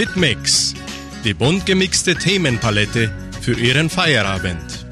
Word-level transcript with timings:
Hitmix, 0.00 0.72
die 1.24 1.34
bunt 1.34 1.66
gemixte 1.66 2.14
Themenpalette 2.14 3.12
für 3.42 3.52
Ihren 3.52 3.90
Feierabend. 3.90 4.86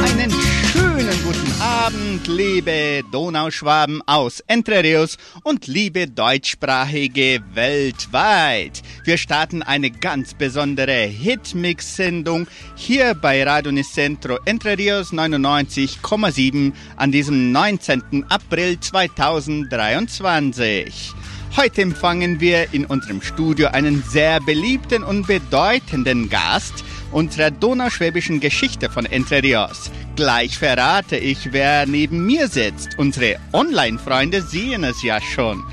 Einen 0.00 0.30
schönen 0.70 1.24
guten 1.24 1.60
Abend, 1.60 2.28
liebe 2.28 3.02
Donauschwaben 3.10 4.00
aus 4.06 4.38
Entre 4.46 4.80
Rios 4.80 5.16
und 5.42 5.66
liebe 5.66 6.06
Deutschsprachige 6.06 7.42
weltweit. 7.52 8.82
Wir 9.02 9.18
starten 9.18 9.64
eine 9.64 9.90
ganz 9.90 10.34
besondere 10.34 11.06
Hitmix-Sendung 11.06 12.46
hier 12.76 13.14
bei 13.14 13.42
Radio 13.42 13.72
Nicentro 13.72 14.38
Entre 14.44 14.78
Rios 14.78 15.12
99,7 15.12 16.72
an 16.94 17.10
diesem 17.10 17.50
19. 17.50 18.26
April 18.28 18.78
2023. 18.78 21.12
Heute 21.56 21.80
empfangen 21.80 22.38
wir 22.38 22.74
in 22.74 22.84
unserem 22.84 23.22
Studio 23.22 23.68
einen 23.68 24.02
sehr 24.02 24.40
beliebten 24.40 25.02
und 25.02 25.26
bedeutenden 25.26 26.28
Gast 26.28 26.84
unserer 27.12 27.50
donauschwäbischen 27.50 28.40
Geschichte 28.40 28.90
von 28.90 29.06
Entre 29.06 29.42
Rios. 29.42 29.90
Gleich 30.16 30.58
verrate 30.58 31.16
ich, 31.16 31.54
wer 31.54 31.86
neben 31.86 32.26
mir 32.26 32.48
sitzt. 32.48 32.90
Unsere 32.98 33.36
Online-Freunde 33.54 34.42
sehen 34.42 34.84
es 34.84 35.02
ja 35.02 35.18
schon. 35.18 35.64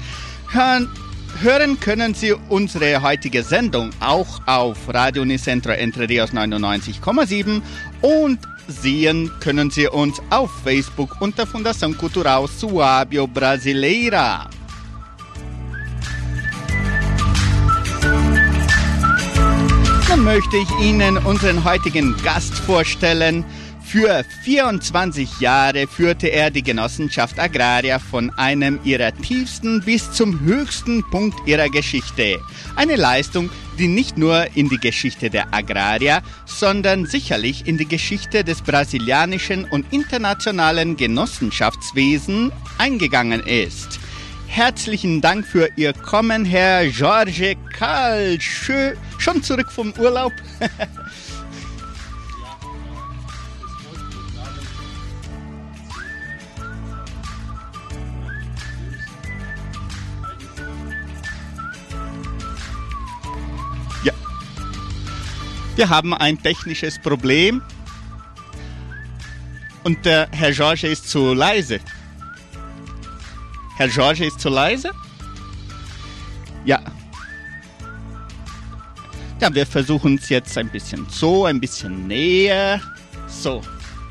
Hören, 0.48 0.88
hören 1.42 1.78
können 1.82 2.14
Sie 2.14 2.32
unsere 2.32 3.02
heutige 3.02 3.44
Sendung 3.44 3.90
auch 4.00 4.40
auf 4.48 4.78
Radio 4.88 5.26
Nicentro 5.26 5.74
Entre 5.74 6.08
Rios 6.08 6.32
99,7 6.32 7.62
und 8.00 8.40
sehen 8.70 9.30
können 9.42 9.70
Sie 9.70 9.90
uns 9.90 10.22
auf 10.30 10.50
Facebook 10.64 11.20
unter 11.20 11.44
Fundação 11.44 11.94
Cultural 11.94 12.46
Suábio 12.46 13.28
Brasileira. 13.28 14.50
Möchte 20.18 20.58
ich 20.58 20.70
Ihnen 20.80 21.18
unseren 21.18 21.64
heutigen 21.64 22.16
Gast 22.24 22.54
vorstellen. 22.54 23.44
Für 23.84 24.24
24 24.44 25.40
Jahre 25.40 25.88
führte 25.88 26.28
er 26.28 26.50
die 26.50 26.64
Genossenschaft 26.64 27.40
Agraria 27.40 28.00
von 28.00 28.30
einem 28.32 28.80
ihrer 28.84 29.14
tiefsten 29.14 29.82
bis 29.82 30.12
zum 30.12 30.40
höchsten 30.42 31.04
Punkt 31.10 31.48
ihrer 31.48 31.68
Geschichte. 31.70 32.40
Eine 32.76 32.96
Leistung, 32.96 33.50
die 33.78 33.88
nicht 33.88 34.18
nur 34.18 34.48
in 34.56 34.70
die 34.70 34.80
Geschichte 34.80 35.30
der 35.30 35.54
Agraria, 35.54 36.22
sondern 36.46 37.06
sicherlich 37.06 37.68
in 37.68 37.78
die 37.78 37.88
Geschichte 37.88 38.44
des 38.44 38.62
brasilianischen 38.62 39.66
und 39.66 39.92
internationalen 39.92 40.96
Genossenschaftswesen 40.96 42.52
eingegangen 42.78 43.42
ist. 43.42 44.00
Herzlichen 44.54 45.20
Dank 45.20 45.48
für 45.48 45.68
Ihr 45.78 45.94
Kommen, 45.94 46.46
Herr 46.46 46.84
Jorge 46.84 47.56
Karl. 47.76 48.40
Schö 48.40 48.94
schon 49.18 49.42
zurück 49.42 49.72
vom 49.72 49.92
Urlaub? 49.98 50.32
ja. 64.04 64.14
Wir 65.76 65.90
haben 65.90 66.14
ein 66.14 66.40
technisches 66.44 67.00
Problem 67.00 67.64
und 69.84 70.06
der 70.06 70.28
Herr 70.32 70.52
Jorge 70.52 70.90
ist 70.90 71.10
zu 71.10 71.34
leise. 71.34 71.80
Herr 73.84 73.90
Jorge 73.90 74.28
ist 74.28 74.40
zu 74.40 74.48
leise? 74.48 74.92
Ja. 76.64 76.82
Ja, 79.42 79.54
wir 79.54 79.68
versuchen 79.68 80.16
es 80.16 80.30
jetzt 80.30 80.58
ein 80.58 80.70
bisschen 80.70 81.06
so, 81.10 81.44
ein 81.44 81.60
bisschen 81.60 82.08
näher. 82.08 82.80
So, 83.28 83.62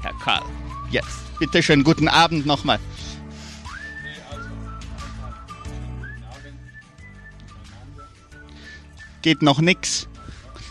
Herr 0.03 0.13
Karl, 0.23 0.43
jetzt. 0.91 1.09
Bitte 1.39 1.63
schön, 1.63 1.85
guten 1.85 2.07
Abend 2.07 2.45
nochmal. 2.45 2.79
Geht 9.23 9.41
noch 9.41 9.59
nix. 9.59 10.07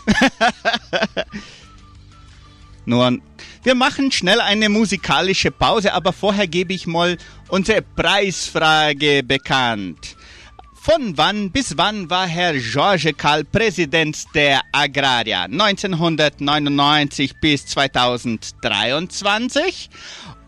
Nur, 2.84 3.18
wir 3.64 3.74
machen 3.74 4.12
schnell 4.12 4.40
eine 4.40 4.68
musikalische 4.68 5.50
Pause, 5.50 5.92
aber 5.92 6.12
vorher 6.12 6.46
gebe 6.46 6.72
ich 6.72 6.86
mal 6.86 7.16
unsere 7.52 7.82
Preisfrage 7.82 9.22
bekannt. 9.22 10.16
Von 10.74 11.16
wann 11.18 11.50
bis 11.50 11.76
wann 11.76 12.08
war 12.08 12.26
Herr 12.26 12.54
George 12.54 13.12
Karl 13.12 13.44
Präsident 13.44 14.24
der 14.34 14.62
Agraria? 14.72 15.42
1999 15.42 17.38
bis 17.40 17.66
2023 17.66 19.90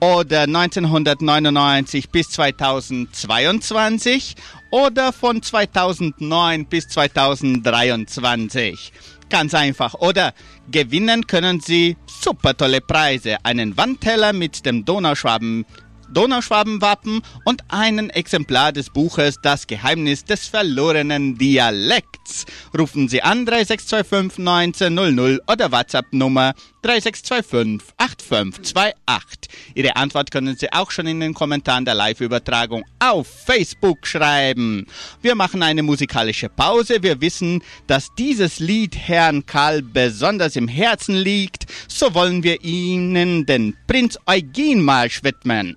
oder 0.00 0.44
1999 0.44 2.08
bis 2.08 2.30
2022 2.30 4.36
oder 4.70 5.12
von 5.12 5.42
2009 5.42 6.64
bis 6.66 6.88
2023? 6.88 8.92
Ganz 9.28 9.52
einfach. 9.54 9.94
Oder 9.94 10.34
gewinnen 10.70 11.26
können 11.26 11.58
Sie 11.60 11.96
super 12.06 12.56
tolle 12.56 12.80
Preise. 12.80 13.38
Einen 13.42 13.76
Wandteller 13.76 14.32
mit 14.32 14.64
dem 14.64 14.84
Donauschwaben 14.84 15.66
Donauschwabenwappen 16.14 17.22
und 17.44 17.62
ein 17.68 18.08
Exemplar 18.10 18.72
des 18.72 18.90
Buches 18.90 19.38
Das 19.42 19.66
Geheimnis 19.66 20.24
des 20.24 20.46
verlorenen 20.46 21.36
Dialekts. 21.36 22.46
Rufen 22.76 23.08
Sie 23.08 23.22
an 23.22 23.44
3625 23.44 24.38
1900 24.38 25.40
oder 25.50 25.72
WhatsApp 25.72 26.06
Nummer 26.12 26.54
3625 26.82 27.94
8528. 27.96 29.74
Ihre 29.74 29.96
Antwort 29.96 30.30
können 30.30 30.56
Sie 30.56 30.72
auch 30.72 30.90
schon 30.90 31.06
in 31.06 31.20
den 31.20 31.34
Kommentaren 31.34 31.84
der 31.84 31.94
Live-Übertragung 31.94 32.84
auf 32.98 33.26
Facebook 33.26 34.06
schreiben. 34.06 34.86
Wir 35.22 35.34
machen 35.34 35.62
eine 35.62 35.82
musikalische 35.82 36.48
Pause. 36.48 37.02
Wir 37.02 37.20
wissen, 37.20 37.62
dass 37.86 38.14
dieses 38.16 38.58
Lied 38.58 38.96
Herrn 38.96 39.46
Karl 39.46 39.82
besonders 39.82 40.56
im 40.56 40.68
Herzen 40.68 41.16
liegt. 41.16 41.66
So 41.88 42.14
wollen 42.14 42.42
wir 42.42 42.62
Ihnen 42.62 43.46
den 43.46 43.76
Prinz 43.86 44.18
Eugen 44.26 44.82
Marsch 44.84 45.22
widmen. 45.24 45.76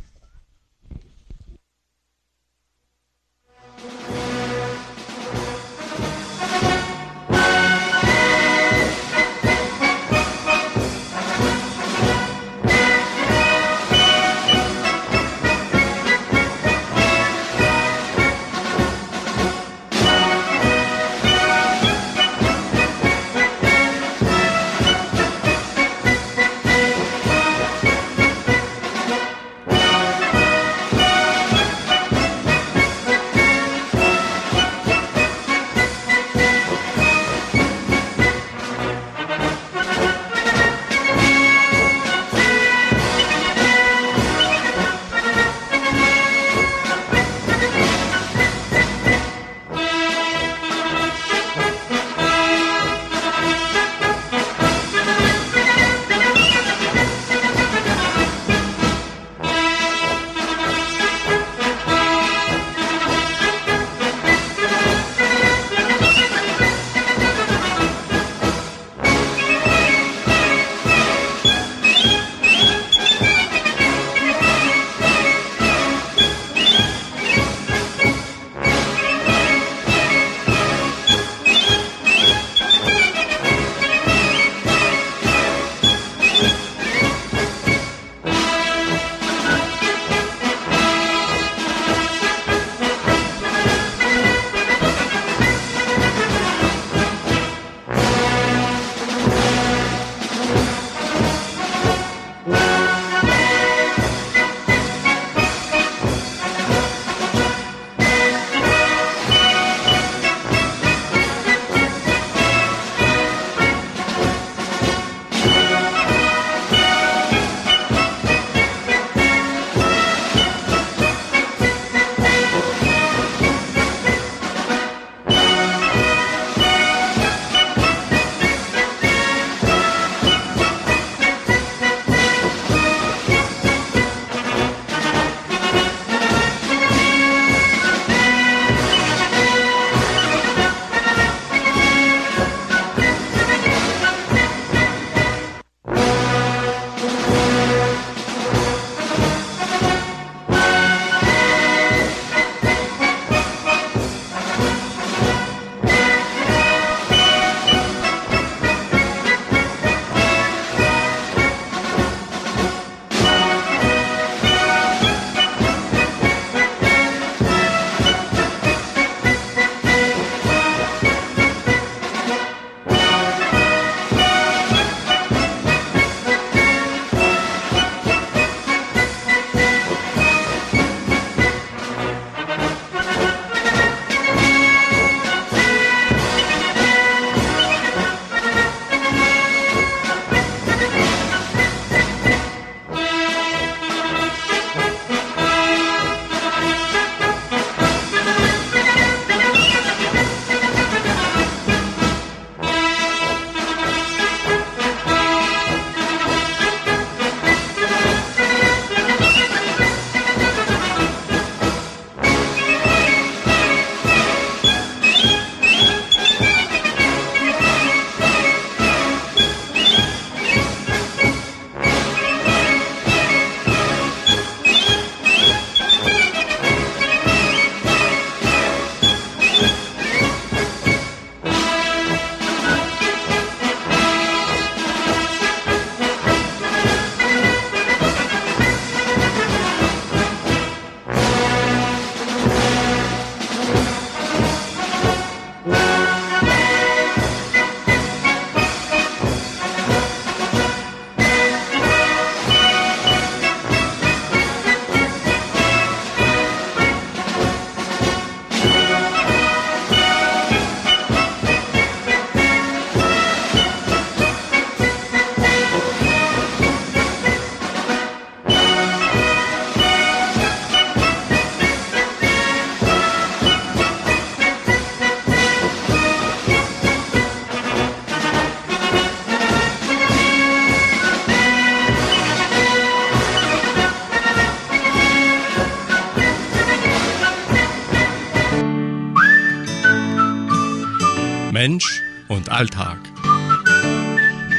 Mensch 291.61 292.01
und 292.27 292.49
Alltag. 292.49 292.97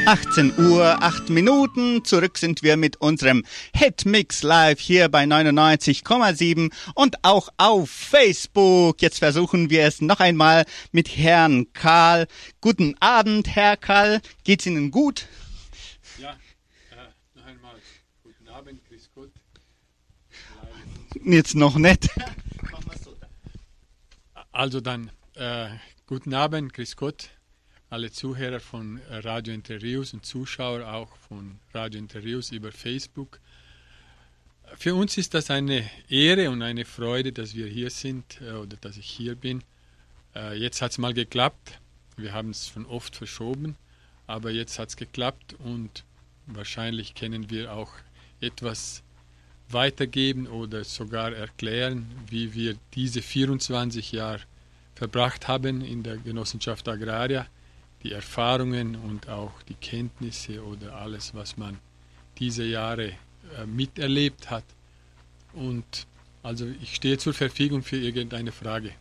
18 0.05 0.57
Uhr, 0.57 1.03
8 1.03 1.29
Minuten. 1.31 2.05
Zurück 2.05 2.37
sind 2.37 2.63
wir 2.63 2.77
mit 2.77 2.95
unserem 2.95 3.43
Hitmix 3.75 4.41
live 4.41 4.79
hier 4.79 5.09
bei 5.09 5.25
99,7 5.25 6.71
und 6.95 7.17
auch 7.25 7.49
auf 7.57 7.89
Facebook. 7.89 9.01
Jetzt 9.01 9.19
versuchen 9.19 9.69
wir 9.69 9.83
es 9.83 9.99
noch 9.99 10.21
einmal 10.21 10.63
mit 10.93 11.17
Herrn 11.17 11.73
Karl. 11.73 12.25
Guten 12.61 12.95
Abend, 13.01 13.53
Herr 13.53 13.75
Karl. 13.75 14.21
Geht's 14.45 14.65
Ihnen 14.65 14.89
gut? 14.89 15.27
Ja, 16.19 16.29
äh, 16.29 16.95
noch 17.35 17.45
einmal. 17.45 17.75
Guten 18.23 18.47
Abend, 18.47 18.79
Chris 18.87 19.09
Gott. 19.13 19.31
Jetzt 21.21 21.53
noch 21.53 21.75
nicht. 21.75 22.09
Also 24.55 24.81
dann, 24.81 25.09
äh, 25.33 25.69
guten 26.07 26.33
Abend, 26.33 26.73
Chris 26.73 26.95
Gott 26.95 27.29
alle 27.93 28.11
Zuhörer 28.11 28.59
von 28.59 28.99
Radio 29.07 29.53
Interviews 29.53 30.15
und 30.15 30.25
Zuschauer 30.25 30.91
auch 30.91 31.15
von 31.27 31.59
Radio 31.75 31.99
Interviews 31.99 32.51
über 32.51 32.71
Facebook. 32.71 33.39
Für 34.79 34.95
uns 34.95 35.15
ist 35.15 35.35
das 35.35 35.51
eine 35.51 35.87
Ehre 36.09 36.49
und 36.49 36.63
eine 36.63 36.85
Freude, 36.85 37.31
dass 37.31 37.53
wir 37.53 37.67
hier 37.67 37.91
sind 37.91 38.41
äh, 38.41 38.53
oder 38.53 38.77
dass 38.77 38.97
ich 38.97 39.05
hier 39.05 39.35
bin. 39.35 39.63
Äh, 40.35 40.57
jetzt 40.57 40.81
hat 40.81 40.89
es 40.89 40.97
mal 40.97 41.13
geklappt. 41.13 41.79
Wir 42.17 42.33
haben 42.33 42.49
es 42.49 42.69
schon 42.69 42.87
oft 42.87 43.15
verschoben, 43.15 43.75
aber 44.25 44.49
jetzt 44.49 44.79
hat 44.79 44.89
es 44.89 44.97
geklappt 44.97 45.53
und 45.59 46.03
wahrscheinlich 46.47 47.13
können 47.13 47.51
wir 47.51 47.71
auch 47.73 47.91
etwas 48.41 49.03
weitergeben 49.69 50.47
oder 50.47 50.83
sogar 50.83 51.31
erklären, 51.31 52.07
wie 52.27 52.55
wir 52.55 52.75
diese 52.95 53.21
24 53.21 54.13
Jahre 54.13 54.41
verbracht 54.95 55.47
haben 55.47 55.81
in 55.81 56.03
der 56.03 56.17
Genossenschaft 56.17 56.87
Agraria 56.87 57.47
die 58.03 58.11
Erfahrungen 58.11 58.95
und 58.95 59.29
auch 59.29 59.61
die 59.63 59.75
Kenntnisse 59.75 60.63
oder 60.63 60.95
alles, 60.95 61.33
was 61.33 61.57
man 61.57 61.79
diese 62.37 62.63
Jahre 62.63 63.07
äh, 63.57 63.65
miterlebt 63.65 64.49
hat. 64.49 64.65
Und 65.53 66.05
also 66.41 66.65
ich 66.81 66.95
stehe 66.95 67.17
zur 67.17 67.33
Verfügung 67.33 67.83
für 67.83 67.97
irgendeine 67.97 68.51
Frage. 68.51 68.91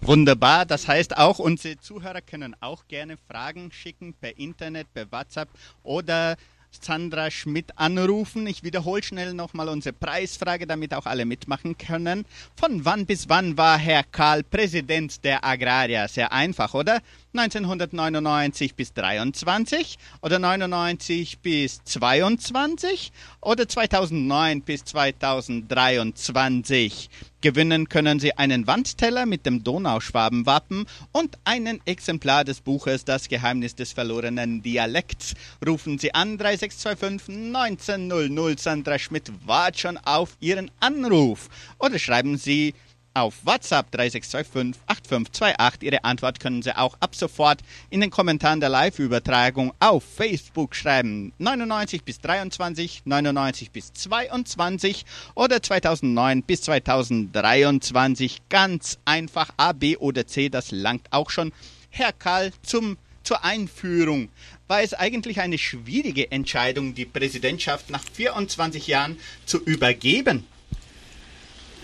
Wunderbar, 0.00 0.66
das 0.66 0.86
heißt 0.86 1.16
auch 1.16 1.38
unsere 1.38 1.78
Zuhörer 1.78 2.20
können 2.20 2.54
auch 2.60 2.86
gerne 2.88 3.16
Fragen 3.28 3.70
schicken 3.72 4.12
per 4.12 4.36
Internet, 4.36 4.92
per 4.92 5.10
WhatsApp 5.10 5.48
oder 5.82 6.36
Sandra 6.80 7.30
Schmidt 7.30 7.76
anrufen. 7.76 8.46
Ich 8.46 8.62
wiederhole 8.62 9.02
schnell 9.02 9.34
nochmal 9.34 9.68
unsere 9.68 9.92
Preisfrage, 9.92 10.66
damit 10.66 10.94
auch 10.94 11.06
alle 11.06 11.24
mitmachen 11.24 11.76
können. 11.78 12.24
Von 12.56 12.84
wann 12.84 13.06
bis 13.06 13.28
wann 13.28 13.56
war 13.56 13.78
Herr 13.78 14.04
Karl 14.04 14.42
Präsident 14.42 15.24
der 15.24 15.44
Agraria? 15.44 16.08
Sehr 16.08 16.32
einfach, 16.32 16.74
oder? 16.74 17.00
1999 17.36 18.76
bis 18.76 18.92
23 18.92 19.98
oder 20.22 20.38
99 20.38 21.40
bis 21.40 21.82
22 21.82 23.10
oder 23.40 23.66
2009 23.68 24.62
bis 24.62 24.84
2023. 24.84 27.10
Gewinnen 27.44 27.90
können 27.90 28.20
Sie 28.20 28.32
einen 28.38 28.66
Wandteller 28.66 29.26
mit 29.26 29.44
dem 29.44 29.62
Donauschwabenwappen 29.62 30.86
und 31.12 31.36
ein 31.44 31.78
Exemplar 31.84 32.42
des 32.42 32.62
Buches 32.62 33.04
Das 33.04 33.28
Geheimnis 33.28 33.74
des 33.74 33.92
verlorenen 33.92 34.62
Dialekts. 34.62 35.34
Rufen 35.66 35.98
Sie 35.98 36.14
an 36.14 36.38
3625 36.38 37.54
1900. 37.54 38.58
Sandra 38.58 38.98
Schmidt 38.98 39.30
wartet 39.44 39.78
schon 39.78 39.98
auf 39.98 40.38
Ihren 40.40 40.70
Anruf. 40.80 41.50
Oder 41.78 41.98
schreiben 41.98 42.38
Sie 42.38 42.72
auf 43.14 43.46
WhatsApp 43.46 43.92
3625 43.92 44.82
8528. 44.88 45.82
Ihre 45.84 46.04
Antwort 46.04 46.40
können 46.40 46.62
Sie 46.62 46.76
auch 46.76 46.96
ab 46.98 47.14
sofort 47.14 47.60
in 47.88 48.00
den 48.00 48.10
Kommentaren 48.10 48.58
der 48.58 48.68
Live-Übertragung 48.68 49.72
auf 49.78 50.02
Facebook 50.02 50.74
schreiben. 50.74 51.32
99 51.38 52.02
bis 52.02 52.20
23, 52.20 53.02
99 53.04 53.70
bis 53.70 53.92
22 53.92 55.06
oder 55.36 55.62
2009 55.62 56.42
bis 56.42 56.62
2023. 56.62 58.42
Ganz 58.48 58.98
einfach 59.04 59.50
A, 59.56 59.72
B 59.72 59.96
oder 59.96 60.26
C, 60.26 60.48
das 60.48 60.72
langt 60.72 61.06
auch 61.12 61.30
schon. 61.30 61.52
Herr 61.90 62.12
Karl, 62.12 62.50
zum, 62.62 62.98
zur 63.22 63.44
Einführung. 63.44 64.28
War 64.66 64.82
es 64.82 64.92
eigentlich 64.92 65.40
eine 65.40 65.58
schwierige 65.58 66.32
Entscheidung, 66.32 66.96
die 66.96 67.04
Präsidentschaft 67.04 67.90
nach 67.90 68.02
24 68.02 68.88
Jahren 68.88 69.18
zu 69.46 69.62
übergeben? 69.62 70.48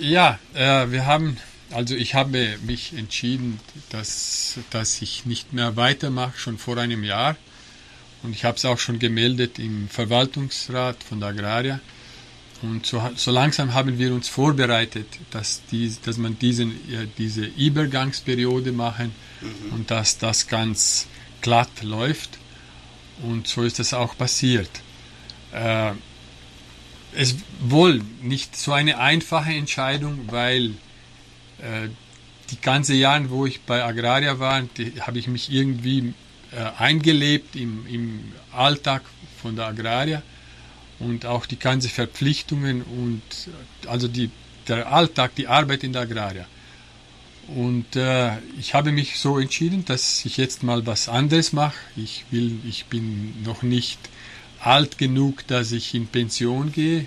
Ja, 0.01 0.39
äh, 0.55 0.91
wir 0.91 1.05
haben, 1.05 1.37
also 1.71 1.95
ich 1.95 2.15
habe 2.15 2.57
mich 2.63 2.95
entschieden, 2.97 3.61
dass, 3.91 4.59
dass 4.71 5.03
ich 5.03 5.27
nicht 5.27 5.53
mehr 5.53 5.77
weitermache, 5.77 6.39
schon 6.39 6.57
vor 6.57 6.79
einem 6.79 7.05
Jahr. 7.05 7.37
Und 8.23 8.35
ich 8.35 8.45
habe 8.45 8.57
es 8.57 8.65
auch 8.65 8.79
schon 8.79 8.99
gemeldet 8.99 9.59
im 9.59 9.89
Verwaltungsrat 9.91 11.03
von 11.03 11.21
der 11.21 11.31
Agraria. 11.31 11.81
Und 12.63 12.87
so, 12.87 13.11
so 13.15 13.31
langsam 13.31 13.75
haben 13.75 13.99
wir 13.99 14.15
uns 14.15 14.29
vorbereitet, 14.29 15.07
dass, 15.31 15.63
die, 15.71 15.95
dass 16.05 16.17
man 16.17 16.39
diesen, 16.39 16.73
ja, 16.91 17.01
diese 17.19 17.45
Übergangsperiode 17.45 18.73
machen 18.73 19.13
mhm. 19.41 19.73
und 19.73 19.91
dass 19.91 20.17
das 20.17 20.47
ganz 20.47 21.09
glatt 21.43 21.83
läuft. 21.83 22.39
Und 23.23 23.49
so 23.49 23.63
ist 23.63 23.79
es 23.81 23.93
auch 23.93 24.17
passiert. 24.17 24.71
Äh, 25.53 25.93
es 27.15 27.37
wohl 27.61 28.03
nicht 28.23 28.57
so 28.57 28.73
eine 28.73 28.99
einfache 28.99 29.53
Entscheidung, 29.53 30.29
weil 30.31 30.71
äh, 31.59 31.89
die 32.51 32.61
ganze 32.61 32.95
Jahre, 32.95 33.31
wo 33.31 33.47
ich 33.47 33.61
bei 33.63 33.85
Agraria 33.85 34.39
war, 34.39 34.63
habe 35.01 35.19
ich 35.19 35.29
mich 35.29 35.51
irgendwie 35.51 36.15
äh, 36.53 36.57
eingelebt 36.79 37.57
im, 37.57 37.87
im 37.87 38.33
Alltag 38.53 39.03
von 39.41 39.57
der 39.57 39.67
Agraria 39.67 40.23
und 40.99 41.27
auch 41.27 41.47
die 41.47 41.59
ganzen 41.59 41.91
Verpflichtungen 41.91 42.83
und 42.83 43.23
also 43.87 44.09
die, 44.09 44.31
der 44.69 44.93
Alltag, 44.93 45.35
die 45.37 45.47
Arbeit 45.47 45.85
in 45.85 45.93
der 45.93 46.03
Agraria. 46.03 46.47
Und 47.49 47.97
äh, 47.97 48.33
ich 48.59 48.75
habe 48.75 48.93
mich 48.93 49.19
so 49.19 49.39
entschieden, 49.39 49.85
dass 49.85 50.25
ich 50.25 50.37
jetzt 50.37 50.63
mal 50.63 50.87
was 50.87 51.09
anderes 51.09 51.53
mache. 51.53 51.75
Ich 51.97 52.25
will, 52.31 52.61
ich 52.69 52.87
bin 52.87 53.43
noch 53.43 53.63
nicht 53.63 53.99
alt 54.61 54.99
genug, 54.99 55.47
dass 55.47 55.73
ich 55.73 55.95
in 55.95 56.07
Pension 56.07 56.73
gehe. 56.73 57.07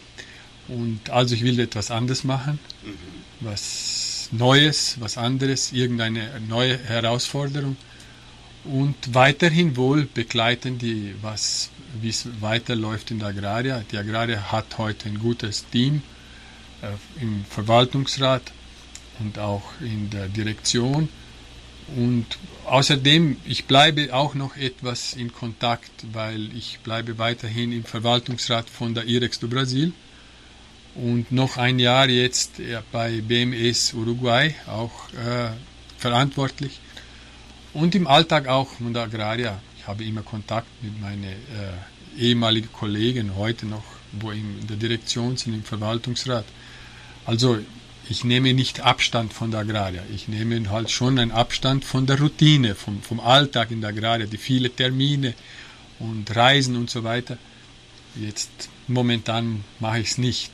Und 0.67 1.10
also 1.10 1.36
ich 1.36 1.43
will 1.43 1.60
etwas 1.60 1.91
anderes 1.91 2.24
machen, 2.24 2.60
mhm. 2.83 3.45
was 3.45 4.29
Neues, 4.31 4.95
was 5.00 5.17
anderes, 5.17 5.72
irgendeine 5.74 6.41
neue 6.48 6.77
Herausforderung. 6.77 7.77
Und 8.63 8.95
weiterhin 9.13 9.75
wohl 9.75 10.05
begleiten 10.05 10.77
die, 10.77 11.13
was, 11.22 11.69
wie 12.01 12.10
es 12.10 12.27
weiterläuft 12.39 13.12
in 13.12 13.19
der 13.19 13.29
Agraria. 13.29 13.83
Die 13.91 13.98
Agraria 13.98 14.51
hat 14.51 14.77
heute 14.77 15.10
ein 15.10 15.19
gutes 15.19 15.65
Team 15.69 16.01
äh, 16.81 17.22
im 17.22 17.45
Verwaltungsrat 17.50 18.41
und 19.19 19.38
auch 19.38 19.63
in 19.81 20.10
der 20.10 20.29
Direktion. 20.29 21.10
Und 21.95 22.25
außerdem, 22.65 23.37
ich 23.45 23.65
bleibe 23.65 24.13
auch 24.13 24.35
noch 24.35 24.55
etwas 24.55 25.13
in 25.13 25.33
Kontakt, 25.33 25.91
weil 26.11 26.55
ich 26.55 26.79
bleibe 26.83 27.17
weiterhin 27.17 27.71
im 27.71 27.83
Verwaltungsrat 27.83 28.69
von 28.69 28.93
der 28.93 29.05
IREX 29.05 29.39
do 29.39 29.47
Brasil 29.47 29.93
und 30.95 31.31
noch 31.31 31.57
ein 31.57 31.79
Jahr 31.79 32.07
jetzt 32.07 32.61
bei 32.91 33.21
BMS 33.21 33.93
Uruguay 33.93 34.53
auch 34.67 35.09
äh, 35.13 35.49
verantwortlich 35.97 36.79
und 37.73 37.95
im 37.95 38.07
Alltag 38.07 38.47
auch 38.47 38.69
von 38.69 38.93
der 38.93 39.03
Agraria. 39.03 39.59
Ich 39.77 39.87
habe 39.87 40.03
immer 40.03 40.21
Kontakt 40.21 40.67
mit 40.81 40.99
meinen 41.01 41.23
äh, 41.23 41.37
ehemaligen 42.17 42.71
Kollegen, 42.71 43.35
heute 43.35 43.65
noch, 43.65 43.83
wo 44.11 44.31
in 44.31 44.67
der 44.67 44.77
Direktion 44.77 45.35
sind, 45.35 45.55
im 45.55 45.63
Verwaltungsrat. 45.63 46.45
Also 47.25 47.59
ich 48.10 48.24
nehme 48.24 48.53
nicht 48.53 48.81
Abstand 48.81 49.33
von 49.33 49.51
der 49.51 49.62
Agraria, 49.62 50.03
ich 50.13 50.27
nehme 50.27 50.69
halt 50.69 50.91
schon 50.91 51.17
einen 51.19 51.31
Abstand 51.31 51.86
von 51.86 52.05
der 52.05 52.19
Routine, 52.19 52.75
vom, 52.75 53.01
vom 53.01 53.19
Alltag 53.19 53.72
in 53.72 53.81
der 53.81 53.91
Agraria, 53.91 54.25
die 54.25 54.38
vielen 54.38 54.75
Termine 54.75 55.33
und 56.00 56.36
Reisen 56.36 56.75
und 56.75 56.89
so 56.89 57.03
weiter. 57.03 57.38
Jetzt 58.15 58.69
momentan 58.88 59.63
mache 59.79 60.00
ich 60.00 60.12
es 60.12 60.17
nicht. 60.17 60.51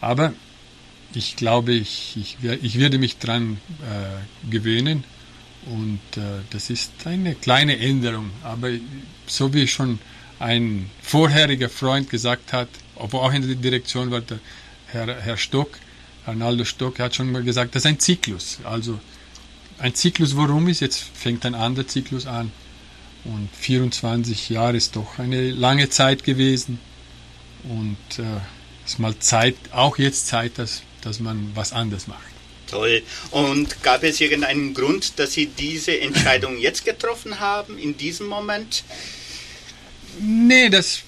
Aber 0.00 0.32
ich 1.14 1.36
glaube, 1.36 1.72
ich, 1.72 2.16
ich, 2.16 2.36
ich 2.62 2.78
werde 2.78 2.98
mich 2.98 3.18
daran 3.18 3.58
äh, 3.82 4.50
gewöhnen 4.50 5.04
und 5.66 6.00
äh, 6.16 6.42
das 6.50 6.70
ist 6.70 6.92
eine 7.04 7.34
kleine 7.34 7.78
Änderung. 7.78 8.30
Aber 8.42 8.70
so 9.26 9.52
wie 9.52 9.66
schon 9.66 9.98
ein 10.38 10.88
vorheriger 11.02 11.68
Freund 11.68 12.08
gesagt 12.08 12.52
hat, 12.52 12.68
obwohl 12.96 13.20
auch 13.20 13.32
in 13.32 13.46
der 13.46 13.56
Direktion 13.56 14.10
war 14.10 14.20
der 14.20 14.38
Herr, 14.86 15.20
Herr 15.20 15.36
Stock, 15.36 15.78
Arnaldo 16.26 16.64
Stock 16.64 16.98
hat 16.98 17.14
schon 17.14 17.32
mal 17.32 17.42
gesagt, 17.42 17.74
das 17.74 17.84
ist 17.84 17.86
ein 17.86 17.98
Zyklus. 17.98 18.58
Also 18.64 18.98
ein 19.78 19.94
Zyklus, 19.94 20.36
worum 20.36 20.68
ist, 20.68 20.80
jetzt 20.80 21.02
fängt 21.14 21.44
ein 21.46 21.54
anderer 21.54 21.86
Zyklus 21.86 22.26
an. 22.26 22.52
Und 23.24 23.48
24 23.58 24.50
Jahre 24.50 24.76
ist 24.76 24.96
doch 24.96 25.18
eine 25.18 25.50
lange 25.50 25.88
Zeit 25.90 26.24
gewesen. 26.24 26.78
Und 27.64 27.96
äh, 28.18 28.40
ist 28.86 28.98
mal 28.98 29.18
Zeit, 29.18 29.56
auch 29.72 29.98
jetzt 29.98 30.26
Zeit, 30.26 30.58
dass, 30.58 30.82
dass 31.02 31.20
man 31.20 31.52
was 31.54 31.72
anderes 31.72 32.06
macht. 32.06 32.20
Toll. 32.66 33.02
Und 33.30 33.82
gab 33.82 34.04
es 34.04 34.20
irgendeinen 34.20 34.74
Grund, 34.74 35.18
dass 35.18 35.32
Sie 35.32 35.46
diese 35.46 36.00
Entscheidung 36.00 36.56
jetzt 36.58 36.84
getroffen 36.84 37.40
haben, 37.40 37.78
in 37.78 37.96
diesem 37.96 38.28
Moment? 38.28 38.84
Nee, 40.20 40.70
das 40.70 41.02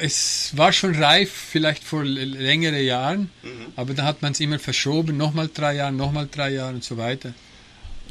es 0.00 0.56
war 0.56 0.72
schon 0.72 0.94
reif, 0.94 1.30
vielleicht 1.30 1.84
vor 1.84 2.04
längeren 2.04 2.84
Jahren, 2.84 3.30
mhm. 3.42 3.72
aber 3.76 3.94
da 3.94 4.04
hat 4.04 4.22
man 4.22 4.32
es 4.32 4.40
immer 4.40 4.58
verschoben, 4.58 5.16
nochmal 5.16 5.50
drei 5.52 5.74
Jahre, 5.76 5.92
nochmal 5.92 6.28
drei 6.30 6.50
Jahre 6.50 6.74
und 6.74 6.84
so 6.84 6.96
weiter. 6.96 7.34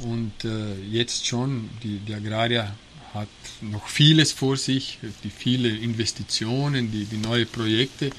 Und 0.04 0.46
äh, 0.46 0.82
jetzt 0.90 1.28
schon, 1.28 1.70
die, 1.84 2.00
die 2.00 2.14
Agraria 2.14 2.76
hat 3.14 3.28
noch 3.62 3.88
vieles 3.88 4.32
vor 4.32 4.58
sich, 4.58 5.00
die 5.24 5.30
viele 5.30 5.70
Investitionen, 5.70 6.92
die, 6.92 7.06
die 7.06 7.18
neue 7.18 7.46
Projekte. 7.46 8.10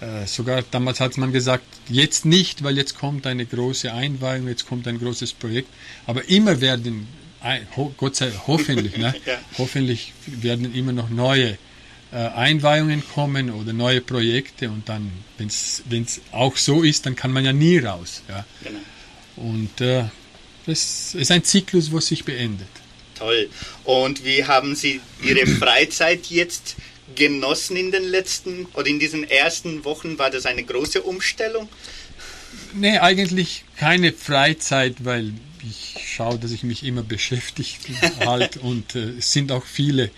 Äh, 0.00 0.26
sogar 0.26 0.62
damals 0.70 1.00
hat 1.00 1.16
man 1.16 1.32
gesagt, 1.32 1.64
jetzt 1.88 2.26
nicht, 2.26 2.64
weil 2.64 2.76
jetzt 2.76 2.98
kommt 2.98 3.26
eine 3.26 3.46
große 3.46 3.92
Einweihung, 3.92 4.48
jetzt 4.48 4.66
kommt 4.66 4.88
ein 4.88 4.98
großes 4.98 5.32
Projekt. 5.34 5.68
Aber 6.06 6.28
immer 6.28 6.60
werden, 6.60 7.06
Gott 7.96 8.16
sei 8.16 8.26
Dank, 8.26 8.46
hoffentlich, 8.46 8.96
ne, 8.96 9.14
ja. 9.26 9.38
hoffentlich 9.56 10.12
werden 10.26 10.74
immer 10.74 10.92
noch 10.92 11.10
neue 11.10 11.56
Einweihungen 12.18 13.02
kommen 13.14 13.50
oder 13.50 13.72
neue 13.72 14.00
Projekte 14.00 14.70
und 14.70 14.88
dann, 14.88 15.10
wenn 15.38 15.48
es 15.48 16.20
auch 16.32 16.56
so 16.56 16.82
ist, 16.82 17.06
dann 17.06 17.16
kann 17.16 17.32
man 17.32 17.44
ja 17.44 17.52
nie 17.52 17.78
raus. 17.78 18.22
Ja. 18.28 18.44
Genau. 18.62 18.78
Und 19.36 19.80
äh, 19.80 20.04
das 20.66 21.14
ist 21.14 21.30
ein 21.30 21.44
Zyklus, 21.44 21.90
wo 21.90 22.00
sich 22.00 22.24
beendet. 22.24 22.68
Toll. 23.16 23.48
Und 23.84 24.24
wie 24.24 24.44
haben 24.44 24.74
Sie 24.74 25.00
Ihre 25.22 25.46
Freizeit 25.58 26.26
jetzt 26.26 26.76
genossen 27.14 27.76
in 27.76 27.90
den 27.92 28.04
letzten 28.04 28.66
oder 28.74 28.86
in 28.86 28.98
diesen 28.98 29.24
ersten 29.24 29.84
Wochen? 29.84 30.18
War 30.18 30.30
das 30.30 30.46
eine 30.46 30.64
große 30.64 31.02
Umstellung? 31.02 31.68
Nee, 32.72 32.98
eigentlich 32.98 33.64
keine 33.76 34.12
Freizeit, 34.12 35.04
weil 35.04 35.32
ich 35.68 35.96
schaue, 36.06 36.38
dass 36.38 36.52
ich 36.52 36.62
mich 36.62 36.84
immer 36.84 37.02
beschäftigt 37.02 37.80
halt 38.20 38.56
und 38.56 38.94
äh, 38.94 39.14
es 39.18 39.32
sind 39.32 39.50
auch 39.52 39.64
viele 39.64 40.10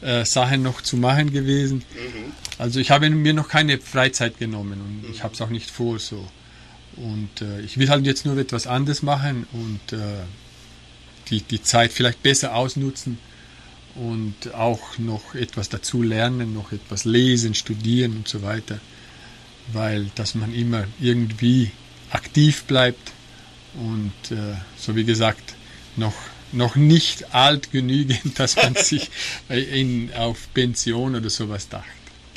äh, 0.00 0.24
Sachen 0.24 0.62
noch 0.62 0.80
zu 0.80 0.96
machen 0.96 1.32
gewesen. 1.32 1.78
Mhm. 1.78 2.32
Also 2.58 2.80
ich 2.80 2.90
habe 2.90 3.10
mir 3.10 3.34
noch 3.34 3.48
keine 3.48 3.78
Freizeit 3.78 4.38
genommen 4.38 4.80
und 4.80 5.08
mhm. 5.08 5.14
ich 5.14 5.22
habe 5.22 5.34
es 5.34 5.40
auch 5.40 5.50
nicht 5.50 5.70
vor 5.70 5.98
so. 5.98 6.26
Und 6.96 7.42
äh, 7.42 7.60
ich 7.60 7.78
will 7.78 7.88
halt 7.88 8.04
jetzt 8.06 8.26
nur 8.26 8.36
etwas 8.36 8.66
anderes 8.66 9.02
machen 9.02 9.46
und 9.52 9.92
äh, 9.92 10.24
die, 11.30 11.42
die 11.42 11.62
Zeit 11.62 11.92
vielleicht 11.92 12.22
besser 12.22 12.54
ausnutzen 12.54 13.18
und 13.94 14.54
auch 14.54 14.98
noch 14.98 15.34
etwas 15.34 15.68
dazu 15.68 16.02
lernen, 16.02 16.54
noch 16.54 16.72
etwas 16.72 17.04
lesen, 17.04 17.54
studieren 17.54 18.16
und 18.16 18.28
so 18.28 18.42
weiter. 18.42 18.80
Weil, 19.72 20.10
dass 20.14 20.34
man 20.34 20.54
immer 20.54 20.84
irgendwie 20.98 21.70
aktiv 22.10 22.64
bleibt 22.64 23.12
und 23.74 24.12
äh, 24.30 24.54
so 24.78 24.96
wie 24.96 25.04
gesagt, 25.04 25.54
noch, 25.96 26.14
noch 26.52 26.76
nicht 26.76 27.34
alt 27.34 27.72
genügend, 27.72 28.38
dass 28.38 28.56
man 28.56 28.74
sich 28.76 29.08
in, 29.48 30.12
auf 30.14 30.52
Pension 30.54 31.14
oder 31.14 31.30
sowas 31.30 31.68
dacht. 31.68 31.86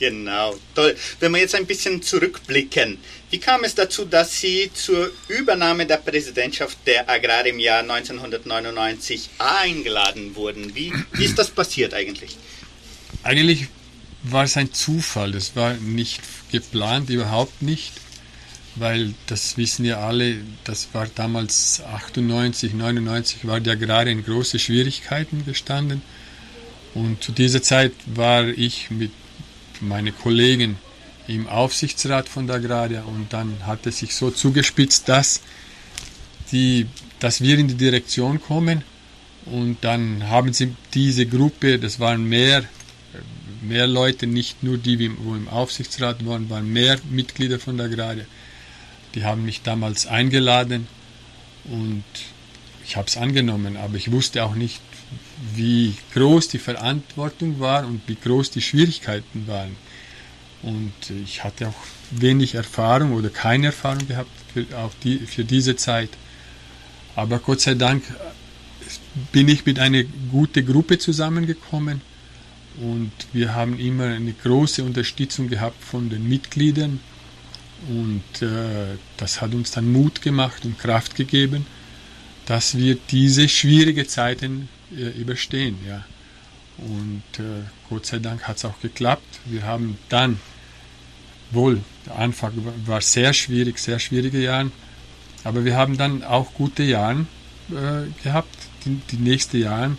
Genau, 0.01 0.57
toll. 0.73 0.95
Wenn 1.19 1.31
wir 1.31 1.41
jetzt 1.41 1.53
ein 1.53 1.67
bisschen 1.67 2.01
zurückblicken, 2.01 2.97
wie 3.29 3.37
kam 3.37 3.63
es 3.63 3.75
dazu, 3.75 4.03
dass 4.03 4.41
Sie 4.41 4.71
zur 4.73 5.11
Übernahme 5.27 5.85
der 5.85 5.97
Präsidentschaft 5.97 6.75
der 6.87 7.07
Agrar 7.07 7.45
im 7.45 7.59
Jahr 7.59 7.81
1999 7.81 9.29
eingeladen 9.37 10.35
wurden? 10.35 10.73
Wie, 10.73 10.91
wie 11.13 11.23
ist 11.23 11.37
das 11.37 11.51
passiert 11.51 11.93
eigentlich? 11.93 12.35
Eigentlich 13.21 13.67
war 14.23 14.45
es 14.45 14.57
ein 14.57 14.73
Zufall, 14.73 15.33
das 15.33 15.55
war 15.55 15.75
nicht 15.75 16.21
geplant, 16.51 17.11
überhaupt 17.11 17.61
nicht, 17.61 17.93
weil 18.75 19.13
das 19.27 19.57
wissen 19.57 19.85
ja 19.85 19.99
alle, 19.99 20.37
das 20.63 20.89
war 20.93 21.07
damals 21.13 21.81
98, 21.81 22.73
99, 22.73 23.47
war 23.47 23.59
die 23.59 23.69
Agrar 23.69 24.07
in 24.07 24.23
große 24.23 24.59
Schwierigkeiten 24.59 25.45
gestanden. 25.45 26.01
Und 26.93 27.23
zu 27.23 27.31
dieser 27.31 27.61
Zeit 27.61 27.93
war 28.05 28.47
ich 28.47 28.91
mit 28.91 29.11
meine 29.79 30.11
Kollegen 30.11 30.77
im 31.27 31.47
Aufsichtsrat 31.47 32.27
von 32.27 32.47
der 32.47 32.57
Agraria 32.57 33.03
und 33.03 33.31
dann 33.31 33.65
hat 33.65 33.85
es 33.85 33.99
sich 33.99 34.15
so 34.15 34.31
zugespitzt, 34.31 35.07
dass, 35.07 35.41
die, 36.51 36.87
dass 37.19 37.41
wir 37.41 37.57
in 37.57 37.67
die 37.67 37.75
Direktion 37.75 38.41
kommen 38.41 38.83
und 39.45 39.77
dann 39.81 40.29
haben 40.29 40.53
sie 40.53 40.75
diese 40.93 41.25
Gruppe, 41.25 41.79
das 41.79 41.99
waren 41.99 42.25
mehr, 42.25 42.63
mehr 43.61 43.87
Leute, 43.87 44.27
nicht 44.27 44.63
nur 44.63 44.77
die, 44.77 44.97
die 44.97 45.05
im 45.05 45.47
Aufsichtsrat 45.47 46.25
waren, 46.25 46.49
waren 46.49 46.71
mehr 46.71 46.99
Mitglieder 47.09 47.59
von 47.59 47.77
der 47.77 47.87
Agraria. 47.87 48.25
Die 49.15 49.25
haben 49.25 49.45
mich 49.45 49.61
damals 49.61 50.07
eingeladen 50.07 50.87
und 51.65 52.03
ich 52.85 52.95
habe 52.95 53.07
es 53.07 53.17
angenommen, 53.17 53.77
aber 53.77 53.95
ich 53.95 54.11
wusste 54.11 54.43
auch 54.43 54.55
nicht, 54.55 54.81
wie 55.55 55.95
groß 56.13 56.49
die 56.49 56.59
Verantwortung 56.59 57.59
war 57.59 57.85
und 57.85 58.01
wie 58.07 58.15
groß 58.15 58.51
die 58.51 58.61
Schwierigkeiten 58.61 59.47
waren. 59.47 59.75
Und 60.61 60.93
ich 61.23 61.43
hatte 61.43 61.69
auch 61.69 61.83
wenig 62.11 62.55
Erfahrung 62.55 63.13
oder 63.13 63.29
keine 63.29 63.67
Erfahrung 63.67 64.07
gehabt 64.07 64.29
für, 64.53 64.65
auch 64.77 64.91
die, 65.03 65.19
für 65.19 65.43
diese 65.43 65.75
Zeit. 65.75 66.09
Aber 67.15 67.39
Gott 67.39 67.61
sei 67.61 67.73
Dank 67.73 68.03
bin 69.31 69.47
ich 69.47 69.65
mit 69.65 69.79
einer 69.79 70.03
guten 70.31 70.65
Gruppe 70.65 70.97
zusammengekommen 70.97 72.01
und 72.79 73.11
wir 73.33 73.53
haben 73.53 73.79
immer 73.79 74.05
eine 74.05 74.33
große 74.33 74.83
Unterstützung 74.83 75.49
gehabt 75.49 75.83
von 75.83 76.09
den 76.09 76.27
Mitgliedern 76.27 76.99
und 77.89 78.41
äh, 78.41 78.97
das 79.17 79.41
hat 79.41 79.53
uns 79.53 79.71
dann 79.71 79.91
Mut 79.91 80.21
gemacht 80.21 80.65
und 80.65 80.77
Kraft 80.77 81.15
gegeben, 81.15 81.65
dass 82.45 82.77
wir 82.77 82.97
diese 83.09 83.47
schwierigen 83.49 84.07
Zeiten 84.07 84.69
äh, 84.95 85.09
überstehen. 85.19 85.77
Ja. 85.87 86.05
Und 86.77 87.23
äh, 87.39 87.63
Gott 87.89 88.05
sei 88.05 88.19
Dank 88.19 88.47
hat 88.47 88.57
es 88.57 88.65
auch 88.65 88.79
geklappt. 88.81 89.39
Wir 89.45 89.63
haben 89.63 89.97
dann, 90.09 90.39
wohl, 91.51 91.81
der 92.05 92.17
Anfang 92.17 92.53
war 92.85 93.01
sehr 93.01 93.33
schwierig, 93.33 93.79
sehr 93.79 93.99
schwierige 93.99 94.41
Jahre, 94.41 94.71
aber 95.43 95.65
wir 95.65 95.75
haben 95.75 95.97
dann 95.97 96.23
auch 96.23 96.53
gute 96.53 96.83
Jahre 96.83 97.25
äh, 97.69 98.23
gehabt, 98.23 98.55
die, 98.85 98.99
die 99.11 99.17
nächsten 99.17 99.59
Jahre. 99.59 99.97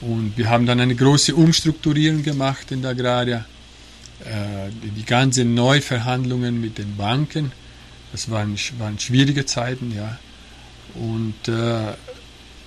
Und 0.00 0.36
wir 0.36 0.48
haben 0.48 0.66
dann 0.66 0.80
eine 0.80 0.94
große 0.94 1.34
Umstrukturierung 1.34 2.22
gemacht 2.22 2.72
in 2.72 2.82
der 2.82 2.92
Agraria. 2.92 3.44
Äh, 4.24 4.70
die 4.96 5.04
ganzen 5.04 5.54
Neuverhandlungen 5.54 6.60
mit 6.60 6.78
den 6.78 6.96
Banken, 6.96 7.52
das 8.12 8.30
waren, 8.30 8.56
waren 8.78 8.98
schwierige 8.98 9.46
Zeiten, 9.46 9.94
ja. 9.94 10.18
Und 10.94 11.48
äh, 11.48 11.94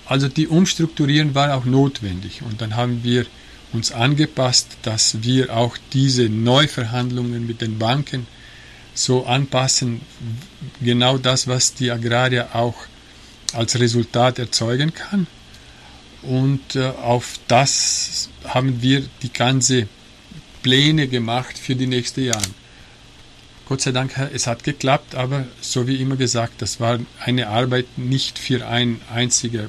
also 0.06 0.28
die 0.28 0.48
Umstrukturierung 0.48 1.34
war 1.34 1.54
auch 1.54 1.64
notwendig 1.64 2.42
und 2.42 2.60
dann 2.60 2.76
haben 2.76 3.04
wir 3.04 3.26
uns 3.72 3.92
angepasst, 3.92 4.76
dass 4.82 5.22
wir 5.22 5.56
auch 5.56 5.76
diese 5.92 6.28
Neuverhandlungen 6.28 7.46
mit 7.46 7.60
den 7.60 7.78
Banken 7.78 8.26
so 8.94 9.26
anpassen, 9.26 10.00
genau 10.80 11.18
das, 11.18 11.48
was 11.48 11.74
die 11.74 11.90
Agrarier 11.90 12.54
auch 12.54 12.76
als 13.52 13.78
Resultat 13.78 14.38
erzeugen 14.38 14.94
kann. 14.94 15.26
Und 16.22 16.76
äh, 16.76 16.86
auf 16.86 17.38
das 17.48 18.30
haben 18.44 18.80
wir 18.82 19.04
die 19.22 19.32
ganze 19.32 19.88
Pläne 20.64 21.08
gemacht 21.08 21.58
für 21.58 21.76
die 21.76 21.86
nächsten 21.86 22.24
Jahre. 22.24 22.50
Gott 23.68 23.82
sei 23.82 23.92
Dank, 23.92 24.16
es 24.32 24.46
hat 24.46 24.64
geklappt, 24.64 25.14
aber 25.14 25.46
so 25.60 25.86
wie 25.86 25.96
immer 25.96 26.16
gesagt, 26.16 26.62
das 26.62 26.80
war 26.80 26.98
eine 27.20 27.48
Arbeit 27.48 27.86
nicht 27.98 28.38
für 28.38 28.66
ein 28.66 29.00
einziger 29.14 29.66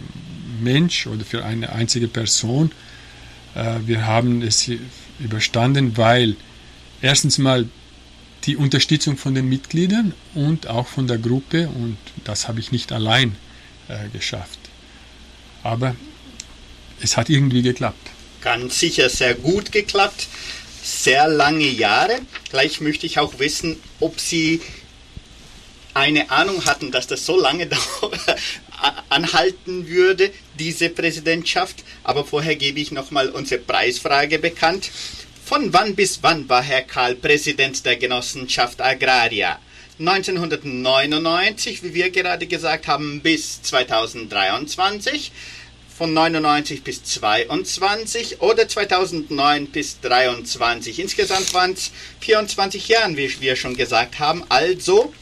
Mensch 0.62 1.06
oder 1.06 1.26
für 1.26 1.44
eine 1.44 1.74
einzige 1.74 2.08
Person. 2.08 2.72
Äh, 3.56 3.80
wir 3.86 4.08
haben 4.08 4.42
es 4.42 4.72
überstanden, 5.20 5.98
weil 5.98 6.38
erstens 7.02 7.38
mal 7.38 7.68
die 8.46 8.56
Unterstützung 8.56 9.18
von 9.18 9.36
den 9.36 9.50
Mitgliedern 9.50 10.14
und 10.34 10.68
auch 10.68 10.88
von 10.88 11.08
der 11.08 11.18
Gruppe 11.18 11.68
und 11.68 11.98
das 12.24 12.48
habe 12.48 12.62
ich 12.62 12.72
nicht 12.72 12.94
allein 12.94 13.36
äh, 13.90 14.08
geschafft. 14.14 14.60
Aber 15.62 15.96
es 17.02 17.18
hat 17.18 17.30
irgendwie 17.30 17.64
geklappt. 17.64 18.12
Ganz 18.40 18.80
sicher 18.80 19.10
sehr 19.10 19.36
gut 19.36 19.74
geklappt 19.74 20.28
sehr 20.86 21.28
lange 21.28 21.68
Jahre. 21.68 22.20
Gleich 22.52 22.80
möchte 22.80 23.08
ich 23.08 23.18
auch 23.18 23.40
wissen, 23.40 23.82
ob 24.00 24.20
Sie 24.20 24.62
eine 25.96 26.30
Ahnung 26.30 26.66
hatten, 26.66 26.92
dass 26.92 27.08
das 27.08 27.26
so 27.26 27.40
lange 27.40 27.68
anhalten 29.10 29.88
würde, 29.88 30.32
diese 30.60 30.90
Präsidentschaft. 30.90 31.84
Aber 32.04 32.24
vorher 32.24 32.56
gebe 32.56 32.80
ich 32.80 32.92
nochmal 32.92 33.30
unsere 33.30 33.62
Preisfrage 33.62 34.38
bekannt. 34.38 34.92
Von 35.44 35.74
wann 35.74 35.96
bis 35.96 36.20
wann 36.22 36.48
war 36.50 36.62
Herr 36.62 36.84
Karl 36.84 37.16
Präsident 37.16 37.84
der 37.86 37.96
Genossenschaft 37.96 38.82
Agraria? 38.82 39.60
1999, 39.98 41.82
wie 41.84 41.94
wir 41.94 42.10
gerade 42.10 42.48
gesagt 42.48 42.88
haben, 42.88 43.22
bis 43.22 43.62
2023 43.62 45.32
von 45.98 46.14
99 46.14 46.84
bis 46.84 47.04
22 47.04 48.42
oder 48.42 48.68
2009 48.68 49.68
bis 49.68 50.02
23. 50.02 51.00
Insgesamt 51.00 51.54
waren 51.54 51.72
es 51.72 51.92
24 52.20 52.90
Jahre, 52.90 53.16
wie 53.16 53.40
wir 53.40 53.56
schon 53.56 53.78
gesagt 53.78 54.20
haben. 54.20 54.44
Also 54.50 55.14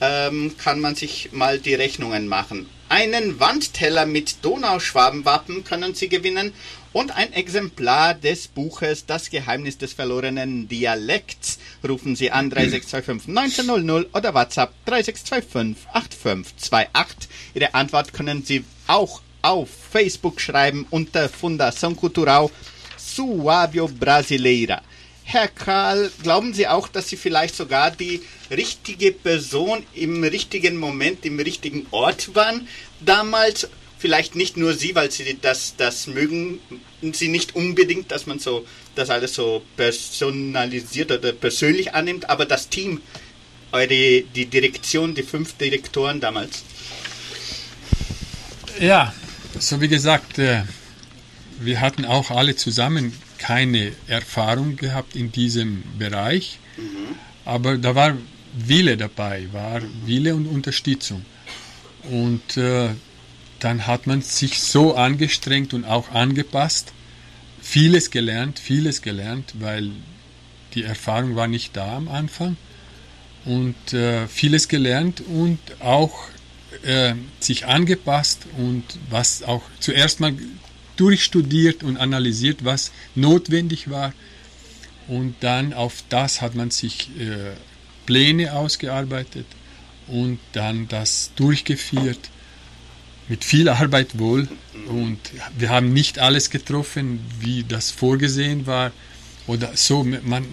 ähm, 0.00 0.54
kann 0.58 0.80
man 0.80 0.94
sich 0.94 1.30
mal 1.32 1.58
die 1.58 1.74
Rechnungen 1.74 2.28
machen. 2.28 2.68
Einen 2.90 3.40
Wandteller 3.40 4.06
mit 4.06 4.44
Donauschwabenwappen 4.44 5.64
können 5.64 5.94
Sie 5.94 6.08
gewinnen 6.08 6.52
und 6.92 7.10
ein 7.10 7.32
Exemplar 7.32 8.14
des 8.14 8.48
Buches 8.48 9.06
Das 9.06 9.30
Geheimnis 9.30 9.76
des 9.78 9.92
verlorenen 9.92 10.68
Dialekts. 10.68 11.58
Rufen 11.86 12.16
Sie 12.16 12.30
an 12.30 12.50
3625 12.50 13.28
1900 13.36 14.14
oder 14.14 14.34
WhatsApp 14.34 14.72
3625 14.86 15.86
8528. 15.92 17.30
Ihre 17.54 17.74
Antwort 17.74 18.12
können 18.12 18.42
Sie 18.42 18.64
auch 18.86 19.20
auf 19.42 19.68
Facebook 19.90 20.40
schreiben 20.40 20.86
unter 20.90 21.28
Fundação 21.28 21.94
Cultural 21.94 22.50
Suavio 22.96 23.88
Brasileira. 23.88 24.82
Herr 25.24 25.48
Karl, 25.48 26.10
glauben 26.22 26.54
Sie 26.54 26.66
auch, 26.66 26.88
dass 26.88 27.08
Sie 27.08 27.16
vielleicht 27.16 27.54
sogar 27.54 27.90
die 27.90 28.22
richtige 28.50 29.12
Person 29.12 29.84
im 29.94 30.24
richtigen 30.24 30.76
Moment, 30.76 31.26
im 31.26 31.38
richtigen 31.38 31.86
Ort 31.90 32.34
waren 32.34 32.66
damals? 33.00 33.68
Vielleicht 33.98 34.36
nicht 34.36 34.56
nur 34.56 34.72
Sie, 34.74 34.94
weil 34.94 35.10
Sie 35.10 35.36
das, 35.40 35.74
das 35.76 36.06
mögen 36.06 36.60
Sie 37.02 37.28
nicht 37.28 37.54
unbedingt, 37.54 38.10
dass 38.10 38.26
man 38.26 38.38
so 38.38 38.64
das 38.94 39.10
alles 39.10 39.34
so 39.34 39.62
personalisiert 39.76 41.10
oder 41.10 41.32
persönlich 41.32 41.94
annimmt, 41.94 42.30
aber 42.30 42.46
das 42.46 42.68
Team, 42.68 43.02
eure, 43.72 43.88
die 44.22 44.46
Direktion, 44.46 45.14
die 45.14 45.22
fünf 45.22 45.54
Direktoren 45.54 46.20
damals. 46.20 46.62
Ja, 48.80 49.12
so 49.62 49.80
wie 49.80 49.88
gesagt, 49.88 50.38
äh, 50.38 50.62
wir 51.60 51.80
hatten 51.80 52.04
auch 52.04 52.30
alle 52.30 52.56
zusammen 52.56 53.12
keine 53.38 53.92
Erfahrung 54.06 54.76
gehabt 54.76 55.16
in 55.16 55.32
diesem 55.32 55.82
Bereich, 55.98 56.58
mhm. 56.76 57.16
aber 57.44 57.78
da 57.78 57.94
war 57.94 58.16
Wille 58.54 58.96
dabei, 58.96 59.48
war 59.52 59.80
Wille 60.04 60.34
und 60.34 60.46
Unterstützung. 60.46 61.24
Und 62.10 62.56
äh, 62.56 62.90
dann 63.60 63.86
hat 63.86 64.06
man 64.06 64.22
sich 64.22 64.60
so 64.60 64.94
angestrengt 64.94 65.74
und 65.74 65.84
auch 65.84 66.10
angepasst, 66.12 66.92
vieles 67.60 68.10
gelernt, 68.10 68.58
vieles 68.58 69.02
gelernt, 69.02 69.54
weil 69.58 69.90
die 70.74 70.84
Erfahrung 70.84 71.36
war 71.36 71.48
nicht 71.48 71.76
da 71.76 71.96
am 71.96 72.08
Anfang 72.08 72.56
und 73.44 73.92
äh, 73.92 74.26
vieles 74.28 74.68
gelernt 74.68 75.20
und 75.20 75.58
auch 75.80 76.28
äh, 76.82 77.14
sich 77.40 77.66
angepasst 77.66 78.46
und 78.56 78.84
was 79.10 79.42
auch 79.42 79.62
zuerst 79.80 80.20
mal 80.20 80.34
durchstudiert 80.96 81.82
und 81.82 81.96
analysiert, 81.96 82.64
was 82.64 82.92
notwendig 83.14 83.90
war. 83.90 84.12
Und 85.06 85.36
dann 85.40 85.72
auf 85.72 86.04
das 86.08 86.42
hat 86.42 86.54
man 86.54 86.70
sich 86.70 87.08
äh, 87.18 87.52
Pläne 88.04 88.52
ausgearbeitet 88.52 89.46
und 90.06 90.38
dann 90.52 90.88
das 90.88 91.30
durchgeführt. 91.36 92.30
Mit 93.28 93.44
viel 93.44 93.68
Arbeit 93.68 94.18
wohl. 94.18 94.48
Und 94.86 95.18
wir 95.56 95.68
haben 95.68 95.92
nicht 95.92 96.18
alles 96.18 96.48
getroffen, 96.48 97.20
wie 97.40 97.62
das 97.62 97.90
vorgesehen 97.90 98.66
war. 98.66 98.90
Oder 99.46 99.76
so, 99.76 100.02
man 100.02 100.46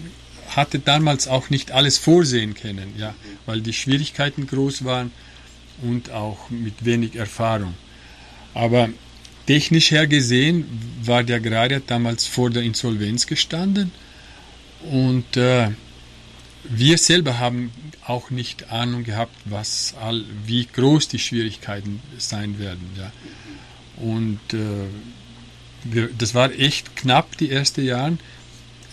hatte 0.49 0.79
damals 0.79 1.27
auch 1.27 1.49
nicht 1.49 1.71
alles 1.71 1.97
vorsehen 1.97 2.53
können, 2.53 2.93
ja, 2.97 3.15
weil 3.45 3.61
die 3.61 3.73
Schwierigkeiten 3.73 4.47
groß 4.47 4.85
waren 4.85 5.11
und 5.81 6.11
auch 6.11 6.49
mit 6.49 6.85
wenig 6.85 7.15
Erfahrung. 7.15 7.73
Aber 8.53 8.89
Technisch 9.45 9.91
her 9.91 10.07
gesehen 10.07 10.65
war 11.03 11.23
der 11.23 11.35
Agraria 11.35 11.79
damals 11.85 12.25
vor 12.25 12.49
der 12.49 12.63
Insolvenz 12.63 13.27
gestanden 13.27 13.91
und 14.89 15.37
äh, 15.37 15.69
wir 16.63 16.97
selber 16.97 17.37
haben 17.37 17.71
auch 18.07 18.31
nicht 18.31 18.71
Ahnung 18.71 19.03
gehabt, 19.03 19.35
was 19.45 19.93
all, 20.01 20.25
wie 20.47 20.65
groß 20.65 21.09
die 21.09 21.19
Schwierigkeiten 21.19 22.01
sein 22.17 22.57
werden. 22.57 22.89
Ja. 22.97 23.11
Und 23.97 24.39
äh, 24.51 24.87
wir, 25.83 26.09
das 26.17 26.33
war 26.33 26.51
echt 26.51 26.95
knapp 26.95 27.37
die 27.37 27.51
ersten 27.51 27.85
Jahre. 27.85 28.17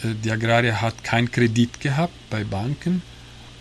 Äh, 0.03 0.09
die 0.23 0.31
Agraria 0.31 0.83
hat 0.83 1.03
keinen 1.03 1.33
Kredit 1.33 1.81
gehabt 1.81 2.13
bei 2.29 2.45
Banken 2.45 3.01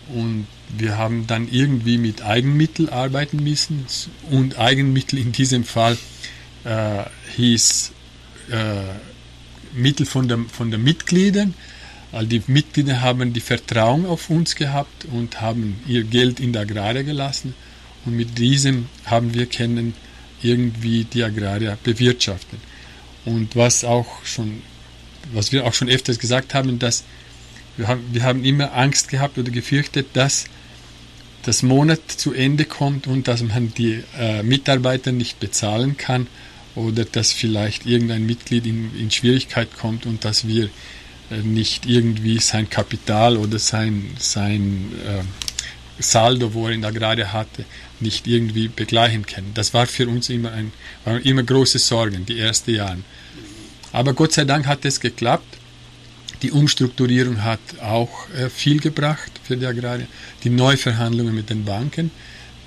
und 0.08 0.46
wir 0.76 0.98
haben 0.98 1.26
dann 1.26 1.48
irgendwie 1.50 1.98
mit 1.98 2.22
Eigenmitteln 2.22 2.88
arbeiten 2.88 3.42
müssen 3.42 3.86
und 4.30 4.58
Eigenmittel 4.58 5.18
in 5.18 5.32
diesem 5.32 5.64
Fall 5.64 5.96
äh, 6.64 7.04
hieß 7.36 7.92
äh, 8.50 8.74
Mittel 9.74 10.06
von 10.06 10.28
der, 10.28 10.38
von 10.50 10.70
der 10.70 10.78
Mitgliedern. 10.78 11.54
All 12.12 12.26
die 12.26 12.42
Mitglieder 12.46 13.00
haben 13.00 13.32
die 13.32 13.40
Vertrauen 13.40 14.04
auf 14.04 14.28
uns 14.28 14.54
gehabt 14.54 15.06
und 15.06 15.40
haben 15.40 15.80
ihr 15.86 16.04
Geld 16.04 16.40
in 16.40 16.52
der 16.52 16.62
Agraria 16.62 17.02
gelassen. 17.02 17.54
Und 18.04 18.16
mit 18.16 18.38
diesem 18.38 18.86
haben 19.06 19.32
wir 19.32 19.46
können 19.46 19.94
irgendwie 20.42 21.04
die 21.04 21.22
Agraria 21.22 21.78
bewirtschaften. 21.82 22.58
Und 23.24 23.56
was 23.56 23.84
auch 23.84 24.24
schon, 24.24 24.62
was 25.32 25.52
wir 25.52 25.64
auch 25.64 25.72
schon 25.72 25.88
öfters 25.88 26.18
gesagt 26.18 26.54
haben, 26.54 26.78
dass 26.78 27.04
wir 27.76 27.88
haben, 27.88 28.04
wir 28.12 28.22
haben 28.22 28.44
immer 28.44 28.74
Angst 28.74 29.08
gehabt 29.08 29.38
oder 29.38 29.50
gefürchtet, 29.50 30.08
dass 30.14 30.46
das 31.44 31.62
Monat 31.62 32.00
zu 32.08 32.32
Ende 32.32 32.64
kommt 32.64 33.06
und 33.06 33.28
dass 33.28 33.42
man 33.42 33.72
die 33.74 34.02
äh, 34.18 34.42
Mitarbeiter 34.42 35.12
nicht 35.12 35.40
bezahlen 35.40 35.96
kann 35.96 36.26
oder 36.74 37.04
dass 37.04 37.32
vielleicht 37.32 37.86
irgendein 37.86 38.24
Mitglied 38.26 38.66
in, 38.66 38.96
in 38.98 39.10
Schwierigkeit 39.10 39.68
kommt 39.76 40.06
und 40.06 40.24
dass 40.24 40.46
wir 40.46 40.68
äh, 41.30 41.38
nicht 41.42 41.86
irgendwie 41.86 42.38
sein 42.38 42.70
Kapital 42.70 43.36
oder 43.36 43.58
sein, 43.58 44.10
sein 44.18 44.92
äh, 45.06 46.02
Saldo, 46.02 46.54
wo 46.54 46.66
er 46.66 46.74
in 46.74 46.82
der 46.82 46.90
Agrare 46.90 47.32
hatte, 47.32 47.64
nicht 48.00 48.26
irgendwie 48.26 48.68
begleichen 48.68 49.26
können. 49.26 49.52
Das 49.54 49.74
war 49.74 49.86
für 49.86 50.08
uns 50.08 50.28
immer, 50.28 50.52
ein, 50.52 50.72
immer 51.22 51.42
große 51.42 51.78
Sorgen, 51.78 52.26
die 52.26 52.38
ersten 52.38 52.74
Jahre. 52.74 52.98
Aber 53.92 54.14
Gott 54.14 54.32
sei 54.32 54.44
Dank 54.44 54.66
hat 54.66 54.84
es 54.84 55.00
geklappt. 55.00 55.58
Die 56.42 56.50
Umstrukturierung 56.50 57.44
hat 57.44 57.60
auch 57.80 58.28
äh, 58.30 58.50
viel 58.50 58.80
gebracht 58.80 59.30
für 59.44 59.56
die 59.56 59.66
Agrarie. 59.66 60.06
Die 60.42 60.50
Neuverhandlungen 60.50 61.34
mit 61.34 61.50
den 61.50 61.64
Banken, 61.64 62.10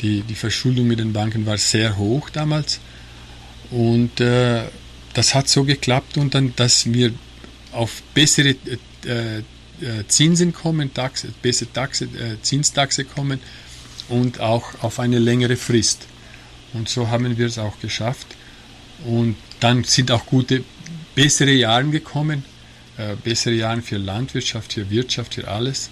die, 0.01 0.21
die 0.21 0.35
Verschuldung 0.35 0.87
mit 0.87 0.99
den 0.99 1.11
Banken 1.11 1.45
war 1.45 1.57
sehr 1.57 1.97
hoch 1.97 2.29
damals. 2.29 2.79
Und 3.71 4.21
äh, 4.21 4.63
das 5.13 5.35
hat 5.35 5.49
so 5.49 5.65
geklappt 5.65 6.17
und 6.17 6.33
dann, 6.33 6.53
dass 6.55 6.91
wir 6.91 7.11
auf 7.73 8.01
bessere 8.13 8.55
äh, 9.05 9.39
äh 9.39 9.41
Zinsen 10.07 10.53
kommen, 10.53 10.93
Taxe, 10.93 11.27
bessere 11.41 11.71
Taxe, 11.73 12.05
äh, 12.05 12.41
Zinstaxe 12.41 13.03
kommen 13.03 13.39
und 14.07 14.39
auch 14.39 14.83
auf 14.83 14.99
eine 14.99 15.19
längere 15.19 15.57
Frist. 15.57 16.07
Und 16.73 16.87
so 16.87 17.09
haben 17.09 17.37
wir 17.37 17.47
es 17.47 17.57
auch 17.57 17.79
geschafft. 17.81 18.27
Und 19.05 19.35
dann 19.59 19.83
sind 19.83 20.11
auch 20.11 20.25
gute, 20.25 20.63
bessere 21.15 21.51
Jahre 21.51 21.85
gekommen, 21.85 22.43
äh, 22.97 23.15
bessere 23.23 23.53
Jahre 23.53 23.81
für 23.81 23.97
Landwirtschaft, 23.97 24.73
für 24.73 24.89
Wirtschaft, 24.89 25.35
für 25.35 25.47
alles. 25.47 25.89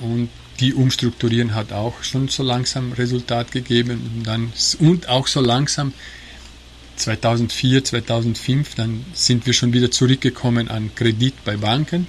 Und 0.00 0.28
die 0.60 0.74
Umstrukturieren 0.74 1.54
hat 1.54 1.72
auch 1.72 2.02
schon 2.02 2.28
so 2.28 2.42
langsam 2.42 2.92
Resultat 2.92 3.52
gegeben 3.52 4.10
und, 4.16 4.26
dann, 4.26 4.52
und 4.80 5.08
auch 5.08 5.26
so 5.26 5.40
langsam 5.40 5.92
2004, 6.96 7.84
2005, 7.84 8.74
dann 8.74 9.04
sind 9.14 9.46
wir 9.46 9.52
schon 9.52 9.72
wieder 9.72 9.90
zurückgekommen 9.90 10.68
an 10.68 10.90
Kredit 10.94 11.44
bei 11.44 11.56
Banken 11.56 12.08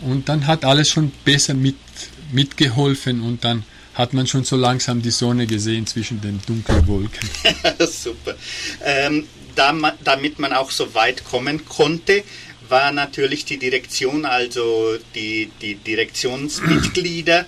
und 0.00 0.28
dann 0.28 0.46
hat 0.46 0.64
alles 0.64 0.88
schon 0.88 1.12
besser 1.24 1.54
mit, 1.54 1.76
mitgeholfen 2.32 3.20
und 3.20 3.44
dann 3.44 3.64
hat 3.94 4.14
man 4.14 4.26
schon 4.26 4.44
so 4.44 4.56
langsam 4.56 5.02
die 5.02 5.10
Sonne 5.10 5.46
gesehen 5.46 5.86
zwischen 5.86 6.20
den 6.20 6.40
dunklen 6.46 6.86
Wolken. 6.86 7.28
Super. 7.90 8.36
Ähm, 8.84 9.24
damit 10.04 10.38
man 10.38 10.52
auch 10.52 10.70
so 10.70 10.94
weit 10.94 11.24
kommen 11.24 11.64
konnte, 11.64 12.22
war 12.68 12.92
natürlich 12.92 13.44
die 13.44 13.58
Direktion, 13.58 14.24
also 14.24 14.98
die, 15.14 15.50
die 15.60 15.74
Direktionsmitglieder 15.76 17.46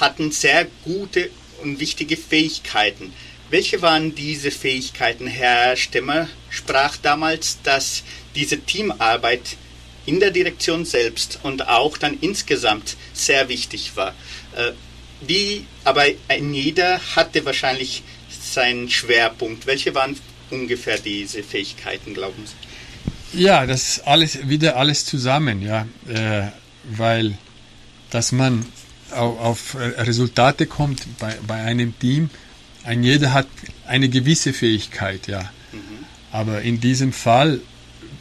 hatten 0.00 0.30
sehr 0.30 0.66
gute 0.84 1.30
und 1.62 1.80
wichtige 1.80 2.16
Fähigkeiten. 2.16 3.12
Welche 3.50 3.80
waren 3.80 4.14
diese 4.14 4.50
Fähigkeiten? 4.50 5.26
Herr 5.26 5.76
Stemmer 5.76 6.28
sprach 6.50 6.96
damals, 6.98 7.58
dass 7.62 8.02
diese 8.34 8.60
Teamarbeit 8.60 9.56
in 10.04 10.20
der 10.20 10.30
Direktion 10.30 10.84
selbst 10.84 11.38
und 11.42 11.68
auch 11.68 11.98
dann 11.98 12.18
insgesamt 12.20 12.96
sehr 13.12 13.48
wichtig 13.48 13.92
war. 13.94 14.14
Äh, 14.56 14.72
wie, 15.20 15.66
aber 15.84 16.04
jeder 16.38 17.00
hatte 17.16 17.44
wahrscheinlich 17.44 18.02
seinen 18.30 18.88
Schwerpunkt. 18.88 19.66
Welche 19.66 19.94
waren 19.94 20.18
ungefähr 20.50 20.98
diese 20.98 21.42
Fähigkeiten, 21.42 22.14
glauben 22.14 22.46
Sie? 22.46 22.67
Ja, 23.32 23.66
das 23.66 23.88
ist 23.88 24.06
alles 24.06 24.48
wieder 24.48 24.76
alles 24.76 25.04
zusammen, 25.04 25.62
ja, 25.62 25.86
äh, 26.08 26.48
weil 26.84 27.36
dass 28.10 28.32
man 28.32 28.64
auf, 29.10 29.38
auf 29.40 29.76
Resultate 29.98 30.66
kommt 30.66 31.06
bei, 31.18 31.36
bei 31.46 31.62
einem 31.62 31.98
Team, 31.98 32.30
ein 32.84 33.02
jeder 33.02 33.32
hat 33.32 33.46
eine 33.86 34.08
gewisse 34.08 34.52
Fähigkeit, 34.52 35.26
ja. 35.28 35.40
Mhm. 35.72 35.78
Aber 36.32 36.62
in 36.62 36.80
diesem 36.80 37.12
Fall, 37.12 37.60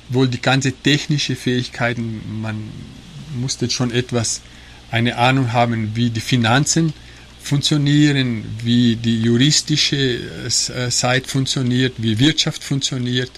wohl 0.09 0.27
die 0.27 0.41
ganze 0.41 0.71
technische 0.71 1.35
Fähigkeiten, 1.35 2.41
man 2.41 2.69
musste 3.35 3.69
schon 3.69 3.91
etwas 3.91 4.41
eine 4.91 5.17
Ahnung 5.17 5.53
haben, 5.53 5.95
wie 5.95 6.09
die 6.09 6.21
Finanzen 6.21 6.93
funktionieren, 7.41 8.43
wie 8.63 8.95
die 8.95 9.21
juristische 9.21 9.95
äh, 9.95 10.91
Seite 10.91 11.29
funktioniert, 11.29 11.93
wie 11.97 12.19
Wirtschaft 12.19 12.63
funktioniert, 12.63 13.31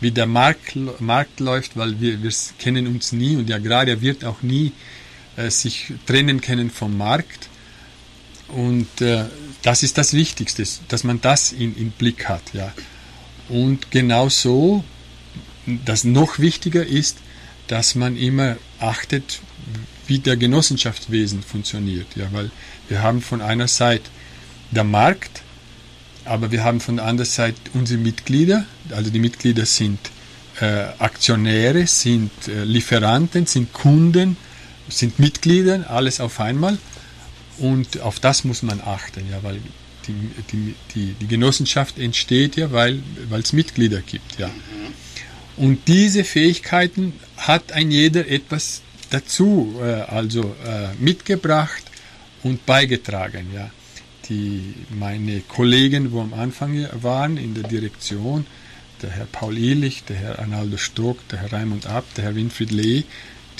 wie 0.00 0.10
der 0.10 0.26
Markt, 0.26 0.76
Markt 1.00 1.40
läuft, 1.40 1.76
weil 1.76 2.00
wir, 2.00 2.22
wir 2.22 2.32
kennen 2.58 2.86
uns 2.86 3.12
nie 3.12 3.36
und 3.36 3.48
der 3.48 3.56
Agrarier 3.56 4.00
wird 4.00 4.24
auch 4.24 4.42
nie 4.42 4.72
äh, 5.36 5.50
sich 5.50 5.92
trennen 6.06 6.40
können 6.40 6.70
vom 6.70 6.96
Markt. 6.96 7.48
Und 8.48 9.00
äh, 9.00 9.24
das 9.62 9.82
ist 9.82 9.98
das 9.98 10.12
Wichtigste, 10.12 10.64
dass 10.88 11.04
man 11.04 11.20
das 11.20 11.52
in, 11.52 11.76
in 11.76 11.90
Blick 11.90 12.28
hat. 12.28 12.42
Ja. 12.52 12.72
Und 13.48 13.90
genauso, 13.90 14.84
das 15.84 16.04
noch 16.04 16.38
wichtiger 16.38 16.84
ist, 16.84 17.18
dass 17.66 17.94
man 17.94 18.16
immer 18.16 18.56
achtet, 18.78 19.40
wie 20.06 20.20
der 20.20 20.36
Genossenschaftswesen 20.36 21.42
funktioniert. 21.42 22.06
Ja, 22.14 22.28
weil 22.32 22.50
wir 22.88 23.02
haben 23.02 23.20
von 23.20 23.40
einer 23.40 23.66
Seite 23.66 24.04
der 24.70 24.84
Markt, 24.84 25.42
aber 26.24 26.52
wir 26.52 26.62
haben 26.62 26.80
von 26.80 26.96
der 26.96 27.06
anderen 27.06 27.30
Seite 27.30 27.58
unsere 27.74 28.00
Mitglieder. 28.00 28.66
Also 28.92 29.10
die 29.10 29.18
Mitglieder 29.18 29.66
sind 29.66 29.98
äh, 30.60 30.86
Aktionäre, 30.98 31.86
sind 31.86 32.30
äh, 32.48 32.64
Lieferanten, 32.64 33.46
sind 33.46 33.72
Kunden, 33.72 34.36
sind 34.88 35.18
Mitglieder, 35.18 35.90
alles 35.90 36.20
auf 36.20 36.40
einmal. 36.40 36.78
Und 37.58 38.00
auf 38.00 38.20
das 38.20 38.44
muss 38.44 38.62
man 38.62 38.80
achten, 38.80 39.24
ja, 39.30 39.42
weil 39.42 39.60
die, 40.06 40.12
die, 40.52 40.74
die, 40.94 41.14
die 41.20 41.26
Genossenschaft 41.26 41.98
entsteht 41.98 42.56
ja, 42.56 42.70
weil 42.70 43.02
es 43.42 43.52
Mitglieder 43.52 44.00
gibt. 44.00 44.38
Ja. 44.38 44.50
Und 45.56 45.88
diese 45.88 46.22
Fähigkeiten 46.22 47.14
hat 47.36 47.72
ein 47.72 47.90
jeder 47.90 48.28
etwas 48.28 48.82
dazu 49.10 49.76
äh, 49.80 49.84
also 49.84 50.54
äh, 50.64 50.94
mitgebracht 50.98 51.82
und 52.42 52.66
beigetragen. 52.66 53.46
Ja. 53.54 53.70
Die, 54.28 54.74
meine 54.90 55.40
Kollegen, 55.40 56.12
wo 56.12 56.20
am 56.20 56.34
Anfang 56.34 56.86
waren 57.00 57.36
in 57.36 57.54
der 57.54 57.64
Direktion, 57.64 58.44
der 59.02 59.10
Herr 59.10 59.26
Paul 59.26 59.56
Ehlich, 59.58 60.04
der 60.04 60.16
Herr 60.16 60.38
Arnaldo 60.38 60.76
Stock, 60.76 61.26
der 61.28 61.40
Herr 61.40 61.52
Raimund 61.52 61.86
Abt, 61.86 62.16
der 62.16 62.24
Herr 62.24 62.34
Winfried 62.34 62.70
Lee, 62.70 63.04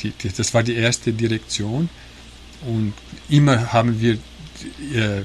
die, 0.03 0.11
die, 0.11 0.31
das 0.31 0.55
war 0.55 0.63
die 0.63 0.75
erste 0.75 1.13
Direktion. 1.13 1.89
Und 2.67 2.95
immer 3.29 3.73
haben 3.73 4.01
wir 4.01 4.15
äh, 4.15 5.23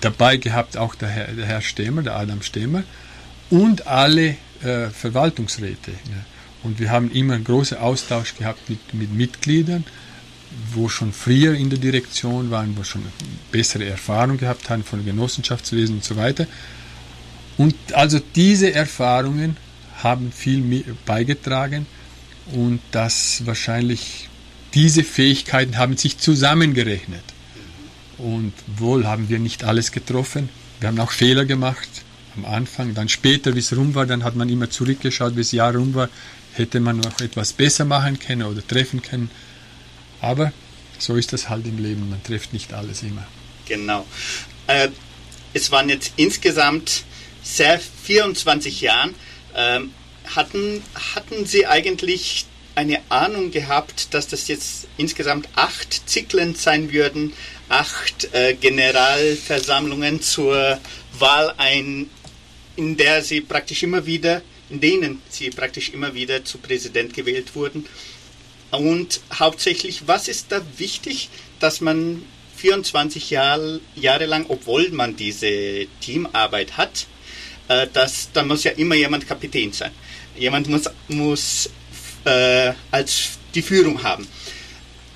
dabei 0.00 0.36
gehabt 0.36 0.76
auch 0.76 0.94
der 0.94 1.08
Herr, 1.08 1.26
der 1.28 1.46
Herr 1.46 1.62
Stemmer, 1.62 2.02
der 2.02 2.16
Adam 2.16 2.42
Stemmer 2.42 2.84
und 3.50 3.86
alle 3.86 4.36
äh, 4.62 4.88
Verwaltungsräte. 4.90 5.90
Ja. 5.90 6.24
Und 6.62 6.78
wir 6.78 6.90
haben 6.90 7.10
immer 7.12 7.34
einen 7.34 7.44
großen 7.44 7.78
Austausch 7.78 8.36
gehabt 8.36 8.68
mit, 8.68 8.94
mit 8.94 9.12
Mitgliedern, 9.14 9.84
wo 10.72 10.88
schon 10.88 11.12
früher 11.12 11.54
in 11.54 11.70
der 11.70 11.78
Direktion 11.78 12.50
waren, 12.50 12.76
wo 12.76 12.84
schon 12.84 13.02
bessere 13.52 13.84
Erfahrung 13.84 14.38
gehabt 14.38 14.70
haben 14.70 14.84
von 14.84 15.04
Genossenschaftswesen 15.04 15.96
und 15.96 16.04
so 16.04 16.16
weiter. 16.16 16.46
Und 17.58 17.74
also 17.92 18.20
diese 18.34 18.72
Erfahrungen 18.72 19.56
haben 20.02 20.32
viel 20.32 20.84
beigetragen 21.06 21.86
und 22.52 22.80
das 22.90 23.46
wahrscheinlich 23.46 24.28
diese 24.74 25.04
Fähigkeiten 25.04 25.78
haben 25.78 25.96
sich 25.96 26.18
zusammengerechnet. 26.18 27.22
Und 28.18 28.52
wohl 28.66 29.06
haben 29.06 29.28
wir 29.28 29.38
nicht 29.38 29.64
alles 29.64 29.92
getroffen. 29.92 30.48
Wir 30.80 30.88
haben 30.88 31.00
auch 31.00 31.10
Fehler 31.10 31.44
gemacht 31.44 31.88
am 32.36 32.44
Anfang. 32.44 32.94
Dann 32.94 33.08
später, 33.08 33.54
wie 33.54 33.60
es 33.60 33.74
rum 33.74 33.94
war, 33.94 34.06
dann 34.06 34.24
hat 34.24 34.36
man 34.36 34.48
immer 34.48 34.70
zurückgeschaut, 34.70 35.34
wie 35.34 35.40
das 35.40 35.52
Jahr 35.52 35.74
rum 35.74 35.94
war. 35.94 36.08
Hätte 36.52 36.80
man 36.80 36.98
noch 36.98 37.20
etwas 37.20 37.52
besser 37.52 37.84
machen 37.84 38.18
können 38.18 38.42
oder 38.42 38.66
treffen 38.66 39.02
können. 39.02 39.30
Aber 40.20 40.52
so 40.98 41.16
ist 41.16 41.32
das 41.32 41.48
halt 41.48 41.66
im 41.66 41.78
Leben. 41.78 42.08
Man 42.08 42.22
trifft 42.22 42.52
nicht 42.52 42.72
alles 42.72 43.02
immer. 43.02 43.26
Genau. 43.66 44.06
Äh, 44.66 44.88
es 45.52 45.70
waren 45.70 45.88
jetzt 45.88 46.12
insgesamt 46.16 47.04
sehr 47.46 47.80
24 47.80 48.80
Jahre. 48.80 49.10
Ähm, 49.54 49.92
hatten, 50.34 50.82
hatten 51.14 51.46
Sie 51.46 51.66
eigentlich 51.66 52.46
eine 52.74 53.00
Ahnung 53.08 53.50
gehabt, 53.50 54.12
dass 54.12 54.28
das 54.28 54.48
jetzt 54.48 54.86
insgesamt 54.98 55.48
acht 55.54 56.08
Zyklen 56.08 56.54
sein 56.54 56.92
würden, 56.92 57.32
acht 57.68 58.34
äh, 58.34 58.54
Generalversammlungen 58.54 60.20
zur 60.20 60.78
Wahl 61.18 61.54
ein, 61.56 62.10
in 62.76 62.96
der 62.98 63.22
sie 63.22 63.40
praktisch 63.40 63.82
immer 63.82 64.04
wieder, 64.04 64.42
in 64.68 64.80
denen 64.80 65.22
sie 65.30 65.48
praktisch 65.50 65.90
immer 65.90 66.12
wieder 66.14 66.44
zu 66.44 66.58
Präsident 66.58 67.14
gewählt 67.14 67.54
wurden. 67.54 67.86
Und 68.70 69.20
hauptsächlich, 69.32 70.06
was 70.06 70.28
ist 70.28 70.52
da 70.52 70.60
wichtig, 70.76 71.30
dass 71.60 71.80
man 71.80 72.22
24 72.56 73.30
Jahr, 73.30 73.60
Jahre 73.94 74.26
lang, 74.26 74.44
obwohl 74.48 74.90
man 74.90 75.16
diese 75.16 75.86
Teamarbeit 76.00 76.76
hat, 76.76 77.06
äh, 77.68 77.86
dass, 77.92 78.30
da 78.32 78.42
muss 78.42 78.64
ja 78.64 78.72
immer 78.72 78.94
jemand 78.94 79.26
Kapitän 79.26 79.72
sein. 79.72 79.90
Jemand 80.36 80.68
muss, 80.68 80.84
muss 81.08 81.70
äh, 82.24 82.72
als 82.90 83.38
die 83.54 83.62
Führung 83.62 84.02
haben, 84.02 84.26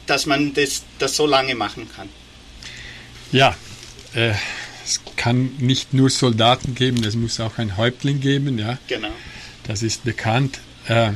dass 0.06 0.26
man 0.26 0.54
das, 0.54 0.82
das 0.98 1.16
so 1.16 1.26
lange 1.26 1.54
machen 1.54 1.88
kann. 1.94 2.08
Ja, 3.32 3.54
äh, 4.14 4.32
es 4.84 5.00
kann 5.16 5.52
nicht 5.58 5.94
nur 5.94 6.10
Soldaten 6.10 6.74
geben, 6.74 7.04
es 7.04 7.14
muss 7.14 7.38
auch 7.38 7.58
ein 7.58 7.76
Häuptling 7.76 8.20
geben, 8.20 8.58
ja. 8.58 8.78
Genau. 8.88 9.10
Das 9.64 9.82
ist 9.82 10.04
bekannt. 10.04 10.58
Äh, 10.88 11.12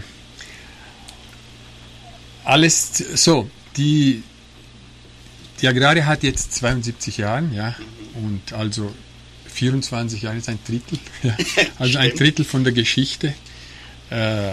alles 2.45 2.93
so, 3.15 3.51
die, 3.77 4.23
die 5.61 5.67
Agrarie 5.67 6.03
hat 6.03 6.23
jetzt 6.23 6.53
72 6.55 7.17
Jahre, 7.17 7.49
ja, 7.53 7.75
mhm. 8.15 8.25
und 8.25 8.53
also 8.53 8.95
24 9.55 10.23
Jahre 10.23 10.37
ist 10.37 10.49
ein 10.49 10.59
Drittel, 10.67 10.99
ja, 11.23 11.37
also 11.79 11.99
ein 11.99 12.11
Drittel 12.15 12.45
von 12.45 12.65
der 12.65 12.73
Geschichte. 12.73 13.35
Äh, 14.11 14.53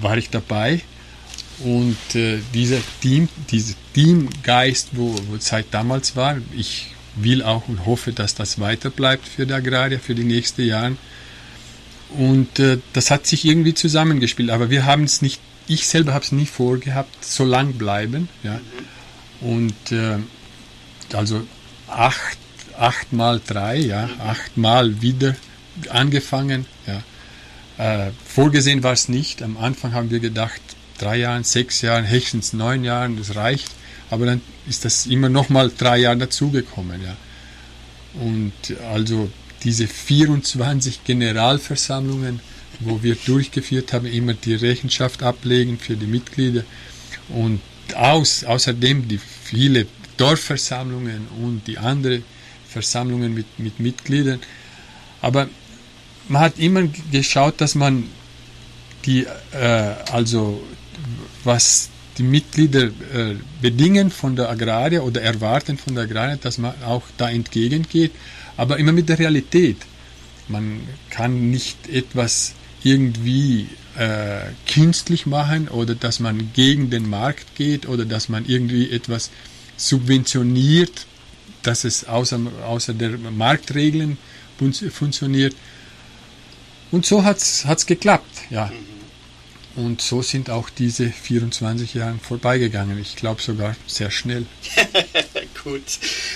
war 0.00 0.16
ich 0.16 0.30
dabei. 0.30 0.82
Und 1.60 1.96
äh, 2.14 2.38
dieser 2.54 2.78
Team, 3.00 3.28
dieser 3.50 3.74
Teamgeist, 3.94 4.90
wo, 4.92 5.14
wo 5.28 5.36
seit 5.38 5.66
damals 5.72 6.14
war, 6.14 6.38
ich 6.56 6.92
will 7.16 7.42
auch 7.42 7.66
und 7.68 7.84
hoffe, 7.84 8.12
dass 8.12 8.34
das 8.34 8.60
weiter 8.60 8.90
bleibt 8.90 9.26
für 9.26 9.44
die 9.44 9.54
Agrarier 9.54 9.98
für 9.98 10.14
die 10.14 10.24
nächsten 10.24 10.64
Jahre. 10.64 10.96
Und 12.10 12.58
äh, 12.58 12.78
das 12.92 13.10
hat 13.10 13.26
sich 13.26 13.44
irgendwie 13.44 13.74
zusammengespielt. 13.74 14.50
Aber 14.50 14.70
wir 14.70 14.84
haben 14.84 15.04
es 15.04 15.20
nicht, 15.20 15.40
ich 15.66 15.88
selber 15.88 16.14
habe 16.14 16.24
es 16.24 16.32
nie 16.32 16.46
vorgehabt, 16.46 17.24
so 17.24 17.44
lang 17.44 17.72
bleiben. 17.72 18.28
Ja. 18.44 18.60
Und 19.40 19.74
äh, 19.90 20.18
also 21.12 21.42
acht, 21.88 22.38
acht 22.78 23.12
mal 23.12 23.40
drei, 23.44 23.76
ja, 23.78 24.08
acht 24.20 24.56
mal 24.56 25.02
wieder 25.02 25.36
angefangen. 25.90 26.66
Ja. 26.86 27.02
Äh, 27.78 28.10
vorgesehen 28.26 28.82
war 28.82 28.92
es 28.92 29.08
nicht. 29.08 29.42
Am 29.42 29.56
Anfang 29.56 29.92
haben 29.92 30.10
wir 30.10 30.20
gedacht, 30.20 30.60
drei 30.98 31.18
Jahren, 31.18 31.44
sechs 31.44 31.82
Jahren, 31.82 32.08
höchstens 32.08 32.52
neun 32.52 32.84
Jahren, 32.84 33.16
das 33.16 33.36
reicht. 33.36 33.70
Aber 34.10 34.26
dann 34.26 34.40
ist 34.68 34.84
das 34.84 35.06
immer 35.06 35.28
noch 35.28 35.48
mal 35.48 35.70
drei 35.76 35.98
Jahre 35.98 36.18
dazugekommen. 36.18 37.02
Ja. 37.02 37.16
Und 38.20 38.52
also 38.92 39.30
diese 39.62 39.86
24 39.86 41.04
Generalversammlungen, 41.04 42.40
wo 42.80 43.02
wir 43.02 43.16
durchgeführt 43.26 43.92
haben, 43.92 44.06
immer 44.06 44.34
die 44.34 44.54
Rechenschaft 44.54 45.22
ablegen 45.22 45.78
für 45.78 45.96
die 45.96 46.06
Mitglieder 46.06 46.62
und 47.28 47.60
aus, 47.94 48.44
außerdem 48.44 49.08
die 49.08 49.18
viele 49.18 49.86
Dorfversammlungen 50.16 51.26
und 51.42 51.66
die 51.66 51.78
anderen 51.78 52.24
Versammlungen 52.68 53.34
mit, 53.34 53.58
mit 53.58 53.80
Mitgliedern. 53.80 54.40
Aber 55.20 55.48
man 56.28 56.42
hat 56.42 56.58
immer 56.58 56.82
geschaut, 57.10 57.60
dass 57.60 57.74
man 57.74 58.04
die, 59.04 59.26
äh, 59.52 59.94
also 60.12 60.62
was 61.44 61.88
die 62.18 62.24
Mitglieder 62.24 62.84
äh, 62.84 63.36
bedingen 63.62 64.10
von 64.10 64.36
der 64.36 64.50
Agraria 64.50 65.00
oder 65.00 65.22
erwarten 65.22 65.78
von 65.78 65.94
der 65.94 66.04
Agraria, 66.04 66.36
dass 66.36 66.58
man 66.58 66.74
auch 66.84 67.04
da 67.16 67.30
entgegengeht, 67.30 68.12
aber 68.56 68.78
immer 68.78 68.92
mit 68.92 69.08
der 69.08 69.18
Realität. 69.18 69.78
Man 70.48 70.80
kann 71.10 71.50
nicht 71.50 71.88
etwas 71.88 72.54
irgendwie 72.82 73.68
äh, 73.96 74.40
künstlich 74.66 75.26
machen 75.26 75.68
oder 75.68 75.94
dass 75.94 76.20
man 76.20 76.52
gegen 76.52 76.90
den 76.90 77.08
Markt 77.08 77.54
geht 77.54 77.86
oder 77.86 78.04
dass 78.04 78.28
man 78.28 78.46
irgendwie 78.46 78.90
etwas 78.90 79.30
subventioniert, 79.76 81.06
dass 81.68 81.84
es 81.84 82.06
außer, 82.08 82.40
außer 82.66 82.94
der 82.94 83.10
Marktregeln 83.18 84.16
funktioniert. 84.90 85.54
Und 86.90 87.04
so 87.04 87.22
hat 87.22 87.36
es 87.36 87.86
geklappt, 87.86 88.34
ja. 88.48 88.72
Und 89.76 90.00
so 90.00 90.22
sind 90.22 90.48
auch 90.48 90.70
diese 90.70 91.10
24 91.10 91.92
Jahre 91.92 92.18
vorbeigegangen. 92.20 92.98
Ich 92.98 93.16
glaube 93.16 93.42
sogar 93.42 93.76
sehr 93.86 94.10
schnell. 94.10 94.46
Gut. 95.62 95.82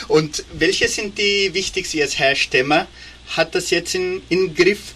Und 0.07 0.45
welche 0.53 0.87
sind 0.87 1.16
die 1.16 1.55
wichtigsten 1.55 2.07
Herr 2.07 2.37
Stemmer? 2.37 2.87
Hat 3.29 3.55
das 3.55 3.71
jetzt 3.71 3.95
in, 3.95 4.21
in 4.29 4.55
Griff? 4.55 4.92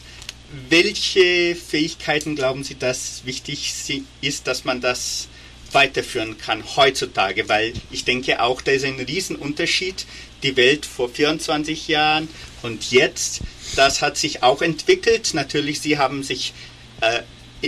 Welche 0.69 1.57
Fähigkeiten 1.57 2.37
glauben 2.37 2.63
Sie, 2.63 2.79
dass 2.79 3.23
wichtig 3.25 3.73
ist, 4.21 4.47
dass 4.47 4.65
man 4.67 4.83
das 4.83 5.29
weiterführen 5.73 6.39
kann 6.39 6.65
heutzutage, 6.77 7.49
weil 7.49 7.73
ich 7.91 8.05
denke 8.05 8.41
auch, 8.41 8.61
da 8.63 8.73
ist 8.73 8.85
ein 8.85 9.01
Riesenunterschied. 9.01 10.07
Die 10.43 10.57
Welt 10.57 10.87
vor 10.87 11.09
24 11.09 11.89
Jahren 11.89 12.29
und 12.63 12.91
jetzt, 12.91 13.41
das 13.75 14.03
hat 14.03 14.17
sich 14.17 14.43
auch 14.43 14.63
entwickelt. 14.63 15.31
Natürlich, 15.35 15.81
sie 15.81 15.99
haben 15.99 16.23
sich 16.23 16.53
äh, 17.01 17.23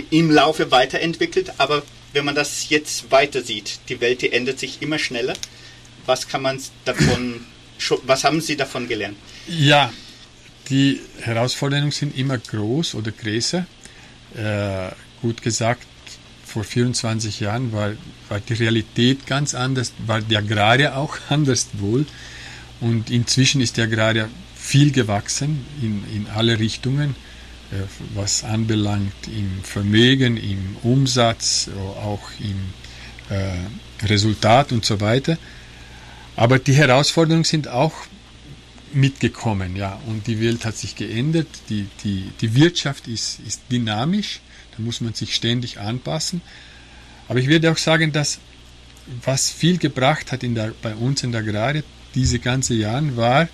im 0.09 0.31
Laufe 0.31 0.71
weiterentwickelt, 0.71 1.53
aber 1.57 1.83
wenn 2.13 2.25
man 2.25 2.35
das 2.35 2.69
jetzt 2.69 3.11
weiter 3.11 3.41
sieht, 3.41 3.79
die 3.89 4.01
Welt, 4.01 4.21
die 4.21 4.31
ändert 4.31 4.59
sich 4.59 4.81
immer 4.81 4.99
schneller. 4.99 5.33
Was 6.05 6.27
kann 6.27 6.41
man 6.41 6.59
davon, 6.85 7.45
was 8.03 8.23
haben 8.23 8.41
Sie 8.41 8.55
davon 8.55 8.87
gelernt? 8.87 9.17
Ja, 9.47 9.91
die 10.69 11.01
Herausforderungen 11.21 11.91
sind 11.91 12.17
immer 12.17 12.37
groß 12.37 12.95
oder 12.95 13.11
größer. 13.11 13.65
Äh, 14.35 14.89
gut 15.21 15.41
gesagt, 15.41 15.85
vor 16.45 16.63
24 16.63 17.39
Jahren 17.39 17.71
war, 17.71 17.93
war 18.27 18.39
die 18.39 18.53
Realität 18.53 19.25
ganz 19.27 19.53
anders, 19.53 19.93
war 20.05 20.21
der 20.21 20.39
Agrarier 20.39 20.97
auch 20.97 21.17
anders 21.29 21.67
wohl. 21.73 22.05
Und 22.81 23.09
inzwischen 23.09 23.61
ist 23.61 23.77
der 23.77 23.85
Agrarier 23.85 24.29
viel 24.55 24.91
gewachsen 24.91 25.65
in, 25.81 26.03
in 26.15 26.27
alle 26.27 26.59
Richtungen, 26.59 27.15
äh, 27.71 27.75
was 28.15 28.43
anbelangt 28.43 29.27
im 29.27 29.63
Vermögen, 29.63 30.37
im 30.37 30.77
Umsatz, 30.83 31.69
auch 32.01 32.29
im 32.39 33.35
äh, 33.35 34.05
Resultat 34.05 34.71
und 34.71 34.85
so 34.85 35.01
weiter. 35.01 35.37
Aber 36.35 36.59
die 36.59 36.73
Herausforderungen 36.73 37.43
sind 37.43 37.67
auch 37.67 37.93
mitgekommen, 38.93 39.75
ja. 39.75 39.99
Und 40.07 40.27
die 40.27 40.41
Welt 40.41 40.65
hat 40.65 40.77
sich 40.77 40.95
geändert, 40.95 41.47
die, 41.69 41.87
die, 42.03 42.31
die 42.41 42.55
Wirtschaft 42.55 43.07
ist, 43.07 43.39
ist 43.45 43.61
dynamisch, 43.71 44.39
da 44.75 44.81
muss 44.81 45.01
man 45.01 45.13
sich 45.13 45.35
ständig 45.35 45.79
anpassen. 45.79 46.41
Aber 47.27 47.39
ich 47.39 47.47
würde 47.47 47.71
auch 47.71 47.77
sagen, 47.77 48.11
dass 48.11 48.39
was 49.23 49.51
viel 49.51 49.77
gebracht 49.77 50.31
hat 50.31 50.43
in 50.43 50.55
der, 50.55 50.73
bei 50.81 50.95
uns 50.95 51.23
in 51.23 51.31
der 51.31 51.41
Agrarie 51.41 51.83
diese 52.15 52.39
ganze 52.39 52.73
Jahre 52.73 53.15
war 53.15 53.47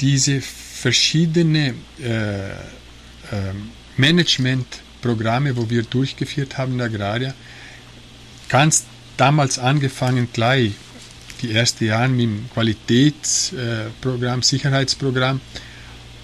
diese 0.00 0.40
verschiedene 0.40 1.74
äh, 2.02 2.50
äh, 2.50 2.54
Managementprogramme, 3.96 5.56
wo 5.56 5.68
wir 5.68 5.82
durchgeführt 5.82 6.56
haben 6.58 6.72
in 6.72 6.78
der 6.78 6.86
Agraria. 6.86 7.34
Ganz 8.48 8.84
damals 9.16 9.58
angefangen 9.58 10.28
gleich 10.32 10.72
die 11.42 11.52
ersten 11.52 11.84
Jahre 11.84 12.08
mit 12.08 12.20
dem 12.20 12.50
Qualitätsprogramm, 12.52 14.42
Sicherheitsprogramm 14.42 15.40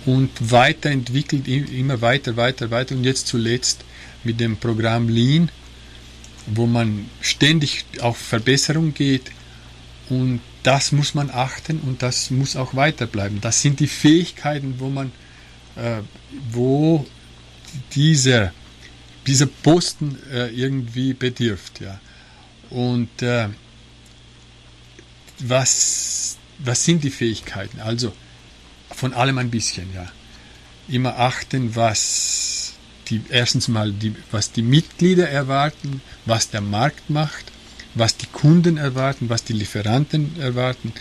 und 0.07 0.31
weiterentwickelt, 0.51 1.47
immer 1.49 2.01
weiter, 2.01 2.37
weiter, 2.37 2.71
weiter 2.71 2.95
und 2.95 3.05
jetzt 3.05 3.27
zuletzt 3.27 3.85
mit 4.25 4.41
dem 4.41 4.57
Programm 4.57 5.09
Lean, 5.09 5.51
wo 6.47 6.67
man 6.67 7.11
ständig 7.21 7.85
auf 8.01 8.17
Verbesserung 8.17 8.95
geht 8.95 9.31
und 10.09 10.41
das 10.63 10.93
muss 10.93 11.15
man 11.15 11.31
achten 11.31 11.81
und 11.81 12.03
das 12.03 12.31
muss 12.31 12.57
auch 12.57 12.75
weiterbleiben. 12.75 13.41
Das 13.41 13.63
sind 13.63 13.81
die 13.81 13.89
Fähigkeiten, 13.89 14.77
wo 14.79 14.89
man, 14.89 15.13
äh, 15.77 16.03
wo 16.51 17.07
dieser, 17.93 18.53
dieser 19.27 19.47
Posten 19.47 20.19
äh, 20.33 20.49
irgendwie 20.49 21.13
bedirft. 21.13 21.81
Ja. 21.81 22.01
Und 22.71 23.23
äh, 23.23 23.49
was, 25.41 26.39
was 26.59 26.85
sind 26.85 27.03
die 27.03 27.11
Fähigkeiten? 27.11 27.81
Also 27.81 28.13
von 28.91 29.13
allem 29.13 29.39
ein 29.39 29.51
bisschen, 29.51 29.93
ja. 29.93 30.11
Immer 30.89 31.19
achten, 31.19 31.75
was 31.75 32.75
die, 33.09 33.21
erstens 33.29 33.67
mal, 33.67 33.93
die, 33.93 34.15
was 34.31 34.53
die 34.53 34.63
Mitglieder 34.63 35.29
erwarten, 35.29 36.01
was 36.27 36.51
der 36.51 36.61
Markt 36.61 37.11
macht, 37.11 37.53
was 37.97 38.17
die 38.17 38.27
Kunden 38.27 38.77
erwarten, 38.77 39.29
was 39.29 39.43
die 39.43 39.55
Lieferanten 39.55 40.39
erwarten, 40.39 40.93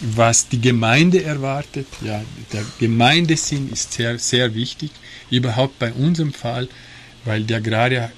was 0.00 0.48
die 0.48 0.60
Gemeinde 0.60 1.22
erwartet. 1.22 1.86
Ja, 2.00 2.22
der 2.52 2.64
Gemeindesinn 2.78 3.70
ist 3.70 3.92
sehr, 3.92 4.18
sehr 4.18 4.54
wichtig, 4.54 4.90
überhaupt 5.30 5.78
bei 5.78 5.92
unserem 5.92 6.32
Fall, 6.32 6.68
weil 7.24 7.44
der 7.44 7.58
Agraria 7.58 8.10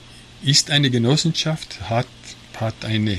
ist 0.42 0.70
eine 0.70 0.90
Genossenschaft, 0.90 1.88
hat, 1.88 2.06
hat 2.60 2.84
eine 2.84 3.18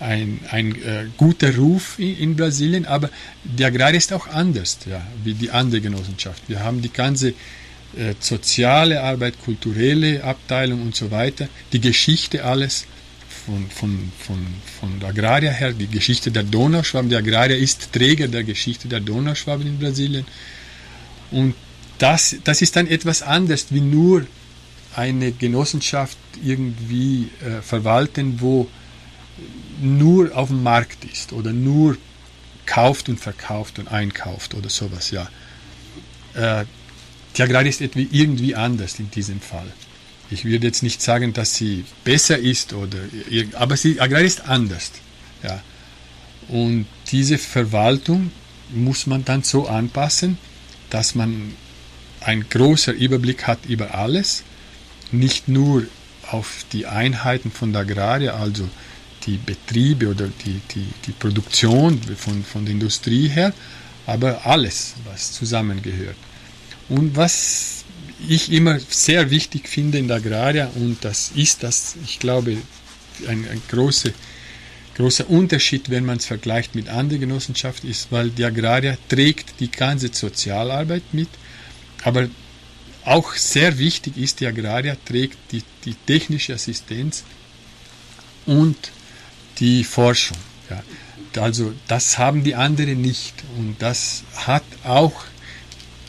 ein, 0.00 0.40
ein 0.50 0.82
äh, 0.82 1.04
guter 1.18 1.54
Ruf 1.56 1.98
in, 1.98 2.16
in, 2.18 2.36
Brasilien, 2.36 2.86
aber 2.86 3.10
der 3.44 3.66
Agrar 3.66 3.92
ist 3.92 4.12
auch 4.12 4.28
anders 4.28 4.78
ja, 4.90 5.06
wie 5.22 5.34
die 5.34 5.50
andere 5.50 5.82
Genossenschaft. 5.82 6.42
Wir 6.48 6.60
haben 6.60 6.80
die 6.80 6.92
ganze 6.92 7.28
äh, 7.28 8.14
soziale 8.18 9.02
Arbeit, 9.02 9.34
kulturelle 9.44 10.24
Abteilung 10.24 10.80
und 10.80 10.96
so 10.96 11.10
weiter, 11.10 11.48
die 11.72 11.80
Geschichte 11.80 12.44
alles 12.44 12.86
von, 13.46 13.68
von, 13.70 14.12
von, 14.18 14.46
von 14.80 15.00
der 15.00 15.10
Agraria 15.10 15.50
her, 15.50 15.72
die 15.72 15.86
Geschichte 15.86 16.30
der 16.30 16.42
Donauschwaben. 16.42 17.10
Der 17.10 17.20
Agraria 17.20 17.56
ist 17.56 17.92
Träger 17.92 18.28
der 18.28 18.44
Geschichte 18.44 18.88
der 18.88 19.00
Donauschwaben 19.00 19.66
in 19.66 19.78
Brasilien. 19.78 20.26
Und 21.30 21.54
das, 21.98 22.36
das 22.44 22.62
ist 22.62 22.76
dann 22.76 22.86
etwas 22.86 23.22
anderes 23.22 23.66
wie 23.70 23.80
nur 23.80 24.26
eine 24.94 25.32
Genossenschaft 25.32 26.18
irgendwie 26.42 27.28
äh, 27.44 27.62
verwalten, 27.62 28.40
wo 28.40 28.68
nur 29.80 30.36
auf 30.36 30.48
dem 30.48 30.62
Markt 30.62 31.04
ist 31.04 31.32
oder 31.32 31.52
nur 31.52 31.96
kauft 32.66 33.08
und 33.08 33.18
verkauft 33.18 33.78
und 33.78 33.88
einkauft 33.88 34.54
oder 34.54 34.68
sowas, 34.68 35.10
ja. 35.10 35.28
Äh, 36.34 36.64
die 37.36 37.42
Agrar 37.42 37.64
ist 37.64 37.80
irgendwie 37.80 38.54
anders 38.54 38.98
in 38.98 39.10
diesem 39.10 39.40
Fall. 39.40 39.72
Ich 40.30 40.44
würde 40.44 40.66
jetzt 40.66 40.82
nicht 40.82 41.02
sagen, 41.02 41.32
dass 41.32 41.54
sie 41.54 41.84
besser 42.04 42.38
ist 42.38 42.72
oder, 42.72 42.98
aber 43.54 43.76
sie 43.76 44.00
Agrar 44.00 44.20
ist 44.20 44.42
anders, 44.48 44.92
ja. 45.42 45.62
Und 46.48 46.86
diese 47.10 47.38
Verwaltung 47.38 48.32
muss 48.70 49.06
man 49.06 49.24
dann 49.24 49.42
so 49.42 49.66
anpassen, 49.68 50.38
dass 50.90 51.14
man 51.14 51.54
einen 52.20 52.48
großen 52.48 52.94
Überblick 52.94 53.46
hat 53.46 53.66
über 53.66 53.94
alles, 53.94 54.42
nicht 55.12 55.48
nur 55.48 55.84
auf 56.30 56.64
die 56.72 56.86
Einheiten 56.86 57.50
von 57.50 57.72
der 57.72 57.82
Agraria, 57.82 58.34
also 58.34 58.68
die 59.26 59.36
Betriebe 59.36 60.08
oder 60.08 60.28
die, 60.44 60.60
die, 60.74 60.86
die 61.06 61.12
Produktion 61.12 62.00
von, 62.16 62.44
von 62.44 62.64
der 62.64 62.72
Industrie 62.72 63.28
her, 63.28 63.52
aber 64.06 64.46
alles, 64.46 64.94
was 65.04 65.32
zusammengehört. 65.32 66.16
Und 66.88 67.16
was 67.16 67.79
ich 68.28 68.52
immer 68.52 68.78
sehr 68.78 69.30
wichtig 69.30 69.68
finde 69.68 69.98
in 69.98 70.08
der 70.08 70.18
Agraria, 70.18 70.70
und 70.74 70.98
das 71.02 71.32
ist 71.34 71.62
das, 71.62 71.96
ich 72.04 72.18
glaube, 72.18 72.56
ein, 73.26 73.46
ein 73.48 73.62
großer, 73.68 74.10
großer 74.96 75.28
Unterschied, 75.28 75.90
wenn 75.90 76.04
man 76.04 76.18
es 76.18 76.26
vergleicht 76.26 76.74
mit 76.74 76.88
anderen 76.88 77.20
Genossenschaften, 77.20 77.90
ist, 77.90 78.10
weil 78.10 78.30
die 78.30 78.44
Agraria 78.44 78.96
trägt 79.08 79.60
die 79.60 79.70
ganze 79.70 80.10
Sozialarbeit 80.12 81.02
mit, 81.12 81.28
aber 82.02 82.28
auch 83.04 83.34
sehr 83.34 83.78
wichtig 83.78 84.16
ist, 84.16 84.40
die 84.40 84.46
Agraria 84.46 84.96
trägt 85.04 85.38
die, 85.52 85.62
die 85.84 85.94
technische 85.94 86.54
Assistenz 86.54 87.24
und 88.46 88.76
die 89.58 89.84
Forschung. 89.84 90.36
Ja. 90.68 90.82
Also 91.42 91.72
das 91.88 92.18
haben 92.18 92.44
die 92.44 92.54
anderen 92.54 93.00
nicht. 93.00 93.34
Und 93.56 93.76
das 93.78 94.24
hat 94.34 94.64
auch, 94.84 95.24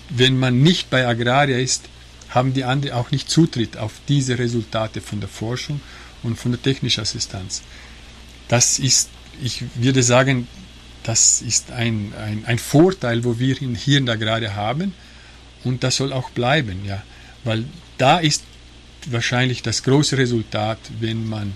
wenn 0.10 0.38
man 0.38 0.62
nicht 0.62 0.90
bei 0.90 1.08
Agraria 1.08 1.58
ist, 1.58 1.84
haben 2.32 2.54
die 2.54 2.64
anderen 2.64 2.96
auch 2.98 3.12
nicht 3.12 3.30
Zutritt 3.30 3.78
auf 3.78 3.94
diese 4.08 4.40
Resultate 4.40 5.02
von 5.02 5.20
der 5.20 5.30
Forschung 5.30 5.82
und 6.24 6.38
von 6.38 6.52
der 6.52 6.62
technischen 6.62 7.02
Assistenz. 7.02 7.62
Das 8.48 8.80
ist, 8.80 9.10
ich 9.42 9.64
würde 9.76 10.04
sagen, 10.04 10.48
das 11.04 11.42
ist 11.42 11.72
ein, 11.72 12.14
ein, 12.20 12.44
ein 12.46 12.60
Vorteil, 12.60 13.24
wo 13.24 13.40
wir 13.40 13.56
hier 13.56 13.98
in 13.98 14.06
der 14.06 14.16
Agraria 14.16 14.56
haben 14.56 14.94
und 15.64 15.84
das 15.84 15.98
soll 15.98 16.14
auch 16.14 16.30
bleiben, 16.32 16.86
ja, 16.86 17.04
weil 17.44 17.66
da 17.98 18.20
ist 18.20 18.44
wahrscheinlich 19.08 19.62
das 19.62 19.84
große 19.84 20.18
Resultat, 20.18 20.80
wenn 21.00 21.28
man 21.28 21.54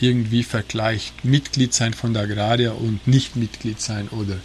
irgendwie 0.00 0.42
vergleicht, 0.42 1.24
Mitglied 1.24 1.72
sein 1.72 1.94
von 1.94 2.12
der 2.12 2.24
Agraria 2.24 2.72
und 2.72 3.06
nicht 3.06 3.36
Mitglied 3.36 3.80
sein 3.80 4.08
oder 4.08 4.36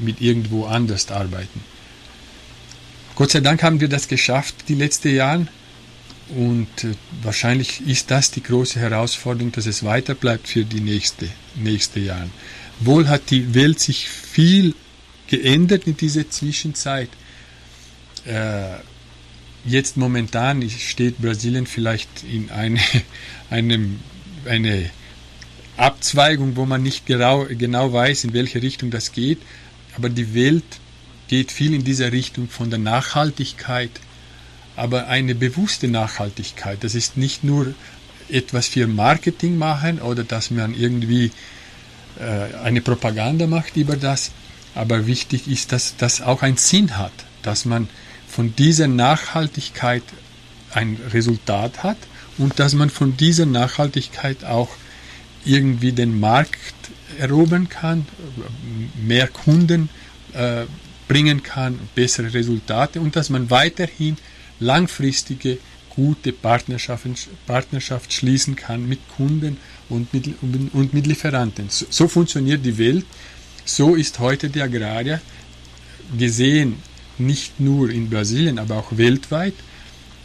mit 0.00 0.20
irgendwo 0.20 0.64
anders 0.66 1.10
arbeiten. 1.10 1.60
Gott 3.14 3.30
sei 3.30 3.40
Dank 3.40 3.62
haben 3.62 3.80
wir 3.80 3.88
das 3.88 4.08
geschafft 4.08 4.54
die 4.68 4.74
letzten 4.74 5.14
Jahre 5.14 5.46
und 6.34 6.84
äh, 6.84 6.94
wahrscheinlich 7.22 7.86
ist 7.86 8.10
das 8.10 8.30
die 8.30 8.42
große 8.42 8.80
Herausforderung, 8.80 9.52
dass 9.52 9.66
es 9.66 9.84
weiter 9.84 10.14
bleibt 10.14 10.48
für 10.48 10.64
die 10.64 10.80
nächste, 10.80 11.28
nächste 11.54 12.00
Jahre. 12.00 12.30
Wohl 12.80 13.08
hat 13.08 13.30
die 13.30 13.54
Welt 13.54 13.80
sich 13.80 14.08
viel 14.08 14.74
geändert 15.28 15.86
in 15.86 15.96
dieser 15.96 16.28
Zwischenzeit. 16.30 17.10
Äh, 18.24 18.76
jetzt 19.64 19.96
momentan 19.96 20.68
steht 20.70 21.18
Brasilien 21.18 21.66
vielleicht 21.66 22.08
in 22.24 22.50
eine, 22.50 22.80
einem 23.50 24.00
eine 24.46 24.90
Abzweigung, 25.76 26.56
wo 26.56 26.64
man 26.64 26.82
nicht 26.82 27.06
genau, 27.06 27.44
genau 27.44 27.92
weiß, 27.92 28.24
in 28.24 28.32
welche 28.32 28.62
Richtung 28.62 28.90
das 28.90 29.12
geht. 29.12 29.38
Aber 29.96 30.08
die 30.08 30.34
Welt 30.34 30.64
geht 31.32 31.50
viel 31.50 31.72
in 31.72 31.82
dieser 31.82 32.12
Richtung 32.12 32.50
von 32.50 32.68
der 32.68 32.78
Nachhaltigkeit, 32.78 33.90
aber 34.76 35.06
eine 35.06 35.34
bewusste 35.34 35.88
Nachhaltigkeit. 35.88 36.84
Das 36.84 36.94
ist 36.94 37.16
nicht 37.16 37.42
nur 37.42 37.74
etwas 38.28 38.68
für 38.68 38.86
Marketing 38.86 39.56
machen 39.56 40.02
oder 40.02 40.24
dass 40.24 40.50
man 40.50 40.74
irgendwie 40.74 41.30
äh, 42.20 42.54
eine 42.62 42.82
Propaganda 42.82 43.46
macht 43.46 43.78
über 43.78 43.96
das. 43.96 44.30
Aber 44.74 45.06
wichtig 45.06 45.48
ist, 45.48 45.72
dass 45.72 45.96
das 45.96 46.20
auch 46.20 46.42
einen 46.42 46.58
Sinn 46.58 46.98
hat, 46.98 47.14
dass 47.40 47.64
man 47.64 47.88
von 48.28 48.54
dieser 48.54 48.88
Nachhaltigkeit 48.88 50.02
ein 50.74 50.98
Resultat 51.14 51.82
hat 51.82 51.96
und 52.36 52.58
dass 52.58 52.74
man 52.74 52.90
von 52.90 53.16
dieser 53.16 53.46
Nachhaltigkeit 53.46 54.44
auch 54.44 54.68
irgendwie 55.46 55.92
den 55.92 56.20
Markt 56.20 56.74
erobern 57.18 57.70
kann, 57.70 58.04
mehr 59.02 59.28
Kunden 59.28 59.88
äh, 60.34 60.66
bringen 61.12 61.42
kann, 61.42 61.78
bessere 61.94 62.32
Resultate 62.32 62.98
und 62.98 63.14
dass 63.16 63.28
man 63.28 63.50
weiterhin 63.50 64.16
langfristige, 64.60 65.58
gute 65.90 66.32
Partnerschaften, 66.32 67.14
Partnerschaft 67.46 68.10
schließen 68.14 68.56
kann 68.56 68.88
mit 68.88 69.00
Kunden 69.14 69.58
und 69.90 70.14
mit, 70.14 70.24
und 70.40 70.94
mit 70.94 71.06
Lieferanten. 71.06 71.66
So, 71.68 71.84
so 71.90 72.08
funktioniert 72.08 72.64
die 72.64 72.78
Welt. 72.78 73.04
So 73.66 73.94
ist 73.94 74.20
heute 74.20 74.48
die 74.48 74.62
Agrarier 74.62 75.20
gesehen, 76.18 76.76
nicht 77.18 77.60
nur 77.60 77.90
in 77.90 78.08
Brasilien, 78.08 78.58
aber 78.58 78.76
auch 78.78 78.96
weltweit. 78.96 79.54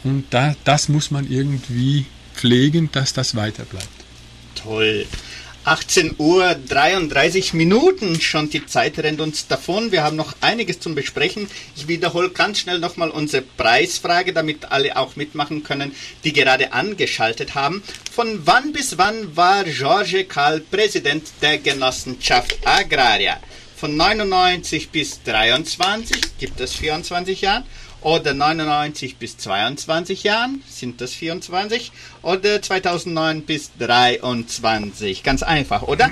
Und 0.04 0.24
da, 0.30 0.56
das 0.64 0.88
muss 0.88 1.10
man 1.10 1.30
irgendwie 1.30 2.06
pflegen, 2.34 2.88
dass 2.92 3.12
das 3.12 3.34
weiter 3.34 3.64
bleibt. 3.66 3.98
Toll. 4.54 5.04
18 5.68 6.14
Uhr 6.16 6.54
33 6.54 7.52
Minuten 7.52 8.18
schon 8.22 8.48
die 8.48 8.64
Zeit 8.64 8.98
rennt 9.00 9.20
uns 9.20 9.48
davon. 9.48 9.92
Wir 9.92 10.02
haben 10.02 10.16
noch 10.16 10.34
einiges 10.40 10.80
zum 10.80 10.94
Besprechen. 10.94 11.46
Ich 11.76 11.88
wiederhole 11.88 12.30
ganz 12.30 12.60
schnell 12.60 12.78
nochmal 12.78 13.10
unsere 13.10 13.42
Preisfrage, 13.42 14.32
damit 14.32 14.72
alle 14.72 14.96
auch 14.96 15.16
mitmachen 15.16 15.64
können, 15.64 15.94
die 16.24 16.32
gerade 16.32 16.72
angeschaltet 16.72 17.54
haben. 17.54 17.82
Von 18.10 18.46
wann 18.46 18.72
bis 18.72 18.96
wann 18.96 19.36
war 19.36 19.64
George 19.64 20.24
Karl 20.24 20.60
Präsident 20.60 21.24
der 21.42 21.58
Genossenschaft 21.58 22.56
Agraria? 22.64 23.38
Von 23.76 23.94
99 23.94 24.88
bis 24.88 25.22
23 25.22 26.38
gibt 26.38 26.60
es 26.60 26.76
24 26.76 27.42
Jahre 27.42 27.64
oder 28.02 28.34
99 28.34 29.16
bis 29.16 29.36
22 29.38 30.22
Jahren, 30.22 30.62
sind 30.68 31.00
das 31.00 31.14
24, 31.14 31.90
oder 32.22 32.62
2009 32.62 33.42
bis 33.42 33.70
23. 33.78 35.22
Ganz 35.22 35.42
einfach, 35.42 35.82
oder? 35.82 36.10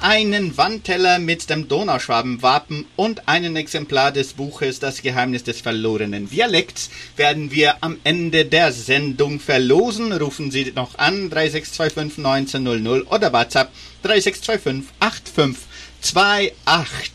Einen 0.00 0.56
Wandteller 0.56 1.18
mit 1.18 1.48
dem 1.48 1.66
Donauschwabenwappen 1.66 2.86
und 2.96 3.26
einen 3.26 3.56
Exemplar 3.56 4.12
des 4.12 4.34
Buches 4.34 4.78
Das 4.78 5.02
Geheimnis 5.02 5.44
des 5.44 5.60
verlorenen 5.60 6.28
Dialekts 6.28 6.90
werden 7.16 7.50
wir 7.50 7.82
am 7.82 7.98
Ende 8.04 8.44
der 8.44 8.72
Sendung 8.72 9.40
verlosen. 9.40 10.12
Rufen 10.12 10.50
Sie 10.50 10.72
noch 10.74 10.98
an 10.98 11.30
3625 11.30 12.24
1900 12.24 13.10
oder 13.10 13.32
WhatsApp 13.32 13.70
3625 14.02 14.92
8528. 15.00 17.13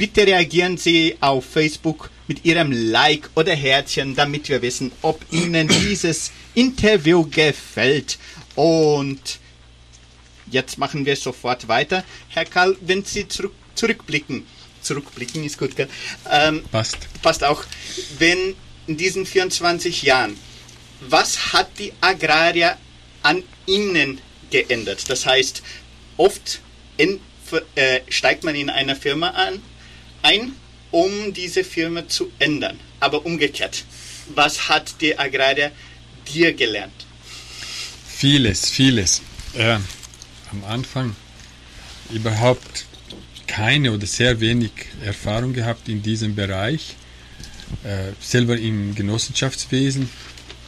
Bitte 0.00 0.26
reagieren 0.26 0.78
Sie 0.78 1.18
auf 1.20 1.44
Facebook 1.44 2.10
mit 2.26 2.46
Ihrem 2.46 2.72
Like 2.72 3.28
oder 3.34 3.54
Herzchen, 3.54 4.16
damit 4.16 4.48
wir 4.48 4.62
wissen, 4.62 4.92
ob 5.02 5.22
Ihnen 5.30 5.68
dieses 5.82 6.32
Interview 6.54 7.28
gefällt. 7.28 8.18
Und 8.54 9.38
jetzt 10.50 10.78
machen 10.78 11.04
wir 11.04 11.16
sofort 11.16 11.68
weiter. 11.68 12.02
Herr 12.30 12.46
Karl, 12.46 12.78
wenn 12.80 13.04
Sie 13.04 13.28
zurück, 13.28 13.52
zurückblicken, 13.74 14.46
zurückblicken 14.80 15.44
ist 15.44 15.58
gut, 15.58 15.76
gell? 15.76 15.90
Ähm, 16.30 16.62
passt. 16.72 16.96
Passt 17.20 17.44
auch. 17.44 17.62
Wenn 18.18 18.54
in 18.86 18.96
diesen 18.96 19.26
24 19.26 20.02
Jahren, 20.02 20.34
was 21.10 21.52
hat 21.52 21.78
die 21.78 21.92
Agraria 22.00 22.78
an 23.22 23.42
Ihnen 23.66 24.18
geändert? 24.50 25.10
Das 25.10 25.26
heißt, 25.26 25.62
oft 26.16 26.62
in, 26.96 27.20
äh, 27.74 28.00
steigt 28.08 28.44
man 28.44 28.54
in 28.54 28.70
einer 28.70 28.96
Firma 28.96 29.28
an, 29.32 29.60
ein, 30.22 30.52
um 30.90 31.32
diese 31.32 31.64
Firma 31.64 32.06
zu 32.08 32.30
ändern. 32.38 32.78
Aber 33.00 33.24
umgekehrt, 33.24 33.84
was 34.34 34.68
hat 34.68 35.00
die 35.00 35.18
Agraria 35.18 35.70
dir 36.32 36.52
gelernt? 36.52 37.06
Vieles, 38.06 38.68
vieles. 38.68 39.22
Äh, 39.54 39.78
am 40.50 40.64
Anfang 40.68 41.16
überhaupt 42.10 42.84
keine 43.46 43.92
oder 43.92 44.06
sehr 44.06 44.40
wenig 44.40 44.70
Erfahrung 45.04 45.52
gehabt 45.52 45.88
in 45.88 46.02
diesem 46.02 46.34
Bereich, 46.34 46.94
äh, 47.84 48.12
selber 48.20 48.56
im 48.56 48.94
Genossenschaftswesen 48.94 50.08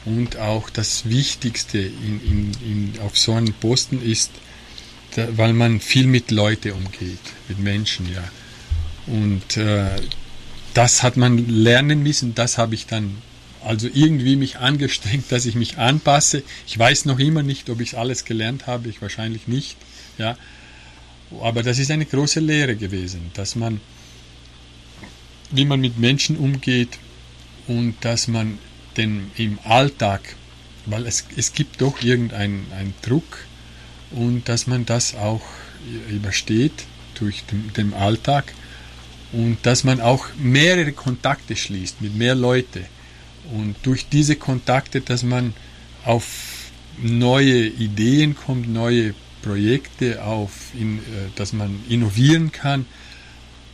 und 0.04 0.36
auch 0.36 0.70
das 0.70 1.08
Wichtigste 1.08 1.78
in, 1.78 2.20
in, 2.24 2.92
in, 2.94 3.00
auf 3.00 3.16
so 3.18 3.34
einem 3.34 3.52
Posten 3.54 4.02
ist, 4.02 4.30
da, 5.14 5.28
weil 5.36 5.52
man 5.52 5.80
viel 5.80 6.06
mit 6.06 6.30
Leuten 6.30 6.72
umgeht, 6.72 7.20
mit 7.48 7.58
Menschen, 7.58 8.12
ja. 8.12 8.24
Und 9.06 9.56
äh, 9.56 9.90
das 10.74 11.02
hat 11.02 11.16
man 11.16 11.48
lernen 11.48 12.02
müssen, 12.02 12.34
das 12.34 12.58
habe 12.58 12.74
ich 12.74 12.86
dann 12.86 13.18
also 13.64 13.88
irgendwie 13.92 14.36
mich 14.36 14.58
angestrengt, 14.58 15.24
dass 15.30 15.46
ich 15.46 15.54
mich 15.54 15.78
anpasse. 15.78 16.42
Ich 16.66 16.78
weiß 16.78 17.04
noch 17.04 17.18
immer 17.18 17.42
nicht, 17.42 17.70
ob 17.70 17.80
ich 17.80 17.96
alles 17.96 18.24
gelernt 18.24 18.66
habe, 18.66 18.88
ich 18.88 19.02
wahrscheinlich 19.02 19.46
nicht, 19.48 19.76
ja. 20.18 20.36
Aber 21.40 21.62
das 21.62 21.78
ist 21.78 21.90
eine 21.90 22.04
große 22.04 22.40
Lehre 22.40 22.76
gewesen, 22.76 23.30
dass 23.34 23.56
man, 23.56 23.80
wie 25.50 25.64
man 25.64 25.80
mit 25.80 25.98
Menschen 25.98 26.36
umgeht 26.36 26.98
und 27.66 27.94
dass 28.02 28.28
man 28.28 28.58
den 28.98 29.30
im 29.38 29.58
Alltag, 29.64 30.36
weil 30.84 31.06
es, 31.06 31.24
es 31.34 31.54
gibt 31.54 31.80
doch 31.80 32.02
irgendeinen 32.02 32.92
Druck 33.00 33.46
und 34.10 34.46
dass 34.48 34.66
man 34.66 34.84
das 34.84 35.14
auch 35.14 35.42
übersteht 36.10 36.84
durch 37.14 37.44
den, 37.44 37.72
den 37.72 37.94
Alltag 37.94 38.52
und 39.32 39.58
dass 39.62 39.84
man 39.84 40.00
auch 40.00 40.26
mehrere 40.38 40.92
Kontakte 40.92 41.56
schließt 41.56 42.00
mit 42.00 42.14
mehr 42.16 42.34
Leuten 42.34 42.84
und 43.52 43.76
durch 43.82 44.08
diese 44.08 44.36
Kontakte, 44.36 45.00
dass 45.00 45.22
man 45.22 45.54
auf 46.04 46.70
neue 46.98 47.66
Ideen 47.66 48.36
kommt, 48.36 48.68
neue 48.68 49.14
Projekte, 49.42 50.22
auf, 50.24 50.52
in, 50.78 50.98
äh, 50.98 51.00
dass 51.34 51.52
man 51.52 51.80
innovieren 51.88 52.52
kann 52.52 52.86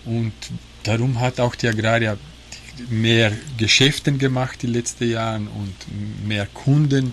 und 0.05 0.33
darum 0.85 1.21
hat 1.21 1.41
auch 1.41 1.55
die 1.55 1.69
Agraria 1.69 2.17
mehr 2.89 3.33
Geschäften 3.57 4.19
gemacht 4.19 4.63
die 4.63 4.69
letzten 4.69 5.11
Jahre 5.11 5.41
und 5.41 6.27
mehr 6.27 6.47
Kunden 6.47 7.13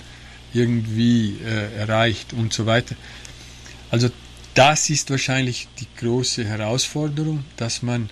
irgendwie 0.53 1.37
äh, 1.43 1.79
erreicht 1.79 2.33
und 2.33 2.53
so 2.53 2.65
weiter. 2.65 2.95
Also 3.91 4.09
das 4.53 4.89
ist 4.89 5.09
wahrscheinlich 5.09 5.67
die 5.79 5.87
große 5.99 6.45
Herausforderung, 6.45 7.43
dass 7.57 7.81
man 7.81 8.09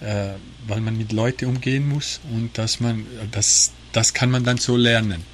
äh, 0.00 0.30
weil 0.66 0.80
man 0.80 0.96
mit 0.96 1.12
Leuten 1.12 1.46
umgehen 1.46 1.88
muss 1.88 2.20
und 2.32 2.56
dass 2.58 2.80
man, 2.80 3.06
das, 3.30 3.72
das 3.92 4.14
kann 4.14 4.30
man 4.30 4.44
dann 4.44 4.58
so 4.58 4.76
lernen. 4.76 5.24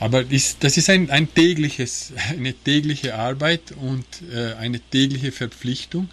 Aber 0.00 0.20
ist, 0.30 0.62
das 0.64 0.76
ist 0.76 0.90
ein, 0.90 1.10
ein 1.10 1.32
tägliches, 1.32 2.12
eine 2.30 2.52
tägliche 2.52 3.14
Arbeit 3.14 3.72
und 3.72 4.04
äh, 4.32 4.54
eine 4.54 4.80
tägliche 4.80 5.32
Verpflichtung 5.32 6.08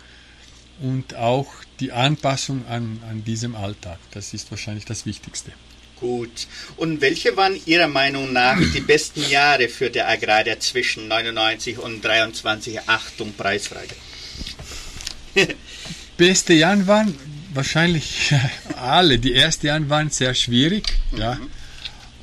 und 0.82 1.16
auch 1.16 1.48
die 1.80 1.92
Anpassung 1.92 2.66
an, 2.68 3.00
an 3.10 3.24
diesem 3.24 3.56
Alltag. 3.56 4.00
Das 4.12 4.34
ist 4.34 4.50
wahrscheinlich 4.52 4.86
das 4.86 5.06
Wichtigste. 5.06 5.52
Gut. 6.00 6.48
Und 6.78 7.00
welche 7.02 7.38
waren 7.38 7.60
Ihrer 7.68 7.88
Meinung 7.88 8.34
nach 8.34 8.58
die 8.74 8.80
besten 8.80 9.30
Jahre 9.30 9.70
für 9.70 9.92
der 9.92 10.10
Agraria 10.10 10.60
zwischen 10.60 11.08
99 11.08 11.78
und 11.78 12.04
23? 12.04 12.80
Achtung, 12.88 13.34
Preisfrage. 13.34 13.96
Beste 16.18 16.54
Jahre 16.54 16.88
waren 16.88 17.16
wahrscheinlich 17.54 18.34
alle. 18.78 19.20
Die 19.20 19.34
ersten 19.34 19.68
Jahre 19.68 19.90
waren 19.90 20.10
sehr 20.10 20.34
schwierig, 20.34 20.98
mhm. 21.12 21.18
ja. 21.18 21.38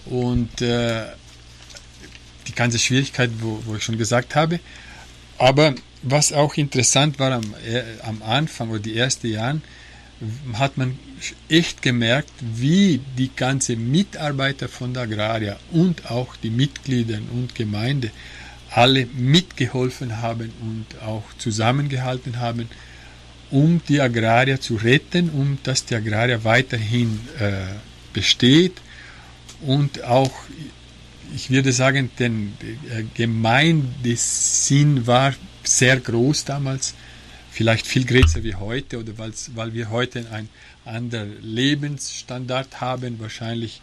Und 0.07 0.63
äh, 0.63 1.05
die 2.47 2.55
ganze 2.55 2.79
Schwierigkeit, 2.79 3.31
wo, 3.41 3.63
wo 3.67 3.77
ich 3.77 3.83
schon 3.83 3.99
gesagt 3.99 4.35
habe. 4.35 4.61
Aber 5.37 5.75
was 6.03 6.33
auch 6.33 6.57
interessant 6.57 7.19
war 7.19 7.33
am, 7.33 7.55
äh, 7.67 7.83
am 8.03 8.23
Anfang 8.23 8.71
oder 8.71 8.81
die 8.81 8.97
ersten 8.97 9.29
Jahren, 9.29 9.63
hat 10.55 10.77
man 10.77 10.99
echt 11.49 11.83
gemerkt, 11.83 12.33
wie 12.41 13.01
die 13.17 13.31
ganze 13.35 13.77
Mitarbeiter 13.77 14.69
von 14.69 14.95
der 14.95 15.05
Agraria 15.05 15.57
und 15.71 16.11
auch 16.11 16.35
die 16.37 16.51
Mitglieder 16.51 17.19
und 17.33 17.55
Gemeinde 17.55 18.11
alle 18.71 19.07
mitgeholfen 19.07 20.21
haben 20.21 20.53
und 20.61 21.03
auch 21.03 21.25
zusammengehalten 21.39 22.39
haben, 22.39 22.69
um 23.51 23.81
die 23.89 24.01
Agraria 24.01 24.61
zu 24.61 24.77
retten, 24.77 25.31
um 25.31 25.59
dass 25.63 25.85
die 25.85 25.95
Agraria 25.95 26.45
weiterhin 26.45 27.21
äh, 27.39 27.53
besteht 28.13 28.81
und 29.61 30.05
auch, 30.05 30.33
ich 31.35 31.51
würde 31.51 31.73
sagen, 31.73 32.11
der 32.19 32.29
äh, 32.29 33.05
Gemeindesinn 33.15 35.07
war 35.07 35.35
sehr 35.65 35.99
groß 35.99 36.45
damals, 36.45 36.95
vielleicht 37.51 37.87
viel 37.87 38.05
größer 38.05 38.45
wie 38.45 38.55
heute 38.55 38.99
oder 38.99 39.13
weil 39.19 39.75
wir 39.75 39.91
heute 39.91 40.31
einen 40.31 40.49
anderen 40.85 41.43
Lebensstandard 41.43 42.81
haben, 42.81 43.19
wahrscheinlich 43.19 43.83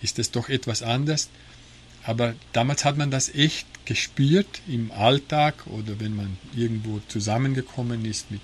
ist 0.00 0.18
es 0.18 0.30
doch 0.30 0.48
etwas 0.48 0.82
anders. 0.82 1.28
Aber 2.04 2.34
damals 2.52 2.84
hat 2.84 2.96
man 2.96 3.10
das 3.10 3.34
echt 3.34 3.66
gespürt 3.84 4.62
im 4.68 4.92
Alltag 4.92 5.66
oder 5.66 5.98
wenn 5.98 6.14
man 6.14 6.38
irgendwo 6.54 7.00
zusammengekommen 7.08 8.04
ist 8.04 8.30
mit 8.30 8.40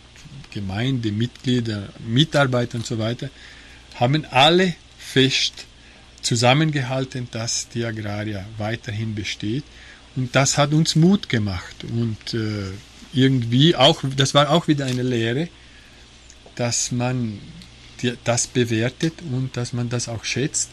Gemeindemitgliedern, 0.52 1.88
Mitarbeitern 2.06 2.80
und 2.80 2.86
so 2.86 2.98
weiter, 2.98 3.30
haben 3.94 4.24
alle 4.30 4.74
fest 4.98 5.66
zusammengehalten, 6.22 7.28
dass 7.30 7.68
die 7.68 7.84
Agraria 7.84 8.44
weiterhin 8.58 9.14
besteht. 9.14 9.64
Und 10.14 10.34
das 10.36 10.58
hat 10.58 10.72
uns 10.72 10.94
Mut 10.94 11.28
gemacht. 11.28 11.84
Und 11.84 12.34
äh, 12.34 12.70
irgendwie 13.12 13.74
auch, 13.74 14.02
das 14.16 14.34
war 14.34 14.50
auch 14.50 14.68
wieder 14.68 14.86
eine 14.86 15.02
Lehre, 15.02 15.48
dass 16.54 16.92
man 16.92 17.38
die, 18.02 18.14
das 18.24 18.46
bewertet 18.46 19.14
und 19.30 19.56
dass 19.56 19.72
man 19.72 19.88
das 19.88 20.08
auch 20.08 20.24
schätzt. 20.24 20.70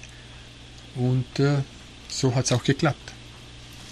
Und 0.95 1.39
äh, 1.39 1.59
so 2.07 2.35
hat 2.35 2.45
es 2.45 2.51
auch 2.51 2.63
geklappt. 2.63 3.13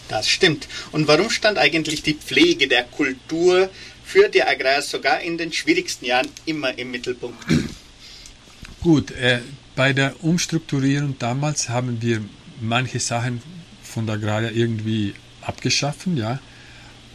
Das 0.07 0.29
stimmt. 0.29 0.67
Und 0.91 1.07
warum 1.07 1.29
stand 1.29 1.57
eigentlich 1.57 2.01
die 2.01 2.13
Pflege 2.13 2.67
der 2.67 2.83
Kultur 2.83 3.69
für 4.05 4.29
die 4.29 4.43
Agrar 4.43 4.81
sogar 4.81 5.21
in 5.21 5.37
den 5.37 5.51
schwierigsten 5.51 6.05
Jahren 6.05 6.29
immer 6.45 6.77
im 6.77 6.91
Mittelpunkt? 6.91 7.43
Gut, 8.81 9.11
äh, 9.11 9.41
bei 9.75 9.91
der 9.93 10.23
Umstrukturierung 10.23 11.15
damals 11.19 11.69
haben 11.69 12.01
wir 12.01 12.21
manche 12.61 12.99
Sachen 12.99 13.41
von 13.83 14.05
der 14.05 14.15
Agraria 14.15 14.51
irgendwie 14.51 15.13
abgeschaffen, 15.41 16.17
ja, 16.17 16.39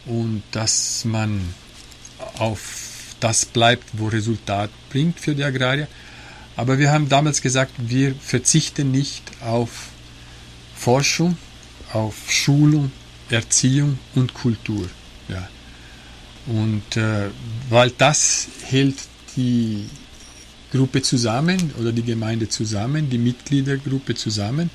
und 0.05 0.43
dass 0.51 1.05
man 1.05 1.53
auf 2.37 3.15
das 3.19 3.45
bleibt, 3.45 3.85
wo 3.93 4.07
Resultat 4.07 4.69
bringt 4.89 5.19
für 5.19 5.33
die 5.33 5.43
Agrarier. 5.43 5.87
Aber 6.55 6.77
wir 6.77 6.91
haben 6.91 7.09
damals 7.09 7.41
gesagt, 7.41 7.71
wir 7.77 8.13
verzichten 8.15 8.91
nicht 8.91 9.23
auf 9.41 9.87
Forschung, 10.75 11.37
auf 11.93 12.31
Schulung, 12.31 12.91
Erziehung 13.29 13.97
und 14.15 14.33
Kultur. 14.33 14.87
Ja. 15.27 15.47
Und 16.47 16.97
äh, 16.97 17.29
weil 17.69 17.91
das 17.91 18.47
hält 18.65 18.95
die 19.35 19.85
Gruppe 20.71 21.01
zusammen 21.01 21.71
oder 21.79 21.91
die 21.91 22.03
Gemeinde 22.03 22.49
zusammen, 22.49 23.09
die 23.09 23.17
Mitgliedergruppe 23.17 24.15
zusammen. 24.15 24.69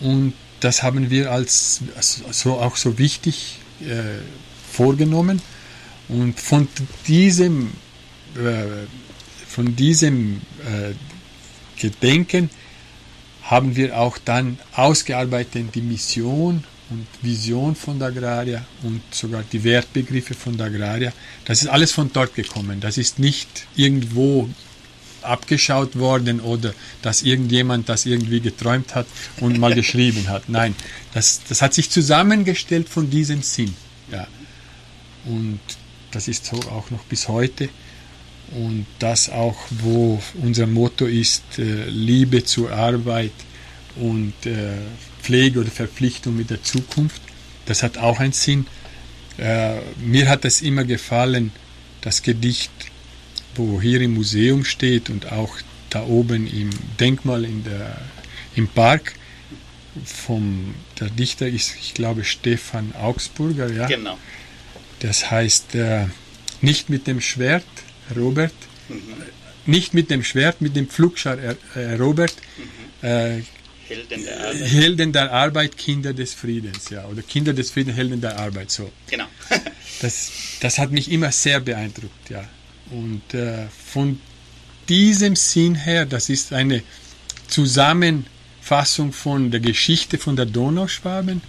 Und 0.00 0.32
das 0.60 0.82
haben 0.82 1.10
wir 1.10 1.32
als 1.32 1.82
so, 2.30 2.54
auch 2.54 2.76
so 2.76 2.98
wichtig 2.98 3.58
äh, 3.80 4.20
vorgenommen. 4.70 5.42
Und 6.08 6.40
von 6.40 6.68
diesem, 7.06 7.72
äh, 8.36 8.86
von 9.46 9.76
diesem 9.76 10.40
äh, 10.64 10.92
Gedenken 11.80 12.50
haben 13.42 13.76
wir 13.76 13.98
auch 13.98 14.18
dann 14.18 14.58
ausgearbeitet 14.74 15.74
die 15.74 15.82
Mission 15.82 16.64
und 16.90 17.06
Vision 17.22 17.74
von 17.74 17.98
der 17.98 18.08
Agraria 18.08 18.64
und 18.82 19.02
sogar 19.10 19.44
die 19.50 19.62
Wertbegriffe 19.62 20.34
von 20.34 20.56
der 20.56 20.66
Agraria. 20.66 21.12
Das 21.44 21.62
ist 21.62 21.68
alles 21.68 21.92
von 21.92 22.10
dort 22.12 22.34
gekommen. 22.34 22.80
Das 22.80 22.98
ist 22.98 23.18
nicht 23.18 23.66
irgendwo 23.76 24.48
abgeschaut 25.22 25.98
worden 25.98 26.40
oder 26.40 26.74
dass 27.02 27.22
irgendjemand 27.22 27.88
das 27.88 28.06
irgendwie 28.06 28.40
geträumt 28.40 28.94
hat 28.94 29.06
und 29.40 29.58
mal 29.58 29.74
geschrieben 29.82 30.28
hat. 30.28 30.48
Nein, 30.48 30.74
das, 31.14 31.42
das 31.48 31.62
hat 31.62 31.74
sich 31.74 31.90
zusammengestellt 31.90 32.88
von 32.88 33.10
diesem 33.10 33.42
Sinn. 33.42 33.74
Ja. 34.10 34.26
Und 35.26 35.60
das 36.10 36.28
ist 36.28 36.46
so 36.46 36.56
auch 36.70 36.90
noch 36.90 37.04
bis 37.04 37.28
heute. 37.28 37.68
Und 38.52 38.86
das 38.98 39.30
auch, 39.30 39.56
wo 39.70 40.20
unser 40.42 40.66
Motto 40.66 41.06
ist, 41.06 41.58
äh, 41.58 41.84
Liebe 41.88 42.44
zur 42.44 42.72
Arbeit 42.72 43.32
und 43.96 44.34
äh, 44.44 44.72
Pflege 45.22 45.60
oder 45.60 45.70
Verpflichtung 45.70 46.36
mit 46.36 46.50
der 46.50 46.62
Zukunft. 46.62 47.22
Das 47.66 47.82
hat 47.82 47.98
auch 47.98 48.18
einen 48.18 48.32
Sinn. 48.32 48.66
Äh, 49.38 49.76
mir 50.04 50.28
hat 50.28 50.44
es 50.44 50.62
immer 50.62 50.84
gefallen, 50.84 51.52
das 52.00 52.22
Gedicht 52.22 52.72
wo 53.54 53.80
hier 53.80 54.00
im 54.00 54.14
Museum 54.14 54.64
steht 54.64 55.10
und 55.10 55.32
auch 55.32 55.56
da 55.90 56.04
oben 56.04 56.46
im 56.46 56.70
Denkmal 56.98 57.44
in 57.44 57.64
der, 57.64 58.00
im 58.54 58.68
Park. 58.68 59.14
Vom, 60.04 60.74
der 61.00 61.10
Dichter 61.10 61.48
ist, 61.48 61.74
ich 61.80 61.94
glaube, 61.94 62.24
Stefan 62.24 62.94
Augsburger. 62.94 63.72
Ja? 63.72 63.88
Genau. 63.88 64.16
Das 65.00 65.30
heißt, 65.30 65.74
nicht 66.60 66.88
mit 66.90 67.08
dem 67.08 67.20
Schwert, 67.20 67.64
Robert, 68.16 68.52
mhm. 68.88 68.98
nicht 69.66 69.94
mit 69.94 70.10
dem 70.10 70.22
Schwert, 70.22 70.60
mit 70.60 70.76
dem 70.76 70.88
Pflugschar, 70.88 71.38
äh, 71.38 71.94
Robert. 71.94 72.34
Mhm. 73.02 73.08
Äh, 73.08 73.42
Helden 73.88 74.24
der 74.24 74.40
Arbeit. 74.40 74.70
Helden 74.70 75.12
der 75.12 75.32
Arbeit, 75.32 75.76
Kinder 75.76 76.12
des 76.12 76.34
Friedens, 76.34 76.90
ja. 76.90 77.04
Oder 77.06 77.22
Kinder 77.22 77.52
des 77.52 77.70
Friedens, 77.72 77.96
Helden 77.96 78.20
der 78.20 78.38
Arbeit, 78.38 78.70
so. 78.70 78.90
Genau. 79.08 79.26
das, 80.00 80.30
das 80.60 80.78
hat 80.78 80.92
mich 80.92 81.10
immer 81.10 81.32
sehr 81.32 81.60
beeindruckt, 81.60 82.30
ja. 82.30 82.44
Und 82.90 83.34
äh, 83.34 83.66
von 83.92 84.20
diesem 84.88 85.36
Sinn 85.36 85.74
her, 85.74 86.06
das 86.06 86.28
ist 86.28 86.52
eine 86.52 86.82
Zusammenfassung 87.48 89.12
von 89.12 89.50
der 89.50 89.60
Geschichte 89.60 90.18
von 90.18 90.36
der 90.36 90.46
Donauschwaben 90.46 91.40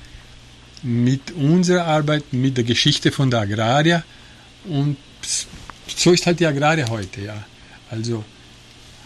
mit 0.84 1.32
unserer 1.32 1.86
Arbeit, 1.86 2.34
mit 2.34 2.58
der 2.58 2.64
Geschichte 2.64 3.12
von 3.12 3.30
der 3.30 3.42
Agraria. 3.42 4.04
Und 4.66 4.98
so 5.88 6.12
ist 6.12 6.26
halt 6.26 6.40
die 6.40 6.46
Agraria 6.46 6.90
heute, 6.90 7.22
ja. 7.22 7.44
Also 7.90 8.24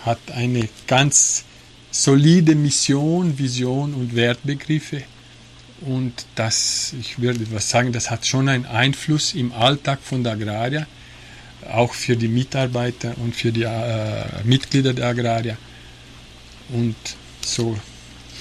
hat 0.04 0.20
eine 0.34 0.70
ganz 0.88 1.44
solide 1.92 2.56
Mission, 2.56 3.38
Vision 3.38 3.94
und 3.94 4.16
Wertbegriffe. 4.16 5.04
Und 5.82 6.26
das, 6.36 6.94
ich 7.00 7.20
würde 7.20 7.40
was 7.52 7.70
sagen, 7.70 7.92
das 7.92 8.10
hat 8.10 8.26
schon 8.26 8.48
einen 8.48 8.66
Einfluss 8.66 9.34
im 9.34 9.52
Alltag 9.52 10.00
von 10.02 10.24
der 10.24 10.34
Agraria 10.34 10.88
auch 11.72 11.94
für 11.94 12.16
die 12.16 12.28
Mitarbeiter 12.28 13.16
und 13.18 13.36
für 13.36 13.52
die 13.52 13.64
äh, 13.64 14.44
Mitglieder 14.44 14.94
der 14.94 15.08
Agraria. 15.08 15.58
Und 16.70 16.96
so, 17.42 17.78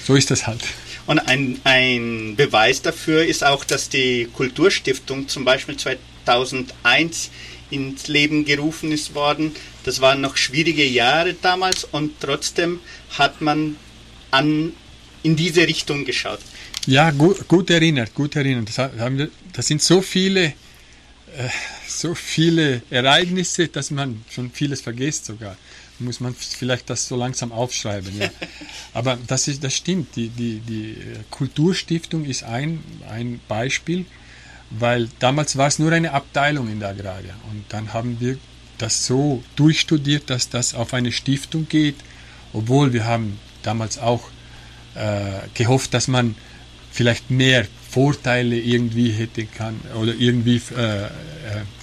so 0.05 0.15
ist 0.15 0.31
das 0.31 0.47
halt. 0.47 0.61
Und 1.07 1.19
ein, 1.19 1.59
ein 1.63 2.35
Beweis 2.35 2.81
dafür 2.81 3.25
ist 3.25 3.43
auch, 3.43 3.63
dass 3.63 3.89
die 3.89 4.27
Kulturstiftung 4.33 5.27
zum 5.27 5.45
Beispiel 5.45 5.77
2001 5.77 7.29
ins 7.69 8.07
Leben 8.07 8.45
gerufen 8.45 8.91
ist 8.91 9.15
worden. 9.15 9.55
Das 9.83 10.01
waren 10.01 10.21
noch 10.21 10.37
schwierige 10.37 10.85
Jahre 10.85 11.33
damals 11.33 11.83
und 11.83 12.19
trotzdem 12.19 12.79
hat 13.17 13.41
man 13.41 13.77
an, 14.31 14.73
in 15.23 15.35
diese 15.35 15.67
Richtung 15.67 16.05
geschaut. 16.05 16.39
Ja, 16.87 17.11
gut, 17.11 17.47
gut 17.47 17.69
erinnert, 17.69 18.13
gut 18.13 18.35
erinnert. 18.35 18.69
Das, 18.69 18.77
haben 18.77 19.17
wir, 19.17 19.29
das 19.53 19.67
sind 19.67 19.81
so 19.81 20.01
viele 20.01 20.53
äh, 21.37 21.49
so 21.87 22.15
viele 22.15 22.81
Ereignisse, 22.89 23.67
dass 23.67 23.91
man 23.91 24.23
schon 24.29 24.51
vieles 24.51 24.81
vergisst 24.81 25.25
sogar. 25.25 25.57
Muss 25.99 26.19
man 26.19 26.33
vielleicht 26.35 26.89
das 26.89 27.07
so 27.07 27.15
langsam 27.15 27.51
aufschreiben. 27.51 28.17
Ja. 28.17 28.29
Aber 28.93 29.17
das, 29.27 29.47
ist, 29.47 29.63
das 29.63 29.75
stimmt. 29.75 30.15
Die, 30.15 30.29
die, 30.29 30.59
die 30.59 30.97
Kulturstiftung 31.31 32.25
ist 32.25 32.43
ein, 32.43 32.83
ein 33.09 33.39
Beispiel, 33.47 34.05
weil 34.69 35.09
damals 35.19 35.57
war 35.57 35.67
es 35.67 35.79
nur 35.79 35.91
eine 35.91 36.11
Abteilung 36.11 36.69
in 36.69 36.79
der 36.79 36.89
Agraria. 36.89 37.33
Und 37.51 37.65
dann 37.69 37.93
haben 37.93 38.19
wir 38.19 38.37
das 38.77 39.05
so 39.05 39.43
durchstudiert, 39.55 40.29
dass 40.29 40.49
das 40.49 40.73
auf 40.73 40.93
eine 40.93 41.11
Stiftung 41.11 41.67
geht, 41.69 41.95
obwohl 42.53 42.93
wir 42.93 43.05
haben 43.05 43.39
damals 43.63 43.97
auch 43.97 44.29
äh, 44.95 45.47
gehofft, 45.53 45.93
dass 45.93 46.07
man 46.07 46.35
vielleicht 46.91 47.29
mehr 47.29 47.67
Vorteile 47.89 48.57
irgendwie 48.57 49.11
hätte 49.11 49.45
kann 49.45 49.79
oder 49.99 50.13
irgendwie 50.15 50.61
äh, 50.75 51.05
äh, 51.05 51.09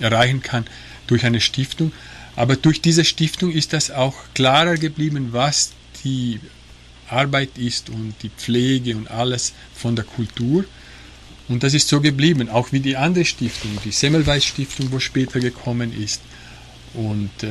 erreichen 0.00 0.42
kann 0.42 0.64
durch 1.06 1.24
eine 1.24 1.40
Stiftung. 1.40 1.92
Aber 2.36 2.56
durch 2.56 2.80
diese 2.80 3.04
Stiftung 3.04 3.52
ist 3.52 3.72
das 3.72 3.90
auch 3.90 4.14
klarer 4.34 4.76
geblieben, 4.76 5.28
was 5.32 5.72
die 6.04 6.40
Arbeit 7.08 7.58
ist 7.58 7.90
und 7.90 8.14
die 8.22 8.30
Pflege 8.30 8.96
und 8.96 9.10
alles 9.10 9.52
von 9.74 9.96
der 9.96 10.04
Kultur. 10.04 10.64
Und 11.48 11.62
das 11.62 11.74
ist 11.74 11.88
so 11.88 12.00
geblieben, 12.00 12.48
auch 12.48 12.72
wie 12.72 12.80
die 12.80 12.96
andere 12.96 13.24
Stiftung, 13.24 13.70
die 13.84 13.90
Semmelweis 13.90 14.44
Stiftung, 14.44 14.92
wo 14.92 15.00
später 15.00 15.40
gekommen 15.40 15.92
ist. 15.92 16.20
Und 16.94 17.30
äh, 17.42 17.50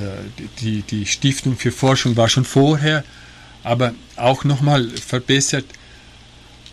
die, 0.60 0.82
die 0.84 1.06
Stiftung 1.06 1.58
für 1.58 1.72
Forschung 1.72 2.16
war 2.16 2.30
schon 2.30 2.46
vorher, 2.46 3.04
aber 3.64 3.94
auch 4.16 4.44
nochmal 4.44 4.88
verbessert. 4.88 5.66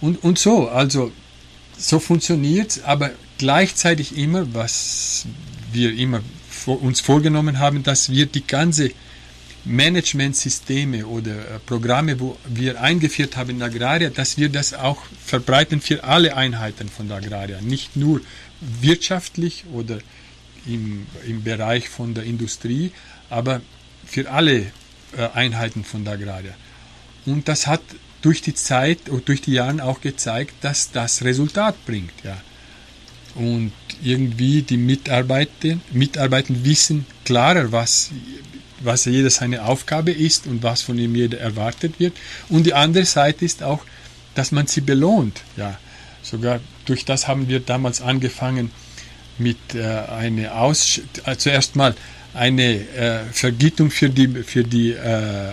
Und, 0.01 0.23
und 0.23 0.39
so, 0.39 0.69
also 0.69 1.13
so 1.77 1.99
funktioniert 1.99 2.73
es, 2.73 2.85
aber 2.85 3.11
gleichzeitig 3.39 4.17
immer, 4.17 4.53
was 4.55 5.27
wir 5.73 5.95
immer 5.95 6.21
uns 6.67 7.01
vorgenommen 7.01 7.59
haben, 7.59 7.83
dass 7.83 8.11
wir 8.11 8.27
die 8.27 8.47
ganze 8.47 8.91
Managementsysteme 9.65 11.07
oder 11.07 11.33
äh, 11.33 11.59
Programme, 11.67 12.19
wo 12.21 12.37
wir 12.47 12.81
eingeführt 12.81 13.37
haben 13.37 13.51
in 13.51 13.63
Agraria, 13.63 14.11
dass 14.11 14.39
wir 14.39 14.49
das 14.49 14.75
auch 14.75 15.03
verbreiten 15.25 15.81
für 15.81 16.05
alle 16.05 16.37
Einheiten 16.37 16.89
von 16.89 17.09
der 17.09 17.19
Agraria, 17.19 17.61
nicht 17.61 17.97
nur 17.97 18.21
wirtschaftlich 18.61 19.65
oder 19.73 19.99
im, 20.67 21.07
im 21.27 21.43
Bereich 21.43 21.89
von 21.89 22.15
der 22.15 22.25
Industrie, 22.25 22.93
aber 23.31 23.61
für 24.07 24.31
alle 24.31 24.73
äh, 25.17 25.29
Einheiten 25.35 25.85
von 25.85 26.05
der 26.05 26.15
Agraria. 26.15 26.55
Und 27.27 27.49
das 27.49 27.67
hat 27.67 27.83
durch 28.23 28.43
die 28.43 28.55
Zeit 28.55 29.09
und 29.09 29.29
durch 29.29 29.43
die 29.43 29.53
Jahre 29.53 29.83
auch 29.85 30.01
gezeigt, 30.01 30.55
dass 30.63 30.91
das 30.91 31.23
Resultat 31.23 31.85
bringt. 31.87 32.13
Ja. 32.25 32.41
Und 33.35 33.73
irgendwie 34.03 34.63
die 34.63 34.77
Mitarbeiter, 34.77 35.79
Mitarbeiter 35.93 36.55
wissen 36.65 37.07
klarer, 37.25 37.71
was, 37.71 38.11
was 38.81 39.05
jeder 39.05 39.31
seine 39.31 39.65
Aufgabe 39.65 40.13
ist 40.13 40.47
und 40.47 40.63
was 40.63 40.83
von 40.83 40.99
ihm 40.99 41.15
jeder 41.15 41.39
erwartet 41.39 41.99
wird. 41.99 42.15
Und 42.49 42.65
die 42.65 42.75
andere 42.75 43.05
Seite 43.05 43.45
ist 43.45 43.63
auch, 43.63 43.81
dass 44.35 44.53
man 44.53 44.67
sie 44.67 44.81
belohnt. 44.81 45.43
Ja. 45.57 45.79
Sogar 46.23 46.61
durch 46.85 47.05
das 47.05 47.27
haben 47.27 47.49
wir 47.49 47.61
damals 47.61 48.01
angefangen 48.01 48.71
mit 49.39 49.75
äh, 49.75 49.83
einer 49.83 50.61
Aus 50.61 51.01
äh, 51.25 51.37
zuerst 51.37 51.77
mal 51.77 51.95
eine 52.35 52.75
äh, 52.97 53.25
Vergütung 53.33 53.91
für 53.91 54.11
die 54.11 54.29
für 54.45 54.65
die 54.65 54.93
äh, 54.93 55.53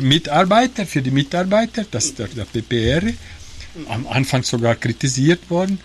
Mitarbeiter 0.00 0.86
für 0.86 1.02
die 1.02 1.10
Mitarbeiter 1.10 1.84
das 1.90 2.14
der, 2.14 2.28
der 2.28 2.44
PPR 2.44 3.12
am 3.88 4.06
Anfang 4.06 4.42
sogar 4.42 4.74
kritisiert 4.74 5.48
worden 5.48 5.78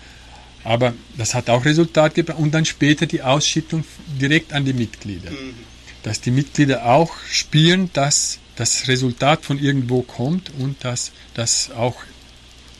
aber 0.64 0.94
das 1.16 1.34
hat 1.34 1.48
auch 1.48 1.64
Resultat 1.64 2.14
gebracht 2.14 2.38
und 2.38 2.52
dann 2.52 2.64
später 2.64 3.06
die 3.06 3.22
Ausschüttung 3.22 3.84
direkt 4.20 4.52
an 4.52 4.64
die 4.64 4.72
Mitglieder 4.72 5.30
mhm. 5.30 5.54
Dass 6.02 6.20
die 6.20 6.30
Mitglieder 6.30 6.86
auch 6.86 7.12
spüren 7.30 7.90
dass 7.92 8.38
das 8.56 8.88
Resultat 8.88 9.44
von 9.44 9.58
irgendwo 9.58 10.02
kommt 10.02 10.50
und 10.58 10.84
dass 10.84 11.12
das 11.34 11.70
auch 11.70 11.96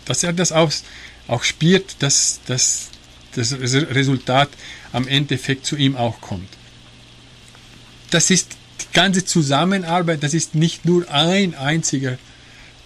dass 0.05 0.23
er 0.25 0.33
das 0.33 0.53
auch, 0.53 0.73
auch 1.27 1.45
spürt 1.45 1.97
dass, 2.01 2.41
dass 2.47 2.89
das 3.35 3.53
Resultat 3.53 4.49
am 4.93 5.07
Endeffekt 5.07 5.67
zu 5.67 5.77
ihm 5.77 5.97
auch 5.97 6.21
kommt 6.21 6.49
das 8.11 8.31
ist 8.31 8.57
die 8.81 8.93
ganze 8.93 9.25
Zusammenarbeit, 9.25 10.23
das 10.23 10.35
ist 10.35 10.55
nicht 10.55 10.85
nur 10.85 11.11
ein 11.11 11.55
einziger 11.55 12.19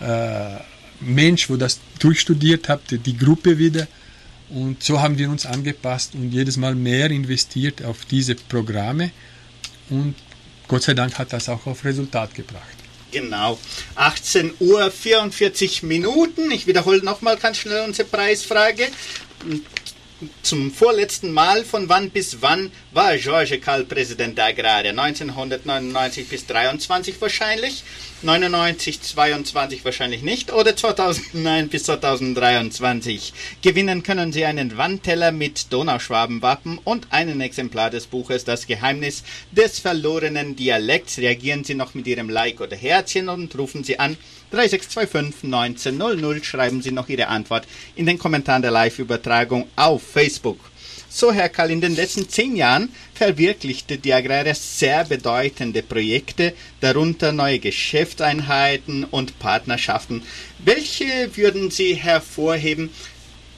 äh, 0.00 0.56
Mensch, 1.00 1.50
wo 1.50 1.56
das 1.56 1.80
durchstudiert 1.98 2.68
hat, 2.68 2.80
die 2.90 3.16
Gruppe 3.16 3.58
wieder. 3.58 3.86
Und 4.50 4.82
so 4.82 5.00
haben 5.00 5.18
wir 5.18 5.30
uns 5.30 5.46
angepasst 5.46 6.14
und 6.14 6.30
jedes 6.30 6.56
Mal 6.56 6.74
mehr 6.74 7.10
investiert 7.10 7.84
auf 7.84 8.04
diese 8.04 8.34
Programme. 8.34 9.10
Und 9.90 10.14
Gott 10.68 10.82
sei 10.82 10.94
Dank 10.94 11.18
hat 11.18 11.32
das 11.32 11.48
auch 11.48 11.66
auf 11.66 11.84
Resultat 11.84 12.34
gebracht. 12.34 12.76
Genau. 13.10 13.58
18 13.94 14.54
Uhr 14.58 14.90
44 14.90 15.82
Minuten. 15.82 16.50
Ich 16.50 16.66
wiederhole 16.66 17.04
nochmal 17.04 17.36
ganz 17.36 17.58
schnell 17.58 17.84
unsere 17.84 18.08
Preisfrage 18.08 18.88
zum 20.42 20.70
vorletzten 20.70 21.32
Mal, 21.32 21.64
von 21.64 21.88
wann 21.88 22.10
bis 22.10 22.42
wann 22.42 22.70
war 22.92 23.16
George 23.16 23.58
Kall 23.58 23.84
Präsident 23.84 24.38
der 24.38 24.46
Agraria? 24.46 24.90
1999 24.90 26.28
bis 26.28 26.46
23 26.46 27.20
wahrscheinlich, 27.20 27.82
99, 28.22 29.00
22 29.00 29.84
wahrscheinlich 29.84 30.22
nicht 30.22 30.52
oder 30.52 30.76
2009 30.76 31.68
bis 31.68 31.84
2023. 31.84 33.32
Gewinnen 33.62 34.02
können 34.02 34.32
Sie 34.32 34.44
einen 34.44 34.76
Wandteller 34.76 35.32
mit 35.32 35.72
Donauschwabenwappen 35.72 36.78
und 36.84 37.06
einen 37.10 37.40
Exemplar 37.40 37.90
des 37.90 38.06
Buches 38.06 38.44
Das 38.44 38.66
Geheimnis 38.66 39.24
des 39.50 39.78
verlorenen 39.78 40.56
Dialekts. 40.56 41.18
Reagieren 41.18 41.64
Sie 41.64 41.74
noch 41.74 41.94
mit 41.94 42.06
Ihrem 42.06 42.30
Like 42.30 42.60
oder 42.60 42.76
Herzchen 42.76 43.28
und 43.28 43.56
rufen 43.58 43.84
Sie 43.84 43.98
an 43.98 44.16
3625 44.52 45.44
1900. 45.44 46.44
Schreiben 46.44 46.82
Sie 46.82 46.92
noch 46.92 47.08
Ihre 47.08 47.28
Antwort 47.28 47.66
in 47.96 48.06
den 48.06 48.18
Kommentaren 48.18 48.62
der 48.62 48.70
Live-Übertragung 48.70 49.66
auf 49.76 50.02
Facebook. 50.02 50.58
So, 51.14 51.30
Herr 51.30 51.50
Kall, 51.50 51.70
in 51.70 51.82
den 51.82 51.94
letzten 51.94 52.26
zehn 52.26 52.56
Jahren 52.56 52.88
verwirklichte 53.14 53.98
die 53.98 54.14
Agraria 54.14 54.54
sehr 54.54 55.04
bedeutende 55.04 55.82
Projekte, 55.82 56.54
darunter 56.80 57.32
neue 57.32 57.58
Geschäftseinheiten 57.58 59.04
und 59.04 59.38
Partnerschaften. 59.38 60.22
Welche 60.58 61.36
würden 61.36 61.70
Sie 61.70 61.94
hervorheben, 61.94 62.88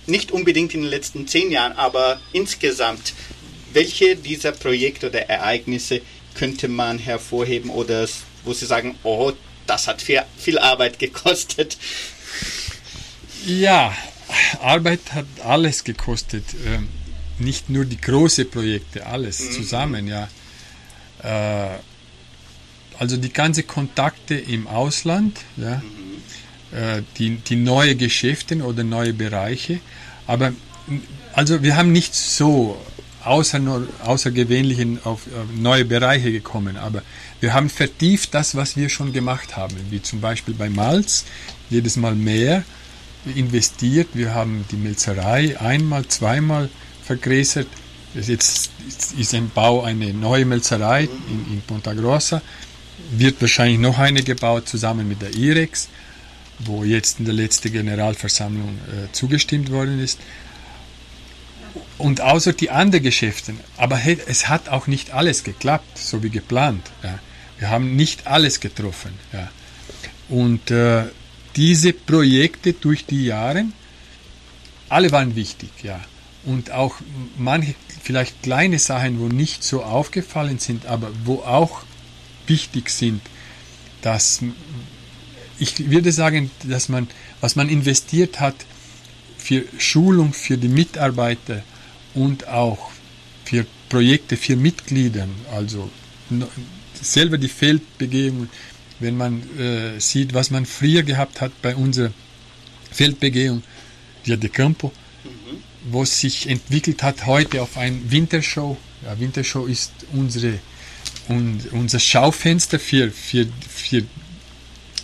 nicht 0.07 0.33
unbedingt 0.33 0.75
in 0.75 0.83
den 0.83 0.91
letzten 0.91 1.29
zehn 1.29 1.53
Jahren, 1.53 1.73
aber 1.73 2.21
insgesamt, 2.33 3.15
welche 3.73 4.17
dieser 4.17 4.51
Projekte 4.51 5.09
oder 5.09 5.29
Ereignisse 5.29 6.01
könnte 6.35 6.67
man 6.67 6.99
hervorheben 6.99 7.71
oder 7.71 8.09
wo 8.45 8.53
Sie 8.53 8.67
sagen, 8.67 8.97
oh, 9.05 9.33
das 9.67 9.87
hat 9.87 10.03
viel, 10.03 10.23
viel 10.39 10.59
Arbeit 10.59 10.99
gekostet. 10.99 11.77
Ja, 13.47 13.95
Arbeit 14.61 15.01
hat 15.13 15.27
alles 15.45 15.85
gekostet. 15.85 16.45
Ähm, 16.67 16.89
nicht 17.39 17.69
nur 17.69 17.85
die 17.85 18.01
großen 18.01 18.49
Projekte, 18.49 19.07
alles 19.07 19.41
mhm. 19.41 19.53
zusammen, 19.53 20.09
ja. 20.09 20.29
Äh, 21.23 21.79
also 22.99 23.17
die 23.17 23.33
ganzen 23.33 23.67
Kontakte 23.67 24.35
im 24.35 24.69
Ausland, 24.69 25.41
ja, 25.57 25.77
mhm. 25.77 26.79
äh, 26.79 27.03
die, 27.19 27.37
die 27.37 27.57
neue 27.57 27.97
Geschäfte 27.97 28.57
oder 28.63 28.85
neue 28.85 29.13
Bereiche. 29.13 29.81
Aber 30.27 30.53
also 31.33 31.63
wir 31.63 31.77
haben 31.77 31.93
nicht 31.93 32.15
so 32.15 32.81
außer, 33.25 33.61
außergewöhnlichen 34.05 35.01
auf, 35.05 35.23
neue 35.57 35.85
Bereiche 35.85 36.31
gekommen, 36.33 36.77
aber 36.77 37.03
wir 37.41 37.53
haben 37.53 37.69
vertieft 37.69 38.35
das, 38.35 38.55
was 38.55 38.77
wir 38.77 38.89
schon 38.89 39.13
gemacht 39.13 39.57
haben, 39.57 39.77
wie 39.91 40.01
zum 40.01 40.21
Beispiel 40.21 40.55
bei 40.55 40.71
Malz, 40.71 41.25
jedes 41.71 41.97
Mal 41.97 42.15
mehr 42.15 42.65
investiert. 43.35 44.09
Wir 44.15 44.35
haben 44.35 44.65
die 44.71 44.77
Melzerei 44.77 45.59
einmal, 45.61 46.07
zweimal 46.07 46.69
vergrößert. 47.03 47.67
Jetzt 48.15 48.71
ist 49.19 49.35
im 49.35 49.51
Bau 49.51 49.83
eine 49.83 50.13
neue 50.13 50.45
Melzerei 50.45 51.03
in, 51.03 51.55
in 51.55 51.63
Ponta 51.67 51.93
Grossa. 51.93 52.43
Wird 53.11 53.41
wahrscheinlich 53.41 53.79
noch 53.79 53.99
eine 53.99 54.23
gebaut 54.23 54.69
zusammen 54.69 55.09
mit 55.09 55.21
der 55.21 55.35
IREX, 55.35 55.89
wo 56.61 56.85
jetzt 56.85 57.19
in 57.19 57.25
der 57.25 57.35
letzten 57.35 57.73
Generalversammlung 57.73 58.79
äh, 58.89 59.13
zugestimmt 59.13 59.71
worden 59.71 60.01
ist. 60.01 60.21
Und 61.99 62.21
außer 62.21 62.53
die 62.53 62.71
anderen 62.71 63.05
Geschäfte. 63.05 63.55
Aber 63.77 63.97
hey, 63.97 64.19
es 64.27 64.49
hat 64.49 64.69
auch 64.69 64.87
nicht 64.87 65.13
alles 65.13 65.45
geklappt, 65.45 65.99
so 65.99 66.23
wie 66.23 66.31
geplant. 66.31 66.91
Ja. 67.03 67.19
Wir 67.59 67.71
haben 67.71 67.97
nicht 67.97 68.27
alles 68.27 68.61
getroffen. 68.61 69.13
Ja. 69.33 69.51
Und 70.29 70.71
äh, 70.71 71.05
diese 71.57 71.93
Projekte 71.93 72.73
durch 72.73 73.07
die 73.07 73.27
Jahre, 73.27 73.65
alle 74.89 75.11
waren 75.13 75.35
wichtig, 75.37 75.71
ja. 75.83 76.01
Und 76.45 76.71
auch 76.73 76.97
manche 77.39 77.75
vielleicht 78.03 78.43
kleine 78.43 78.79
Sachen, 78.79 79.19
wo 79.19 79.29
nicht 79.29 79.65
so 79.65 79.83
aufgefallen 79.83 80.59
sind, 80.59 80.87
aber 80.87 81.11
wo 81.25 81.37
auch 81.37 81.83
wichtig 82.47 82.91
sind, 82.91 83.23
dass 84.03 84.43
ich 85.59 85.91
würde 85.91 86.13
sagen, 86.13 86.51
dass 86.65 86.89
man, 86.89 87.09
was 87.41 87.57
man 87.57 87.69
investiert 87.69 88.41
hat 88.41 88.55
für 89.45 89.65
Schulung 89.77 90.33
für 90.33 90.57
die 90.57 90.69
Mitarbeiter 90.69 91.63
und 92.15 92.49
auch 92.49 92.91
für 93.45 93.67
Projekte 93.91 94.39
für 94.39 94.57
Mitglieder, 94.57 95.29
also 95.55 95.91
selber 96.95 97.37
die 97.37 97.49
Feldbegehung, 97.49 98.49
wenn 99.01 99.19
man 99.19 99.43
äh, 99.59 100.01
sieht, 100.01 100.33
was 100.33 100.51
man 100.51 100.65
früher 100.65 101.03
gehabt 101.03 101.43
hat 101.43 101.53
bei 101.61 101.77
unserer 101.77 102.11
Feldbegehung, 102.91 103.63
Dia 104.25 104.37
de 104.37 104.49
Campo, 104.49 104.93
mhm. 105.25 105.59
wo 105.93 106.07
sich 106.07 106.49
entwickelt 106.49 107.03
hat 107.03 107.27
heute 107.27 107.61
auf 107.61 107.77
ein 107.77 108.11
Wintershow. 108.11 108.79
Ja, 109.05 109.21
Wintershow 109.21 109.67
ist 109.67 109.93
unsere, 110.15 110.59
un, 111.29 111.61
unser 111.73 112.01
Schaufenster 112.01 112.79
für, 112.79 113.11
für, 113.11 113.47
für, 113.69 114.05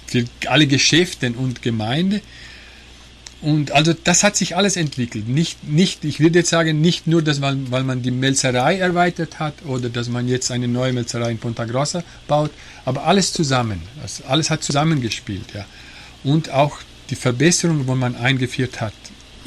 für 0.07 0.24
alle 0.47 0.66
Geschäfte 0.66 1.30
und 1.32 1.61
Gemeinde. 1.61 2.22
Und 3.43 3.72
also 3.72 3.95
das 3.95 4.22
hat 4.22 4.36
sich 4.36 4.55
alles 4.55 4.76
entwickelt. 4.76 5.26
Nicht, 5.26 5.64
nicht, 5.64 6.05
ich 6.05 6.20
würde 6.20 6.41
jetzt 6.41 6.51
sagen, 6.51 6.80
nicht 6.82 7.07
nur, 7.07 7.22
dass 7.22 7.41
man, 7.41 7.70
weil 7.70 7.84
man 7.84 8.03
die 8.03 8.11
Melzerei 8.11 8.78
erweitert 8.78 9.38
hat 9.38 9.55
oder 9.64 9.88
dass 9.88 10.11
man 10.11 10.28
jetzt 10.28 10.51
eine 10.51 10.68
neue 10.68 10.93
Melzerei 10.93 11.30
in 11.30 11.38
Ponta 11.38 11.64
Grossa 11.64 12.03
baut, 12.28 12.51
aber 12.84 13.07
alles 13.07 13.32
zusammen. 13.32 13.80
Das, 14.03 14.22
alles 14.22 14.51
hat 14.51 14.62
zusammengespielt. 14.62 15.55
Ja. 15.55 15.64
Und 16.22 16.51
auch 16.51 16.78
die 17.09 17.14
Verbesserung, 17.14 17.86
wo 17.86 17.95
man 17.95 18.14
eingeführt 18.14 18.82
hat, 18.82 18.93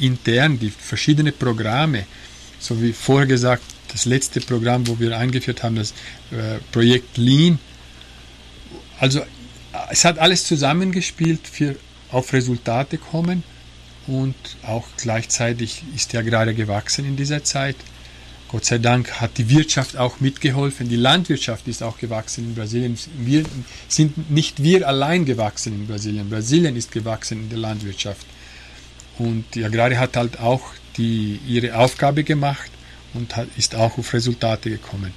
intern, 0.00 0.58
die 0.58 0.70
verschiedenen 0.70 1.32
Programme, 1.32 2.04
so 2.58 2.82
wie 2.82 2.92
vorher 2.92 3.28
gesagt, 3.28 3.62
das 3.92 4.06
letzte 4.06 4.40
Programm, 4.40 4.88
wo 4.88 4.98
wir 4.98 5.16
eingeführt 5.16 5.62
haben, 5.62 5.76
das 5.76 5.92
äh, 6.32 6.58
Projekt 6.72 7.16
Lean. 7.16 7.60
Also 8.98 9.20
es 9.90 10.04
hat 10.04 10.18
alles 10.18 10.44
zusammengespielt 10.46 11.46
für 11.46 11.76
auf 12.10 12.32
Resultate 12.32 12.98
kommen 12.98 13.44
und 14.06 14.34
auch 14.66 14.86
gleichzeitig 14.96 15.82
ist 15.94 16.14
er 16.14 16.22
gerade 16.22 16.54
gewachsen 16.54 17.04
in 17.04 17.16
dieser 17.16 17.44
Zeit. 17.44 17.76
Gott 18.48 18.66
sei 18.66 18.78
Dank 18.78 19.20
hat 19.20 19.38
die 19.38 19.48
Wirtschaft 19.48 19.96
auch 19.96 20.20
mitgeholfen, 20.20 20.88
die 20.88 20.96
Landwirtschaft 20.96 21.66
ist 21.66 21.82
auch 21.82 21.98
gewachsen 21.98 22.44
in 22.44 22.54
Brasilien. 22.54 22.96
Wir 23.18 23.44
sind 23.88 24.30
nicht 24.30 24.62
wir 24.62 24.86
allein 24.86 25.24
gewachsen 25.24 25.74
in 25.74 25.86
Brasilien, 25.86 26.30
Brasilien 26.30 26.76
ist 26.76 26.92
gewachsen 26.92 27.40
in 27.40 27.48
der 27.48 27.58
Landwirtschaft. 27.58 28.26
Und 29.18 29.44
die 29.54 29.64
Agrarie 29.64 29.96
hat 29.96 30.16
halt 30.16 30.38
auch 30.38 30.62
die, 30.96 31.40
ihre 31.46 31.76
Aufgabe 31.76 32.22
gemacht 32.22 32.70
und 33.14 33.34
hat, 33.36 33.48
ist 33.56 33.74
auch 33.74 33.98
auf 33.98 34.12
Resultate 34.12 34.70
gekommen. 34.70 35.12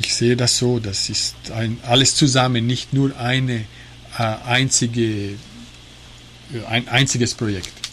Ich 0.00 0.14
sehe 0.14 0.36
das 0.36 0.58
so, 0.58 0.78
das 0.78 1.08
ist 1.08 1.34
ein, 1.52 1.78
alles 1.86 2.14
zusammen, 2.14 2.66
nicht 2.66 2.92
nur 2.92 3.18
eine 3.18 3.64
äh, 4.18 4.22
einzige 4.46 5.36
ein 6.68 6.88
einziges 6.88 7.34
Projekt. 7.34 7.87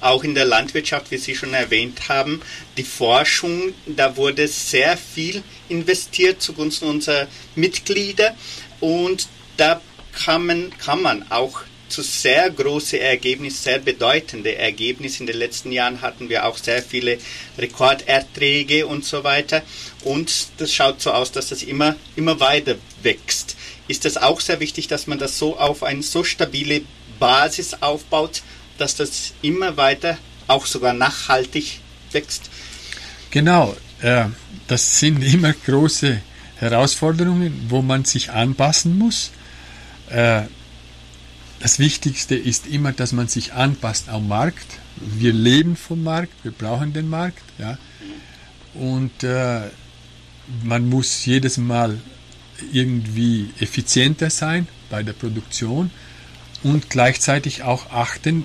Auch 0.00 0.24
in 0.24 0.34
der 0.34 0.44
Landwirtschaft, 0.44 1.10
wie 1.10 1.18
Sie 1.18 1.34
schon 1.34 1.54
erwähnt 1.54 2.08
haben, 2.08 2.40
die 2.76 2.84
Forschung, 2.84 3.74
da 3.86 4.16
wurde 4.16 4.48
sehr 4.48 4.96
viel 4.96 5.42
investiert 5.68 6.42
zugunsten 6.42 6.86
unserer 6.86 7.26
Mitglieder 7.54 8.34
und 8.80 9.28
da 9.56 9.80
kann 10.12 10.46
man, 10.46 10.78
kann 10.78 11.02
man 11.02 11.30
auch 11.30 11.60
zu 11.88 12.02
sehr 12.02 12.50
große 12.50 12.98
Ergebnisse, 12.98 13.62
sehr 13.62 13.78
bedeutende 13.78 14.56
Ergebnisse. 14.56 15.20
In 15.20 15.26
den 15.26 15.36
letzten 15.36 15.72
Jahren 15.72 16.00
hatten 16.02 16.28
wir 16.28 16.46
auch 16.46 16.58
sehr 16.58 16.82
viele 16.82 17.18
Rekorderträge 17.58 18.86
und 18.86 19.04
so 19.04 19.24
weiter. 19.24 19.62
Und 20.04 20.48
das 20.58 20.74
schaut 20.74 21.00
so 21.00 21.12
aus, 21.12 21.32
dass 21.32 21.50
das 21.50 21.62
immer, 21.62 21.96
immer 22.16 22.40
weiter 22.40 22.76
wächst. 23.02 23.56
Ist 23.88 24.04
das 24.04 24.16
auch 24.16 24.40
sehr 24.40 24.60
wichtig, 24.60 24.88
dass 24.88 25.06
man 25.06 25.18
das 25.18 25.38
so 25.38 25.58
auf 25.58 25.82
eine 25.82 26.02
so 26.02 26.24
stabile 26.24 26.82
Basis 27.18 27.74
aufbaut, 27.80 28.42
dass 28.78 28.96
das 28.96 29.32
immer 29.42 29.76
weiter, 29.76 30.18
auch 30.46 30.66
sogar 30.66 30.92
nachhaltig 30.92 31.80
wächst? 32.12 32.50
Genau, 33.30 33.76
äh, 34.00 34.26
das 34.68 34.98
sind 34.98 35.22
immer 35.22 35.52
große 35.52 36.20
Herausforderungen, 36.56 37.66
wo 37.68 37.82
man 37.82 38.04
sich 38.04 38.30
anpassen 38.30 38.98
muss. 38.98 39.30
Äh, 40.08 40.42
das 41.60 41.78
Wichtigste 41.78 42.34
ist 42.34 42.66
immer, 42.66 42.92
dass 42.92 43.12
man 43.12 43.28
sich 43.28 43.54
anpasst 43.54 44.08
am 44.08 44.28
Markt. 44.28 44.66
Wir 44.96 45.32
leben 45.32 45.76
vom 45.76 46.02
Markt, 46.02 46.32
wir 46.42 46.52
brauchen 46.52 46.92
den 46.92 47.08
Markt. 47.08 47.42
Ja? 47.58 47.78
Und 48.74 49.22
äh, 49.22 49.62
man 50.62 50.88
muss 50.88 51.24
jedes 51.24 51.56
Mal 51.56 51.98
irgendwie 52.72 53.50
effizienter 53.60 54.30
sein 54.30 54.68
bei 54.90 55.02
der 55.02 55.12
Produktion 55.12 55.90
und 56.62 56.90
gleichzeitig 56.90 57.62
auch 57.62 57.90
achten, 57.90 58.44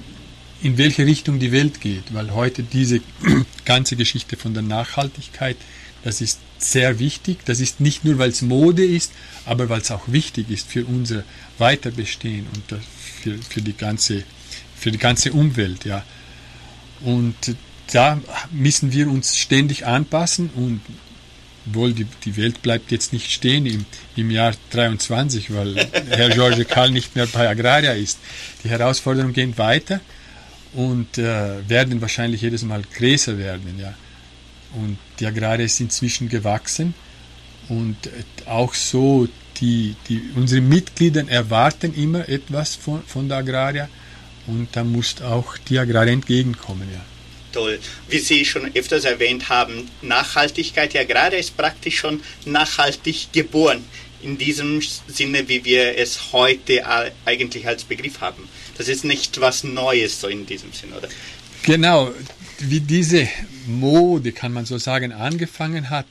in 0.64 0.78
welche 0.78 1.06
Richtung 1.06 1.40
die 1.40 1.52
Welt 1.52 1.82
geht, 1.82 2.14
weil 2.14 2.32
heute 2.34 2.64
diese 2.64 3.02
ganze 3.66 3.96
Geschichte 3.96 4.38
von 4.38 4.54
der 4.54 4.64
Nachhaltigkeit, 4.64 5.58
das 6.04 6.22
ist 6.22 6.40
sehr 6.58 7.00
wichtig. 7.00 7.40
Das 7.46 7.60
ist 7.60 7.80
nicht 7.80 8.06
nur, 8.06 8.18
weil 8.18 8.30
es 8.30 8.42
Mode 8.42 8.86
ist, 8.86 9.12
aber 9.46 9.70
weil 9.70 9.82
es 9.82 9.92
auch 9.92 10.08
wichtig 10.08 10.50
ist 10.50 10.68
für 10.70 10.86
unser 10.86 11.24
Weiterbestehen 11.58 12.48
und 12.54 12.80
für, 13.22 13.38
für, 13.38 13.62
die, 13.62 13.74
ganze, 13.74 14.24
für 14.76 14.92
die 14.92 14.98
ganze 14.98 15.32
Umwelt. 15.32 15.86
Ja. 15.86 16.04
Und 17.02 17.36
da 17.92 18.22
müssen 18.52 18.92
wir 18.92 19.10
uns 19.10 19.38
ständig 19.38 19.86
anpassen 19.86 20.50
und 20.56 20.82
wohl 21.66 21.94
die, 21.94 22.08
die 22.26 22.38
Welt 22.38 22.62
bleibt 22.64 22.92
jetzt 22.92 23.14
nicht 23.14 23.32
stehen 23.32 23.66
im, 23.68 23.86
im 24.16 24.32
Jahr 24.32 24.54
23, 24.72 25.54
weil 25.54 25.76
Herr 26.10 26.30
George 26.30 26.66
Karl 26.66 26.90
nicht 26.90 27.16
mehr 27.16 27.28
bei 27.28 27.48
Agraria 27.48 27.94
ist. 27.94 28.18
Die 28.64 28.70
Herausforderungen 28.70 29.34
gehen 29.34 29.58
weiter 29.58 30.02
und 30.74 31.18
äh, 31.18 31.68
werden 31.68 32.02
wahrscheinlich 32.02 32.42
jedes 32.42 32.64
Mal 32.64 32.82
größer 32.98 33.38
werden. 33.38 33.78
Ja. 33.80 33.94
Und 34.74 34.98
die 35.20 35.26
Agraria 35.26 35.66
ist 35.66 35.80
inzwischen 35.80 36.30
gewachsen 36.30 36.94
und 37.68 37.98
auch 38.46 38.74
so, 38.74 39.28
die, 39.60 39.96
die, 40.08 40.22
unsere 40.36 40.62
Mitglieder 40.62 41.28
erwarten 41.28 41.94
immer 41.94 42.28
etwas 42.28 42.76
von, 42.76 43.04
von 43.04 43.28
der 43.28 43.40
Agraria 43.40 43.90
und 44.48 44.70
da 44.72 44.84
muss 44.84 45.22
auch 45.22 45.58
die 45.58 45.78
Agraria 45.78 46.14
entgegenkommen. 46.14 46.88
Ja. 46.92 47.02
Toll. 47.52 47.80
Wie 48.10 48.20
Sie 48.20 48.46
schon 48.46 48.74
öfters 48.74 49.04
erwähnt 49.04 49.50
haben, 49.50 49.90
Nachhaltigkeit, 50.02 50.94
ja 50.94 51.04
gerade 51.04 51.36
ist 51.36 51.58
praktisch 51.58 51.98
schon 51.98 52.22
nachhaltig 52.46 53.32
geboren. 53.34 53.84
In 54.22 54.38
diesem 54.38 54.82
Sinne, 55.08 55.48
wie 55.50 55.66
wir 55.66 55.98
es 55.98 56.32
heute 56.32 56.84
eigentlich 57.26 57.68
als 57.68 57.84
Begriff 57.84 58.22
haben. 58.22 58.48
Das 58.82 58.88
ist 58.88 59.06
nicht 59.06 59.40
was 59.40 59.64
Neues 59.64 60.20
so 60.20 60.28
in 60.28 60.48
diesem 60.48 60.74
Sinne, 60.74 60.96
oder? 60.96 61.08
Genau, 61.62 62.12
wie 62.58 62.80
diese 62.80 63.28
Mode, 63.68 64.32
kann 64.32 64.52
man 64.54 64.66
so 64.66 64.80
sagen, 64.80 65.12
angefangen 65.12 65.92
hat, 65.92 66.08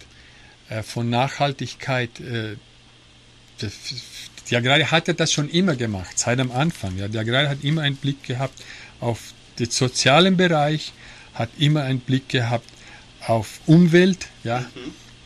äh, 0.68 0.84
von 0.84 1.10
Nachhaltigkeit, 1.10 2.20
äh, 2.20 2.54
die 4.48 4.56
Agraria 4.56 4.88
hatte 4.92 5.14
das 5.14 5.32
schon 5.32 5.48
immer 5.48 5.74
gemacht, 5.74 6.16
seit 6.16 6.38
am 6.38 6.52
Anfang. 6.52 6.96
Ja. 6.96 7.08
Die 7.08 7.18
Agraria 7.18 7.48
hat 7.48 7.64
immer 7.64 7.82
einen 7.82 7.96
Blick 7.96 8.22
gehabt 8.22 8.62
auf 9.00 9.18
den 9.58 9.68
sozialen 9.68 10.36
Bereich, 10.36 10.92
hat 11.34 11.50
immer 11.58 11.82
einen 11.82 11.98
Blick 11.98 12.28
gehabt 12.28 12.70
auf 13.26 13.58
Umwelt 13.66 14.28
ja, 14.44 14.60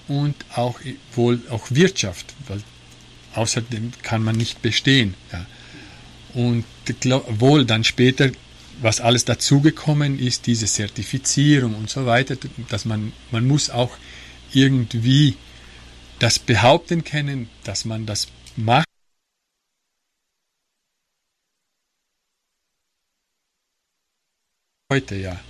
mhm. 0.08 0.16
und 0.16 0.34
auch 0.54 0.80
wohl 1.14 1.42
auch 1.50 1.66
Wirtschaft, 1.68 2.32
weil 2.48 2.62
außerdem 3.34 3.92
kann 4.02 4.22
man 4.22 4.34
nicht 4.34 4.62
bestehen. 4.62 5.12
Ja. 5.30 5.44
Und 6.34 6.64
wohl 7.38 7.64
dann 7.64 7.84
später 7.84 8.30
was 8.80 9.00
alles 9.00 9.24
dazugekommen 9.24 10.18
ist, 10.18 10.46
diese 10.46 10.66
Zertifizierung 10.66 11.74
und 11.74 11.90
so 11.90 12.06
weiter, 12.06 12.36
dass 12.68 12.84
man, 12.84 13.12
man 13.30 13.46
muss 13.46 13.70
auch 13.70 13.96
irgendwie 14.52 15.36
das 16.18 16.38
behaupten 16.38 17.04
können, 17.04 17.48
dass 17.64 17.84
man 17.84 18.06
das 18.06 18.28
macht. 18.56 18.86
Heute 24.92 25.16
ja. 25.16 25.40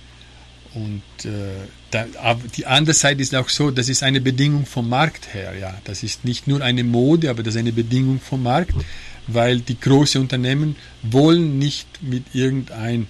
Und 0.73 1.03
äh, 1.23 1.67
da, 1.91 2.05
aber 2.21 2.47
die 2.49 2.65
andere 2.65 2.93
Seite 2.93 3.21
ist 3.21 3.33
auch 3.33 3.47
so, 3.47 3.71
das 3.71 3.87
ist 3.87 4.03
eine 4.03 4.19
Bedingung 4.19 4.65
vom 4.65 4.89
Markt 4.89 5.33
her. 5.33 5.57
Ja, 5.57 5.79
das 5.85 6.03
ist 6.03 6.25
nicht 6.25 6.47
nur 6.47 6.61
eine 6.61 6.83
Mode, 6.83 7.29
aber 7.29 7.43
das 7.43 7.55
ist 7.55 7.59
eine 7.59 7.71
Bedingung 7.71 8.19
vom 8.19 8.43
Markt 8.43 8.75
weil 9.27 9.59
die 9.59 9.79
großen 9.79 10.21
Unternehmen 10.21 10.75
wollen 11.01 11.57
nicht 11.59 11.87
mit 12.01 12.23
irgendein 12.33 13.07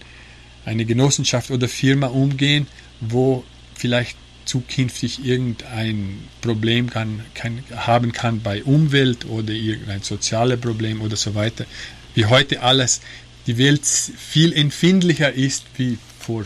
eine 0.65 0.85
Genossenschaft 0.85 1.51
oder 1.51 1.67
Firma 1.67 2.07
umgehen, 2.07 2.67
wo 2.99 3.43
vielleicht 3.75 4.17
zukünftig 4.45 5.25
irgendein 5.25 6.19
Problem 6.41 6.89
kann, 6.89 7.21
kann, 7.33 7.63
haben 7.75 8.11
kann 8.11 8.41
bei 8.41 8.63
Umwelt 8.63 9.25
oder 9.25 9.53
irgendein 9.53 10.01
soziales 10.01 10.59
Problem 10.59 11.01
oder 11.01 11.15
so 11.15 11.35
weiter. 11.35 11.65
Wie 12.13 12.25
heute 12.25 12.61
alles, 12.61 13.01
die 13.47 13.57
Welt 13.57 13.85
viel 13.85 14.53
empfindlicher 14.53 15.31
ist 15.33 15.65
wie 15.77 15.97
vor 16.19 16.45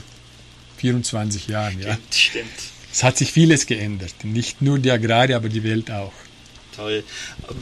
24 0.78 1.48
Jahren. 1.48 1.80
Ja. 1.80 1.94
Stimmt, 1.94 2.16
stimmt. 2.16 2.50
Es 2.92 3.04
hat 3.04 3.18
sich 3.18 3.32
vieles 3.32 3.68
geändert, 3.68 4.16
nicht 4.24 4.62
nur 4.62 4.80
die 4.80 4.92
Agrarie, 4.92 5.36
aber 5.36 5.50
die 5.50 5.64
Welt 5.64 5.92
auch 5.92 6.12
toll. 6.76 7.04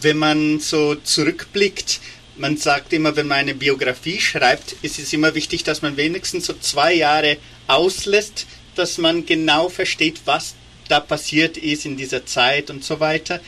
Wenn 0.02 0.18
man 0.18 0.60
so 0.60 0.96
zurückblickt, 0.96 2.00
man 2.38 2.58
sagt 2.58 2.94
immer, 2.94 3.16
wenn 3.16 3.28
man 3.28 3.40
eine 3.40 3.56
Biografie 3.56 4.20
schreibt, 4.20 4.76
ist 4.82 5.00
es 5.00 5.14
immer 5.14 5.34
wichtig, 5.34 5.64
dass 5.64 5.82
man 5.82 5.98
wenigstens 5.98 6.46
so 6.46 6.54
zwei 6.54 6.94
Jahre 6.94 7.38
auslässt, 7.68 8.46
dass 8.76 8.98
man 8.98 9.26
genau 9.26 9.70
versteht, 9.70 10.22
was 10.26 10.56
da 10.88 11.00
passiert 11.00 11.58
ist 11.58 11.86
in 11.86 11.98
dieser 11.98 12.26
Zeit 12.26 12.70
und 12.70 12.84
so 12.84 13.00
weiter. 13.00 13.42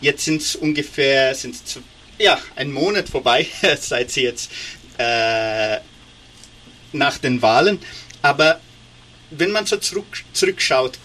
Jetzt 0.00 0.24
sind 0.24 0.42
es 0.42 0.56
ungefähr 0.56 1.34
sind's, 1.34 1.78
ja, 2.18 2.38
ein 2.56 2.72
Monat 2.72 3.08
vorbei, 3.08 3.46
seit 3.80 4.10
sie 4.10 4.22
jetzt 4.22 4.50
äh, 4.98 5.78
nach 6.92 7.18
den 7.18 7.40
Wahlen. 7.40 7.78
Aber 8.20 8.60
wenn 9.30 9.52
man 9.52 9.66
so 9.66 9.76
zurück, 9.76 10.24
zurückschaut, 10.32 10.98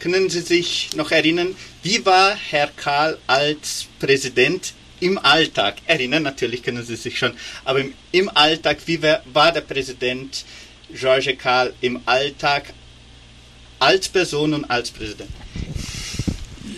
können 0.00 0.28
Sie 0.28 0.40
sich 0.40 0.90
noch 0.96 1.10
erinnern, 1.10 1.54
wie 1.82 2.04
war 2.04 2.34
Herr 2.34 2.68
Karl 2.68 3.18
als 3.26 3.86
Präsident 3.98 4.74
im 5.00 5.18
Alltag? 5.18 5.76
Erinnern 5.86 6.22
natürlich 6.22 6.62
können 6.62 6.84
Sie 6.84 6.96
sich 6.96 7.18
schon, 7.18 7.34
aber 7.64 7.80
im, 7.80 7.94
im 8.12 8.28
Alltag, 8.28 8.78
wie 8.86 9.00
war, 9.02 9.52
der 9.52 9.62
Präsident 9.62 10.44
George 10.92 11.36
Karl 11.36 11.72
im 11.80 12.00
Alltag 12.06 12.72
als 13.78 14.08
Person 14.08 14.54
und 14.54 14.64
als 14.66 14.90
Präsident? 14.90 15.30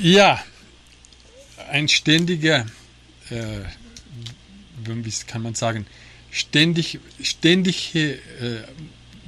Ja, 0.00 0.42
ein 1.70 1.88
ständiger, 1.88 2.66
äh, 3.30 3.60
wie 4.84 5.12
kann 5.26 5.42
man 5.42 5.54
sagen, 5.54 5.86
ständig, 6.30 6.98
ständig 7.22 7.94
äh, 7.94 8.18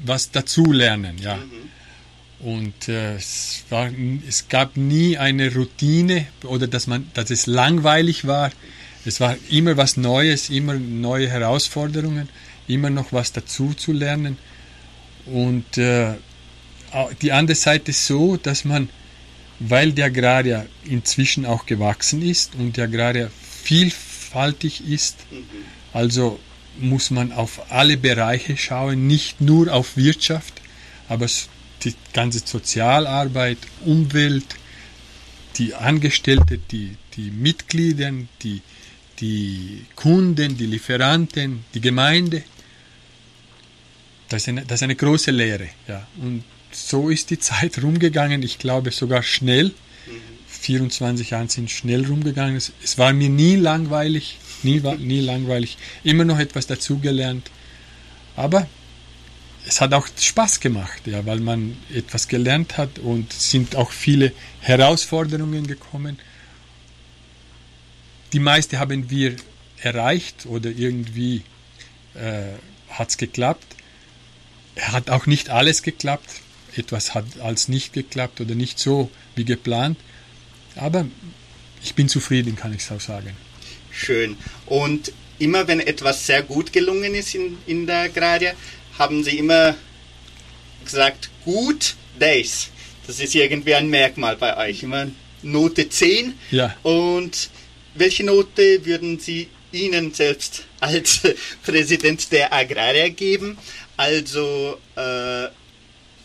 was 0.04 0.30
dazulernen, 0.30 1.18
ja. 1.18 1.36
Mhm. 1.36 1.70
Und 2.40 2.88
äh, 2.88 3.16
es, 3.16 3.64
war, 3.68 3.90
es 4.26 4.48
gab 4.48 4.76
nie 4.76 5.18
eine 5.18 5.52
Routine 5.52 6.26
oder 6.44 6.68
dass, 6.68 6.86
man, 6.86 7.10
dass 7.14 7.30
es 7.30 7.46
langweilig 7.46 8.26
war. 8.26 8.50
Es 9.04 9.20
war 9.20 9.36
immer 9.50 9.76
was 9.76 9.96
Neues, 9.96 10.50
immer 10.50 10.74
neue 10.74 11.28
Herausforderungen, 11.28 12.28
immer 12.68 12.90
noch 12.90 13.12
was 13.12 13.32
dazu 13.32 13.74
zu 13.74 13.92
lernen. 13.92 14.36
Und 15.26 15.78
äh, 15.78 16.14
die 17.22 17.32
andere 17.32 17.56
Seite 17.56 17.90
ist 17.90 18.06
so, 18.06 18.36
dass 18.36 18.64
man, 18.64 18.88
weil 19.58 19.92
der 19.92 20.06
Agrarier 20.06 20.66
inzwischen 20.84 21.44
auch 21.44 21.66
gewachsen 21.66 22.22
ist 22.22 22.54
und 22.54 22.76
der 22.76 22.84
Agrarier 22.84 23.30
vielfältig 23.62 24.88
ist, 24.88 25.16
also 25.92 26.38
muss 26.78 27.10
man 27.10 27.32
auf 27.32 27.72
alle 27.72 27.96
Bereiche 27.96 28.56
schauen, 28.56 29.08
nicht 29.08 29.40
nur 29.40 29.72
auf 29.72 29.96
Wirtschaft, 29.96 30.54
aber 31.08 31.26
die 31.84 31.94
ganze 32.12 32.40
Sozialarbeit, 32.44 33.58
Umwelt, 33.84 34.56
die 35.56 35.74
Angestellte, 35.74 36.58
die, 36.58 36.96
die 37.16 37.30
Mitglieder, 37.30 38.12
die, 38.42 38.62
die 39.20 39.84
Kunden, 39.96 40.56
die 40.56 40.66
Lieferanten, 40.66 41.64
die 41.74 41.80
Gemeinde. 41.80 42.42
das 44.28 44.42
ist 44.42 44.48
eine, 44.48 44.62
das 44.62 44.80
ist 44.80 44.82
eine 44.84 44.96
große 44.96 45.30
Lehre. 45.30 45.68
Ja. 45.86 46.06
Und 46.18 46.44
so 46.70 47.08
ist 47.08 47.30
die 47.30 47.38
Zeit 47.50 47.82
rumgegangen, 47.82 48.42
ich 48.42 48.58
glaube 48.58 48.90
sogar 48.90 49.22
schnell. 49.22 49.72
24 50.60 51.30
Jahre 51.30 51.48
sind 51.48 51.70
schnell 51.70 52.04
rumgegangen. 52.04 52.56
Es, 52.56 52.72
es 52.82 52.98
war 52.98 53.12
mir 53.12 53.28
nie 53.28 53.56
langweilig, 53.56 54.38
nie, 54.62 54.80
nie 54.98 55.20
langweilig. 55.20 55.78
Immer 56.02 56.24
noch 56.24 56.38
etwas 56.38 56.66
dazugelernt. 56.66 57.50
Aber 58.36 58.66
es 59.68 59.82
hat 59.82 59.92
auch 59.92 60.08
Spaß 60.18 60.60
gemacht, 60.60 61.02
ja, 61.04 61.26
weil 61.26 61.40
man 61.40 61.76
etwas 61.92 62.26
gelernt 62.26 62.78
hat 62.78 62.98
und 62.98 63.32
sind 63.34 63.76
auch 63.76 63.90
viele 63.90 64.32
Herausforderungen 64.60 65.66
gekommen. 65.66 66.18
Die 68.32 68.38
meiste 68.38 68.78
haben 68.78 69.10
wir 69.10 69.36
erreicht 69.80 70.46
oder 70.46 70.70
irgendwie 70.70 71.42
äh, 72.14 72.44
hat 72.88 73.10
es 73.10 73.18
geklappt. 73.18 73.66
Hat 74.80 75.10
auch 75.10 75.26
nicht 75.26 75.50
alles 75.50 75.82
geklappt. 75.82 76.40
Etwas 76.74 77.14
hat 77.14 77.38
als 77.40 77.68
nicht 77.68 77.92
geklappt 77.92 78.40
oder 78.40 78.54
nicht 78.54 78.78
so 78.78 79.10
wie 79.34 79.44
geplant. 79.44 79.98
Aber 80.76 81.06
ich 81.82 81.94
bin 81.94 82.08
zufrieden, 82.08 82.56
kann 82.56 82.74
ich 82.74 82.90
auch 82.90 83.00
sagen. 83.00 83.36
Schön. 83.90 84.38
Und 84.64 85.12
immer 85.38 85.68
wenn 85.68 85.80
etwas 85.80 86.26
sehr 86.26 86.42
gut 86.42 86.72
gelungen 86.72 87.14
ist 87.14 87.34
in, 87.34 87.58
in 87.66 87.86
der 87.86 88.04
Agraria, 88.04 88.54
haben 88.98 89.22
Sie 89.24 89.38
immer 89.38 89.76
gesagt, 90.84 91.30
gut, 91.44 91.94
Days. 92.18 92.68
Das 93.06 93.20
ist 93.20 93.34
irgendwie 93.34 93.74
ein 93.74 93.88
Merkmal 93.88 94.36
bei 94.36 94.56
euch. 94.68 94.82
Immer 94.82 95.08
Note 95.42 95.88
10. 95.88 96.34
Ja. 96.50 96.76
Und 96.82 97.50
welche 97.94 98.24
Note 98.24 98.84
würden 98.84 99.18
Sie 99.18 99.48
Ihnen 99.72 100.12
selbst 100.12 100.64
als 100.80 101.20
Präsident 101.62 102.32
der 102.32 102.52
Agraria 102.52 103.08
geben? 103.08 103.56
Also, 103.96 104.78
äh, 104.96 105.48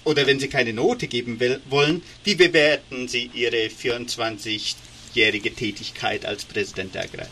oder 0.03 0.27
wenn 0.27 0.39
Sie 0.39 0.47
keine 0.47 0.73
Note 0.73 1.07
geben 1.07 1.39
will, 1.39 1.61
wollen, 1.69 2.01
wie 2.23 2.35
bewerten 2.35 3.07
Sie 3.07 3.29
Ihre 3.33 3.67
24-jährige 3.67 5.53
Tätigkeit 5.53 6.25
als 6.25 6.45
Präsident 6.45 6.95
der 6.95 7.03
Agraria? 7.03 7.29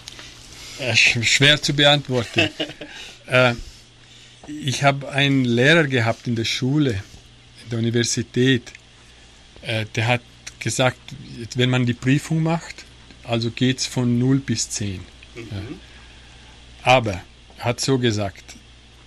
Äh, 0.80 0.96
schwer 0.96 1.62
zu 1.62 1.74
beantworten. 1.74 2.50
äh, 3.28 3.54
ich 4.48 4.84
habe 4.84 5.10
einen 5.10 5.46
Lehrer 5.46 5.88
gehabt 5.88 6.28
in 6.28 6.36
der 6.36 6.46
Schule, 6.46 7.04
in 7.64 7.70
der 7.70 7.80
Universität, 7.80 8.72
äh, 9.62 9.86
der 9.96 10.08
hat 10.08 10.22
gesagt, 10.60 11.00
wenn 11.56 11.70
man 11.70 11.86
die 11.86 11.94
Prüfung 11.94 12.44
macht, 12.44 12.86
also 13.24 13.52
geht 13.52 13.80
es 13.80 13.86
von 13.86 14.18
0 14.20 14.40
bis 14.40 14.70
10. 14.70 14.94
Mhm. 14.94 15.02
Ja. 15.36 15.62
Aber 16.84 17.22
er 17.58 17.66
hat 17.66 17.80
so 17.80 17.98
gesagt, 17.98 18.44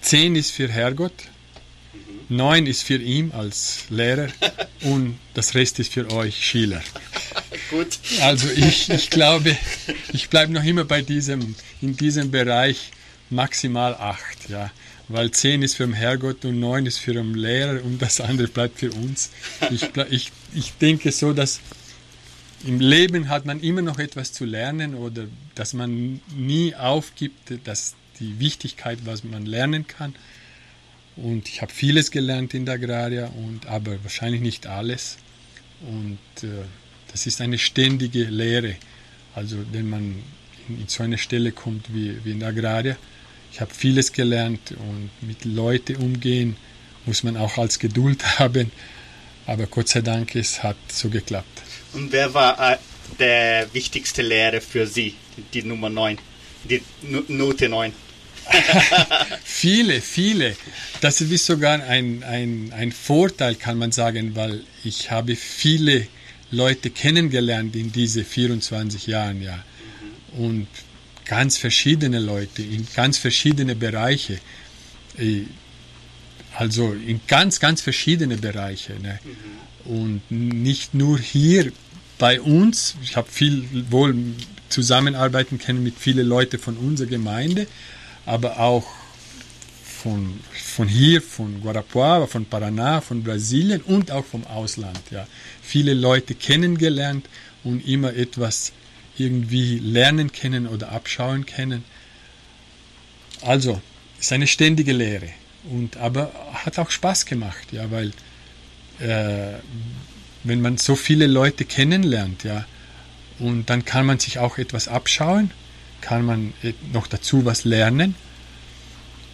10 0.03 0.37
ist 0.37 0.51
für 0.53 0.68
Herrgott, 0.68 1.28
9 2.28 2.66
ist 2.66 2.82
für 2.82 2.97
ihn 2.97 3.32
als 3.32 3.85
Lehrer 3.91 4.28
und 4.82 5.18
das 5.35 5.55
Rest 5.55 5.78
ist 5.78 5.93
für 5.93 6.11
euch 6.11 6.45
Schüler. 6.45 6.82
Gut. 7.70 7.99
Also 8.20 8.49
ich, 8.51 8.89
ich 8.91 9.11
glaube, 9.11 9.57
ich 10.12 10.28
bleibe 10.28 10.53
noch 10.53 10.64
immer 10.64 10.85
bei 10.85 11.03
diesem, 11.03 11.55
in 11.80 11.97
diesem 11.97 12.30
Bereich 12.30 12.93
maximal 13.30 13.95
8. 13.95 14.49
Ja 14.49 14.70
weil 15.09 15.31
10 15.31 15.63
ist 15.63 15.77
für 15.77 15.85
den 15.85 15.95
Herrgott 15.95 16.45
und 16.45 16.61
9 16.61 16.87
ist 16.87 16.99
für 16.99 17.13
den 17.13 17.35
Lehrer 17.35 17.85
und 17.85 18.01
das 18.01 18.21
andere 18.21 18.49
bleibt 18.49 18.79
für 18.79 18.91
uns. 18.91 19.31
Ich, 19.71 19.89
ich, 20.11 20.33
ich 20.55 20.73
denke 20.75 21.13
so, 21.13 21.33
dass 21.33 21.61
im 22.65 22.81
Leben 22.81 23.29
hat 23.29 23.45
man 23.45 23.61
immer 23.61 23.83
noch 23.83 23.99
etwas 23.99 24.33
zu 24.33 24.45
lernen 24.45 24.95
oder 24.95 25.27
dass 25.55 25.75
man 25.75 26.21
nie 26.35 26.75
aufgibt, 26.75 27.53
dass 27.65 27.95
die 28.21 28.39
Wichtigkeit, 28.39 29.01
was 29.05 29.25
man 29.25 29.45
lernen 29.45 29.87
kann. 29.87 30.15
Und 31.17 31.49
ich 31.49 31.63
habe 31.63 31.73
vieles 31.73 32.11
gelernt 32.11 32.55
in 32.55 32.65
der 32.65 32.75
Agraria, 32.75 33.27
und, 33.27 33.67
aber 33.67 34.03
wahrscheinlich 34.03 34.41
nicht 34.41 34.67
alles. 34.67 35.19
Und 35.83 36.19
äh, 36.43 36.65
das 37.13 37.27
ist 37.27 37.41
eine 37.41 37.59
ständige 37.59 38.25
Lehre. 38.25 38.77
Also 39.35 39.59
wenn 39.71 39.89
man 39.91 40.23
in, 40.69 40.81
in 40.81 40.89
so 40.89 41.03
eine 41.03 41.19
Stelle 41.19 41.53
kommt 41.53 41.95
wie, 41.95 42.25
wie 42.25 42.33
in 42.33 42.41
der 42.41 42.49
Agraria, 42.49 42.97
ich 43.55 43.61
habe 43.61 43.73
vieles 43.73 44.13
gelernt 44.13 44.73
und 44.73 45.11
mit 45.21 45.45
Leuten 45.45 45.95
umgehen 45.97 46.57
muss 47.07 47.23
man 47.23 47.37
auch 47.37 47.57
als 47.57 47.79
Geduld 47.79 48.25
haben. 48.41 48.73
Aber 49.47 49.67
Gott 49.67 49.89
sei 49.89 50.01
Dank, 50.01 50.35
es 50.35 50.63
hat 50.65 50.77
so 50.89 51.09
geklappt. 51.09 51.63
Und 51.93 52.11
wer 52.11 52.35
war 52.35 52.73
äh, 52.73 52.79
der 53.21 53.73
wichtigste 53.73 54.23
Lehrer 54.23 54.61
für 54.61 54.89
Sie, 54.89 55.15
die 55.53 55.63
Nummer 55.63 55.89
9, 55.89 56.19
die 56.65 56.83
Note 57.29 57.69
9? 57.69 57.93
viele, 59.45 60.01
viele. 60.01 60.57
Das 61.01 61.21
ist 61.21 61.47
sogar 61.47 61.81
ein, 61.85 62.25
ein, 62.25 62.73
ein 62.77 62.91
Vorteil, 62.91 63.55
kann 63.55 63.79
man 63.79 63.93
sagen, 63.93 64.35
weil 64.35 64.65
ich 64.83 65.13
habe 65.13 65.37
viele 65.37 66.09
Leute 66.51 66.91
kennengelernt 66.91 67.77
in 67.77 67.93
diese 67.93 68.25
24 68.25 69.07
Jahren, 69.07 69.41
ja. 69.43 69.63
Und 70.37 70.67
ganz 71.25 71.59
verschiedene 71.59 72.18
Leute 72.18 72.62
in 72.62 72.87
ganz 72.95 73.18
verschiedene 73.18 73.75
Bereiche. 73.75 74.39
Äh, 75.18 75.43
also 76.57 76.93
in 76.93 77.20
ganz, 77.27 77.59
ganz 77.59 77.81
verschiedene 77.81 78.37
Bereiche. 78.37 78.95
Ne? 79.01 79.18
Und 79.85 80.22
nicht 80.31 80.95
nur 80.95 81.18
hier 81.18 81.72
bei 82.18 82.41
uns. 82.41 82.97
Ich 83.03 83.16
habe 83.16 83.29
viel 83.31 83.64
wohl 83.91 84.14
zusammenarbeiten 84.68 85.59
können 85.59 85.83
mit 85.83 85.99
vielen 85.99 86.27
Leuten 86.27 86.59
von 86.59 86.77
unserer 86.77 87.09
Gemeinde, 87.09 87.66
aber 88.27 88.61
auch 88.61 88.87
von, 89.83 90.39
von 90.53 90.89
hier, 90.89 91.22
von 91.22 91.61
Guarapuava, 91.61 92.27
von 92.27 92.47
Paraná, 92.47 93.01
von 93.01 93.22
Brasilien 93.22 93.81
und 93.81 94.11
auch 94.11 94.25
vom 94.25 94.45
Ausland. 94.47 95.01
Ja. 95.11 95.27
Viele 95.62 95.95
Leute 95.95 96.35
kennengelernt 96.35 97.27
und 97.62 97.87
immer 97.87 98.14
etwas 98.14 98.72
irgendwie 99.17 99.79
lernen 99.79 100.33
können 100.33 100.67
oder 100.67 100.93
abschauen 100.93 101.47
können. 101.47 101.85
Also, 103.43 103.81
ist 104.19 104.33
eine 104.33 104.47
ständige 104.47 104.93
Lehre. 104.93 105.29
Und, 105.71 105.97
aber 105.97 106.33
hat 106.53 106.79
auch 106.79 106.91
Spaß 106.91 107.27
gemacht, 107.27 107.73
ja, 107.73 107.91
weil 107.91 108.12
äh, 109.01 109.59
wenn 110.43 110.61
man 110.61 110.77
so 110.77 110.95
viele 110.95 111.27
Leute 111.27 111.65
kennenlernt, 111.65 112.45
ja, 112.45 112.67
und 113.39 113.71
dann 113.71 113.85
kann 113.85 114.07
man 114.07 114.19
sich 114.19 114.39
auch 114.39 114.59
etwas 114.59 114.89
abschauen, 114.89 115.51
kann 116.01 116.25
man 116.25 116.53
noch 116.93 117.07
dazu 117.07 117.45
was 117.45 117.65
lernen 117.65 118.15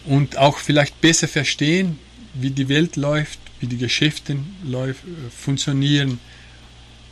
und 0.05 0.37
auch 0.37 0.57
vielleicht 0.57 1.01
besser 1.01 1.27
verstehen, 1.27 1.99
wie 2.33 2.51
die 2.51 2.69
Welt 2.69 2.95
läuft, 2.95 3.39
wie 3.59 3.67
die 3.67 3.77
Geschäfte 3.77 4.37
läuft, 4.63 5.03
äh, 5.03 5.29
funktionieren, 5.29 6.19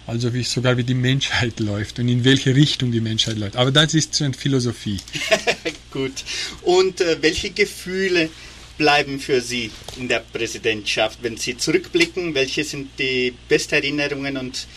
also 0.09 0.33
wie 0.33 0.43
sogar 0.43 0.77
wie 0.77 0.83
die 0.83 0.93
Menschheit 0.93 1.59
läuft 1.71 1.99
und 1.99 2.07
in 2.07 2.23
welche 2.23 2.55
Richtung 2.55 2.91
die 2.91 3.01
Menschheit 3.01 3.37
läuft. 3.37 3.55
Aber 3.55 3.71
das 3.71 3.93
ist 3.93 4.13
so 4.13 4.25
eine 4.25 4.33
Philosophie. 4.33 4.99
Gut. 5.91 6.23
Und 6.63 7.01
äh, 7.01 7.17
welche 7.21 7.51
Gefühle 7.51 8.29
bleiben 8.77 9.19
für 9.19 9.41
Sie 9.41 9.71
in 9.97 10.07
der 10.07 10.19
Präsidentschaft, 10.19 11.19
wenn 11.21 11.37
Sie 11.37 11.57
zurückblicken? 11.57 12.33
Welche 12.33 12.63
sind 12.63 12.89
die 12.97 13.33
besten 13.47 13.75
Erinnerungen 13.75 14.37
und 14.37 14.67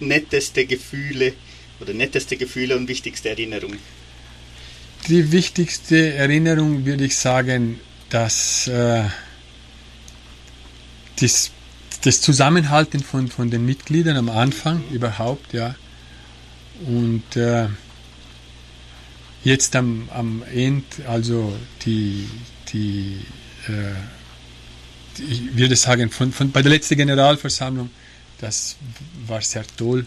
netteste 0.00 0.66
Gefühle 0.66 1.34
oder 1.80 1.94
netteste 1.94 2.36
Gefühle 2.36 2.76
und 2.76 2.88
wichtigste 2.88 3.30
Erinnerungen? 3.30 3.78
Die 5.08 5.32
wichtigste 5.32 6.14
Erinnerung 6.14 6.84
würde 6.84 7.04
ich 7.04 7.16
sagen, 7.16 7.78
dass 8.10 8.68
äh, 8.68 9.04
das 11.20 11.50
das 12.04 12.20
Zusammenhalten 12.20 13.00
von, 13.00 13.28
von 13.28 13.50
den 13.50 13.64
Mitgliedern 13.64 14.16
am 14.16 14.28
Anfang 14.28 14.84
überhaupt, 14.90 15.54
ja. 15.54 15.74
Und 16.86 17.36
äh, 17.36 17.68
jetzt 19.42 19.74
am, 19.74 20.08
am 20.12 20.42
Ende, 20.52 20.84
also 21.08 21.56
die, 21.84 22.28
die, 22.72 23.20
äh, 23.68 23.94
die 25.16 25.22
ich 25.24 25.56
würde 25.56 25.76
sagen, 25.76 26.10
von, 26.10 26.30
von, 26.32 26.50
bei 26.50 26.60
der 26.60 26.72
letzten 26.72 26.96
Generalversammlung, 26.96 27.88
das 28.38 28.76
war 29.26 29.40
sehr 29.40 29.64
toll, 29.76 30.06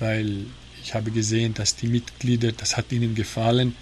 weil 0.00 0.46
ich 0.82 0.94
habe 0.94 1.12
gesehen, 1.12 1.54
dass 1.54 1.76
die 1.76 1.86
Mitglieder, 1.86 2.50
das 2.50 2.76
hat 2.76 2.90
ihnen 2.90 3.14
gefallen 3.14 3.76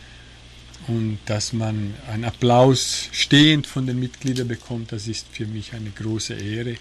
und 0.86 1.18
dass 1.24 1.55
man 1.55 1.94
einen 2.11 2.24
Applaus 2.24 3.09
stehend 3.12 3.66
von 3.66 3.86
den 3.86 3.99
Mitgliedern 4.01 4.49
bekommt, 4.49 4.92
das 4.92 5.07
ist 5.07 5.26
für 5.32 5.46
mich 5.46 5.72
eine 5.72 5.90
große 5.90 6.34
Ehre. 6.34 6.76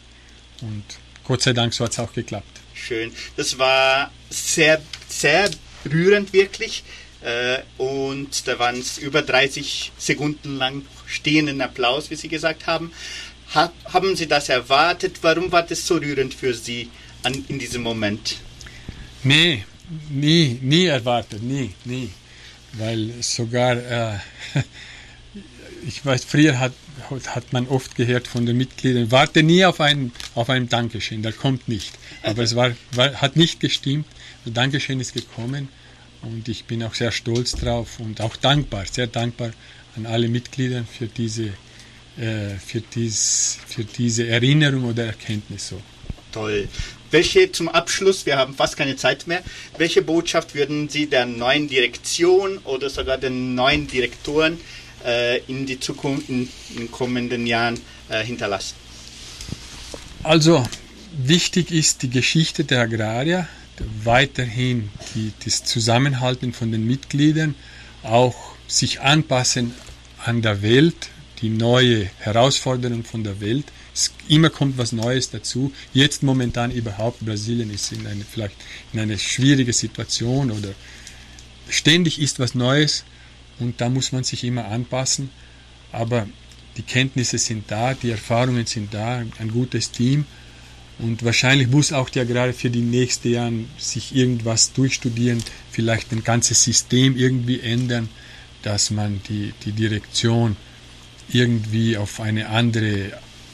Und 0.62 0.84
Gott 1.24 1.42
sei 1.42 1.54
Dank, 1.54 1.74
so 1.74 1.84
hat 1.84 1.92
es 1.92 2.00
auch 2.00 2.14
geklappt. 2.14 2.62
Schön. 2.74 3.12
Das 3.36 3.58
war 3.58 4.12
sehr, 4.30 4.82
sehr 5.08 5.50
rührend 5.86 6.34
wirklich. 6.34 6.84
Äh, 7.22 7.60
und 7.78 8.48
da 8.48 8.60
waren 8.60 8.80
es 8.80 8.98
über 8.98 9.22
30 9.22 9.92
Sekunden 9.98 10.58
lang 10.58 10.84
stehenden 11.06 11.62
Applaus, 11.62 12.10
wie 12.10 12.16
Sie 12.16 12.28
gesagt 12.28 12.68
haben. 12.68 12.92
haben 13.54 14.16
Sie 14.16 14.28
das 14.28 14.50
erwartet? 14.50 15.18
Warum 15.22 15.52
war 15.52 15.64
das 15.64 15.86
so 15.88 15.96
rührend 15.96 16.34
für 16.34 16.54
Sie 16.54 16.90
an, 17.24 17.46
in 17.48 17.60
diesem 17.60 17.82
Moment? 17.82 18.38
Nee, 19.24 19.64
nie, 20.10 20.60
nie 20.62 20.86
erwartet, 20.86 21.42
nie, 21.42 21.74
nie. 21.86 22.10
Weil 22.74 23.14
sogar, 23.22 23.78
äh, 23.78 24.20
ich 25.88 26.06
weiß, 26.06 26.26
früher 26.26 26.60
hat, 26.60 26.74
hat 27.28 27.54
man 27.54 27.68
oft 27.68 27.96
gehört 27.96 28.28
von 28.28 28.46
den 28.46 28.58
Mitgliedern, 28.58 29.10
warte 29.12 29.42
nie 29.42 29.66
auf 29.66 29.80
ein, 29.80 30.12
auf 30.36 30.50
ein 30.50 30.68
Dankeschön, 30.68 31.22
da 31.24 31.32
kommt 31.32 31.68
nicht. 31.68 31.94
Aber 32.24 32.44
es 32.44 32.56
war, 32.56 32.72
war, 32.92 33.14
hat 33.14 33.36
nicht 33.38 33.60
gestimmt. 33.60 34.06
Das 34.44 34.54
Dankeschön 34.54 35.00
ist 35.00 35.14
gekommen 35.14 35.70
und 36.22 36.48
ich 36.50 36.66
bin 36.66 36.84
auch 36.84 36.94
sehr 36.94 37.12
stolz 37.12 37.54
drauf 37.54 38.00
und 38.00 38.22
auch 38.22 38.36
dankbar, 38.36 38.86
sehr 38.92 39.08
dankbar 39.08 39.52
an 39.96 40.06
alle 40.06 40.28
Mitglieder 40.28 40.84
für 40.84 41.08
diese, 41.08 41.54
äh, 42.18 42.56
für, 42.66 42.82
dies, 42.82 43.58
für 43.68 43.84
diese 43.84 44.28
Erinnerung 44.28 44.86
oder 44.86 45.06
Erkenntnis. 45.06 45.70
So. 45.70 45.82
Toll. 46.32 46.68
Welche 47.10 47.52
zum 47.54 47.70
Abschluss, 47.70 48.26
wir 48.26 48.38
haben 48.38 48.54
fast 48.54 48.76
keine 48.76 48.98
Zeit 48.98 49.28
mehr, 49.28 49.42
welche 49.78 50.02
Botschaft 50.02 50.54
würden 50.54 50.90
Sie 50.90 51.08
der 51.08 51.26
neuen 51.26 51.70
Direktion 51.70 52.58
oder 52.66 52.90
sogar 52.90 53.18
den 53.18 53.56
neuen 53.56 53.88
Direktoren 53.88 54.60
in 55.48 55.66
die 55.66 55.80
Zukunft, 55.80 56.30
in 56.30 56.50
den 56.78 56.92
kommenden 56.92 57.48
Jahren 57.48 57.80
äh, 58.10 58.24
hinterlassen? 58.24 58.76
Also, 60.24 60.64
wichtig 61.18 61.72
ist 61.72 62.02
die 62.04 62.10
Geschichte 62.10 62.64
der 62.64 62.82
Agrarier, 62.82 63.48
weiterhin 64.04 64.90
die, 65.16 65.32
das 65.46 65.64
Zusammenhalten 65.64 66.54
von 66.54 66.72
den 66.72 66.86
Mitgliedern, 66.86 67.56
auch 68.04 68.36
sich 68.68 69.02
anpassen 69.02 69.74
an 70.26 70.42
der 70.42 70.62
Welt, 70.62 71.10
die 71.42 71.50
neue 71.50 72.10
Herausforderung 72.20 73.04
von 73.04 73.24
der 73.24 73.40
Welt. 73.40 73.66
Es, 73.94 74.12
immer 74.28 74.50
kommt 74.50 74.78
was 74.78 74.92
Neues 74.92 75.30
dazu. 75.30 75.72
Jetzt 75.94 76.24
momentan 76.24 76.72
überhaupt, 76.72 77.24
Brasilien 77.26 77.72
ist 77.72 77.92
in 77.92 78.06
eine, 78.08 78.26
vielleicht 78.30 78.56
in 78.94 79.00
eine 79.00 79.18
schwierige 79.20 79.74
Situation 79.74 80.52
oder 80.52 80.70
ständig 81.70 82.20
ist 82.20 82.40
was 82.40 82.56
Neues 82.56 83.04
und 83.60 83.80
da 83.82 83.90
muss 83.90 84.12
man 84.12 84.24
sich 84.24 84.44
immer 84.44 84.66
anpassen. 84.66 85.30
Aber 85.92 86.28
die 86.78 86.84
Kenntnisse 86.84 87.38
sind 87.38 87.66
da, 87.70 87.94
die 87.94 88.12
Erfahrungen 88.12 88.66
sind 88.66 88.94
da, 88.94 89.24
ein 89.40 89.52
gutes 89.52 89.92
Team 89.92 90.26
und 91.00 91.24
wahrscheinlich 91.24 91.68
muss 91.68 91.94
auch 91.94 92.10
die 92.10 92.20
Agrare 92.20 92.54
für 92.54 92.70
die 92.70 92.82
nächsten 92.82 93.32
Jahre 93.32 93.54
sich 93.78 94.16
irgendwas 94.16 94.74
durchstudieren, 94.74 95.44
vielleicht 95.72 96.12
ein 96.12 96.24
ganzes 96.24 96.64
System 96.64 97.16
irgendwie 97.16 97.60
ändern, 97.60 98.10
dass 98.64 98.90
man 98.90 99.22
die, 99.30 99.54
die 99.66 99.74
Direktion 99.74 100.56
irgendwie 101.30 101.98
auf 101.98 102.20
eine 102.20 102.50
andere 102.50 103.12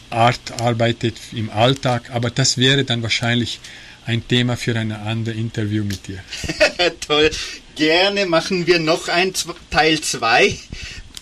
Art 0.09 0.61
arbeitet 0.61 1.17
im 1.33 1.49
Alltag. 1.49 2.11
Aber 2.11 2.29
das 2.29 2.57
wäre 2.57 2.85
dann 2.85 3.03
wahrscheinlich 3.03 3.59
ein 4.05 4.25
Thema 4.27 4.55
für 4.55 4.77
ein 4.77 4.91
anderes 4.91 5.37
Interview 5.37 5.83
mit 5.83 6.07
dir. 6.07 6.19
Toll. 7.07 7.29
Gerne 7.75 8.27
machen 8.27 8.67
wir 8.67 8.77
noch 8.77 9.07
ein 9.07 9.33
Teil 9.71 9.99
2 9.99 10.55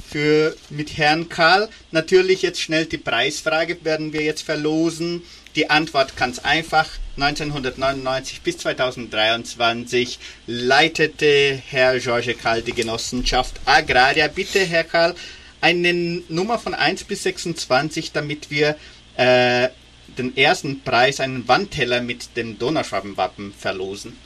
für 0.09 0.53
mit 0.69 0.97
Herrn 0.97 1.29
Karl. 1.29 1.69
Natürlich 1.91 2.41
jetzt 2.41 2.59
schnell 2.59 2.85
die 2.85 2.97
Preisfrage 2.97 3.77
werden 3.85 4.11
wir 4.11 4.21
jetzt 4.21 4.41
verlosen. 4.41 5.23
Die 5.55 5.69
Antwort 5.69 6.17
ganz 6.17 6.39
einfach. 6.39 6.89
1999 7.15 8.41
bis 8.41 8.57
2023 8.57 10.19
leitete 10.45 11.61
Herr 11.69 11.97
George 11.99 12.33
Karl 12.33 12.61
die 12.61 12.73
Genossenschaft 12.73 13.55
Agraria. 13.63 14.27
Bitte, 14.27 14.59
Herr 14.59 14.83
Karl, 14.83 15.15
eine 15.61 15.93
Nummer 16.27 16.59
von 16.59 16.73
1 16.73 17.05
bis 17.05 17.23
26, 17.23 18.11
damit 18.11 18.51
wir 18.51 18.75
äh, 19.15 19.69
den 20.17 20.35
ersten 20.35 20.81
Preis, 20.81 21.21
einen 21.21 21.47
Wandteller 21.47 22.01
mit 22.01 22.35
dem 22.35 22.59
Donauschwabenwappen 22.59 23.53
verlosen. 23.53 24.17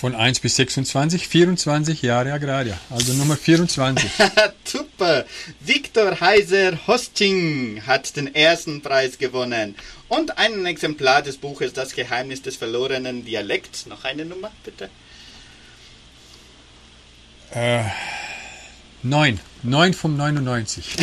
Von 0.00 0.14
1 0.14 0.40
bis 0.40 0.56
26, 0.56 1.28
24 1.28 2.00
Jahre 2.00 2.32
Agraria, 2.32 2.80
also 2.88 3.12
Nummer 3.12 3.36
24. 3.36 4.10
Super! 4.64 5.26
Viktor 5.60 6.18
Heiser 6.22 6.86
Hosting 6.86 7.82
hat 7.86 8.16
den 8.16 8.34
ersten 8.34 8.80
Preis 8.80 9.18
gewonnen. 9.18 9.74
Und 10.08 10.38
ein 10.38 10.64
Exemplar 10.64 11.20
des 11.20 11.36
Buches 11.36 11.74
Das 11.74 11.94
Geheimnis 11.94 12.40
des 12.40 12.56
verlorenen 12.56 13.26
Dialekts. 13.26 13.84
Noch 13.84 14.04
eine 14.04 14.24
Nummer, 14.24 14.50
bitte. 14.64 14.88
Äh, 17.50 17.82
9. 19.02 19.38
9 19.64 19.92
vom 19.92 20.16
99. 20.16 20.96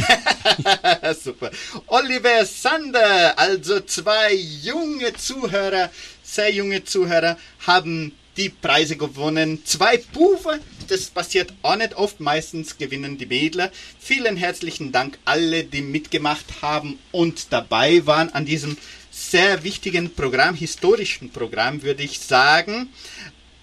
Super. 1.23 1.51
Oliver 1.85 2.43
Sander, 2.47 3.37
also 3.37 3.79
zwei 3.81 4.33
junge 4.33 5.13
Zuhörer, 5.13 5.91
sehr 6.23 6.51
junge 6.51 6.83
Zuhörer, 6.83 7.37
haben 7.67 8.13
die 8.37 8.49
Preise 8.49 8.95
gewonnen. 8.95 9.61
Zwei 9.65 9.97
Bufe, 10.13 10.59
das 10.87 11.05
passiert 11.07 11.53
auch 11.63 11.75
nicht 11.75 11.95
oft, 11.95 12.19
meistens 12.19 12.77
gewinnen 12.77 13.17
die 13.17 13.25
Mädler. 13.25 13.71
Vielen 13.99 14.37
herzlichen 14.37 14.91
Dank 14.91 15.17
alle, 15.25 15.63
die 15.63 15.81
mitgemacht 15.81 16.61
haben 16.61 16.99
und 17.11 17.51
dabei 17.51 18.05
waren 18.05 18.29
an 18.33 18.45
diesem 18.45 18.77
sehr 19.11 19.63
wichtigen 19.63 20.13
Programm, 20.13 20.55
historischen 20.55 21.31
Programm, 21.31 21.81
würde 21.81 22.03
ich 22.03 22.19
sagen. 22.19 22.89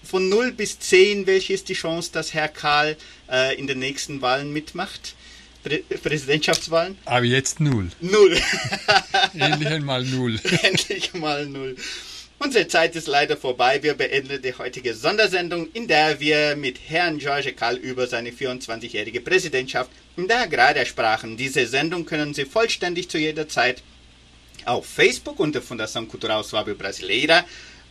Von 0.03 0.29
0 0.29 0.51
bis 0.51 0.79
10, 0.79 1.25
welche 1.25 1.53
ist 1.53 1.69
die 1.69 1.73
Chance, 1.73 2.11
dass 2.11 2.33
Herr 2.33 2.49
Karl 2.49 2.97
äh, 3.31 3.57
in 3.57 3.65
den 3.65 3.79
nächsten 3.79 4.21
Wahlen 4.21 4.51
mitmacht? 4.53 5.15
Prä 5.63 5.79
Präsidentschaftswahlen? 5.79 6.95
Aber 7.05 7.25
jetzt 7.25 7.59
null. 7.59 7.89
Null. 8.01 8.39
Endlich 9.33 9.67
einmal 9.67 10.03
null. 10.03 10.39
Endlich 10.61 11.13
mal 11.15 11.47
null. 11.47 11.75
Unsere 12.37 12.67
Zeit 12.67 12.95
ist 12.95 13.07
leider 13.07 13.37
vorbei. 13.37 13.81
Wir 13.81 13.93
beenden 13.93 14.41
die 14.41 14.53
heutige 14.53 14.93
Sondersendung, 14.93 15.69
in 15.71 15.87
der 15.87 16.19
wir 16.19 16.57
mit 16.57 16.77
Herrn 16.85 17.17
George 17.17 17.53
Kall 17.53 17.77
über 17.77 18.07
seine 18.07 18.31
24-jährige 18.31 19.21
Präsidentschaft 19.21 19.89
in 20.17 20.27
der 20.27 20.41
Agraria 20.41 20.85
sprachen. 20.85 21.37
Diese 21.37 21.65
Sendung 21.65 22.05
können 22.05 22.33
Sie 22.33 22.45
vollständig 22.45 23.09
zu 23.09 23.17
jeder 23.17 23.47
Zeit 23.47 23.81
auf 24.65 24.85
Facebook 24.85 25.39
unter 25.39 25.61
Fundação 25.61 26.07
Cultural 26.07 26.43
Suave 26.43 26.75
Brasileira 26.75 27.45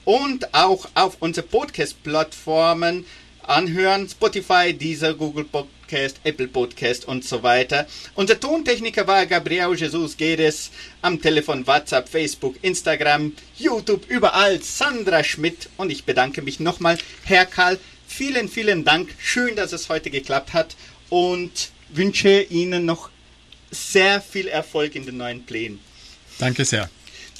und 0.04 0.52
auch 0.52 0.88
auf 0.94 1.16
unsere 1.20 1.46
Podcast-Plattformen 1.46 3.06
anhören. 3.48 4.08
Spotify, 4.08 4.72
Deezer, 4.72 5.14
Google 5.14 5.44
Podcast, 5.44 6.20
Apple 6.24 6.48
Podcast 6.48 7.06
und 7.06 7.24
so 7.24 7.42
weiter. 7.42 7.86
Unser 8.14 8.38
Tontechniker 8.40 9.06
war 9.06 9.26
Gabriel 9.26 9.74
Jesus 9.74 10.16
Gedes. 10.16 10.70
Am 11.02 11.20
Telefon, 11.20 11.66
WhatsApp, 11.66 12.08
Facebook, 12.08 12.56
Instagram, 12.62 13.32
YouTube, 13.58 14.08
überall 14.08 14.60
Sandra 14.62 15.22
Schmidt. 15.22 15.68
Und 15.76 15.90
ich 15.90 16.04
bedanke 16.04 16.42
mich 16.42 16.60
nochmal, 16.60 16.98
Herr 17.24 17.46
Karl. 17.46 17.78
Vielen, 18.06 18.48
vielen 18.48 18.84
Dank. 18.84 19.10
Schön, 19.18 19.56
dass 19.56 19.72
es 19.72 19.88
heute 19.88 20.10
geklappt 20.10 20.52
hat. 20.52 20.76
Und 21.10 21.70
wünsche 21.90 22.42
Ihnen 22.42 22.84
noch 22.84 23.10
sehr 23.70 24.20
viel 24.20 24.48
Erfolg 24.48 24.94
in 24.94 25.06
den 25.06 25.16
neuen 25.16 25.44
Plänen. 25.44 25.80
Danke 26.38 26.64
sehr. 26.64 26.88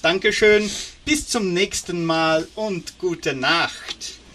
Dankeschön. 0.03 0.71
Bis 1.05 1.29
zum 1.29 1.53
nächsten 1.53 2.05
Mal 2.05 2.47
und 2.55 2.99
gute 2.99 3.35
Nacht. 3.35 4.19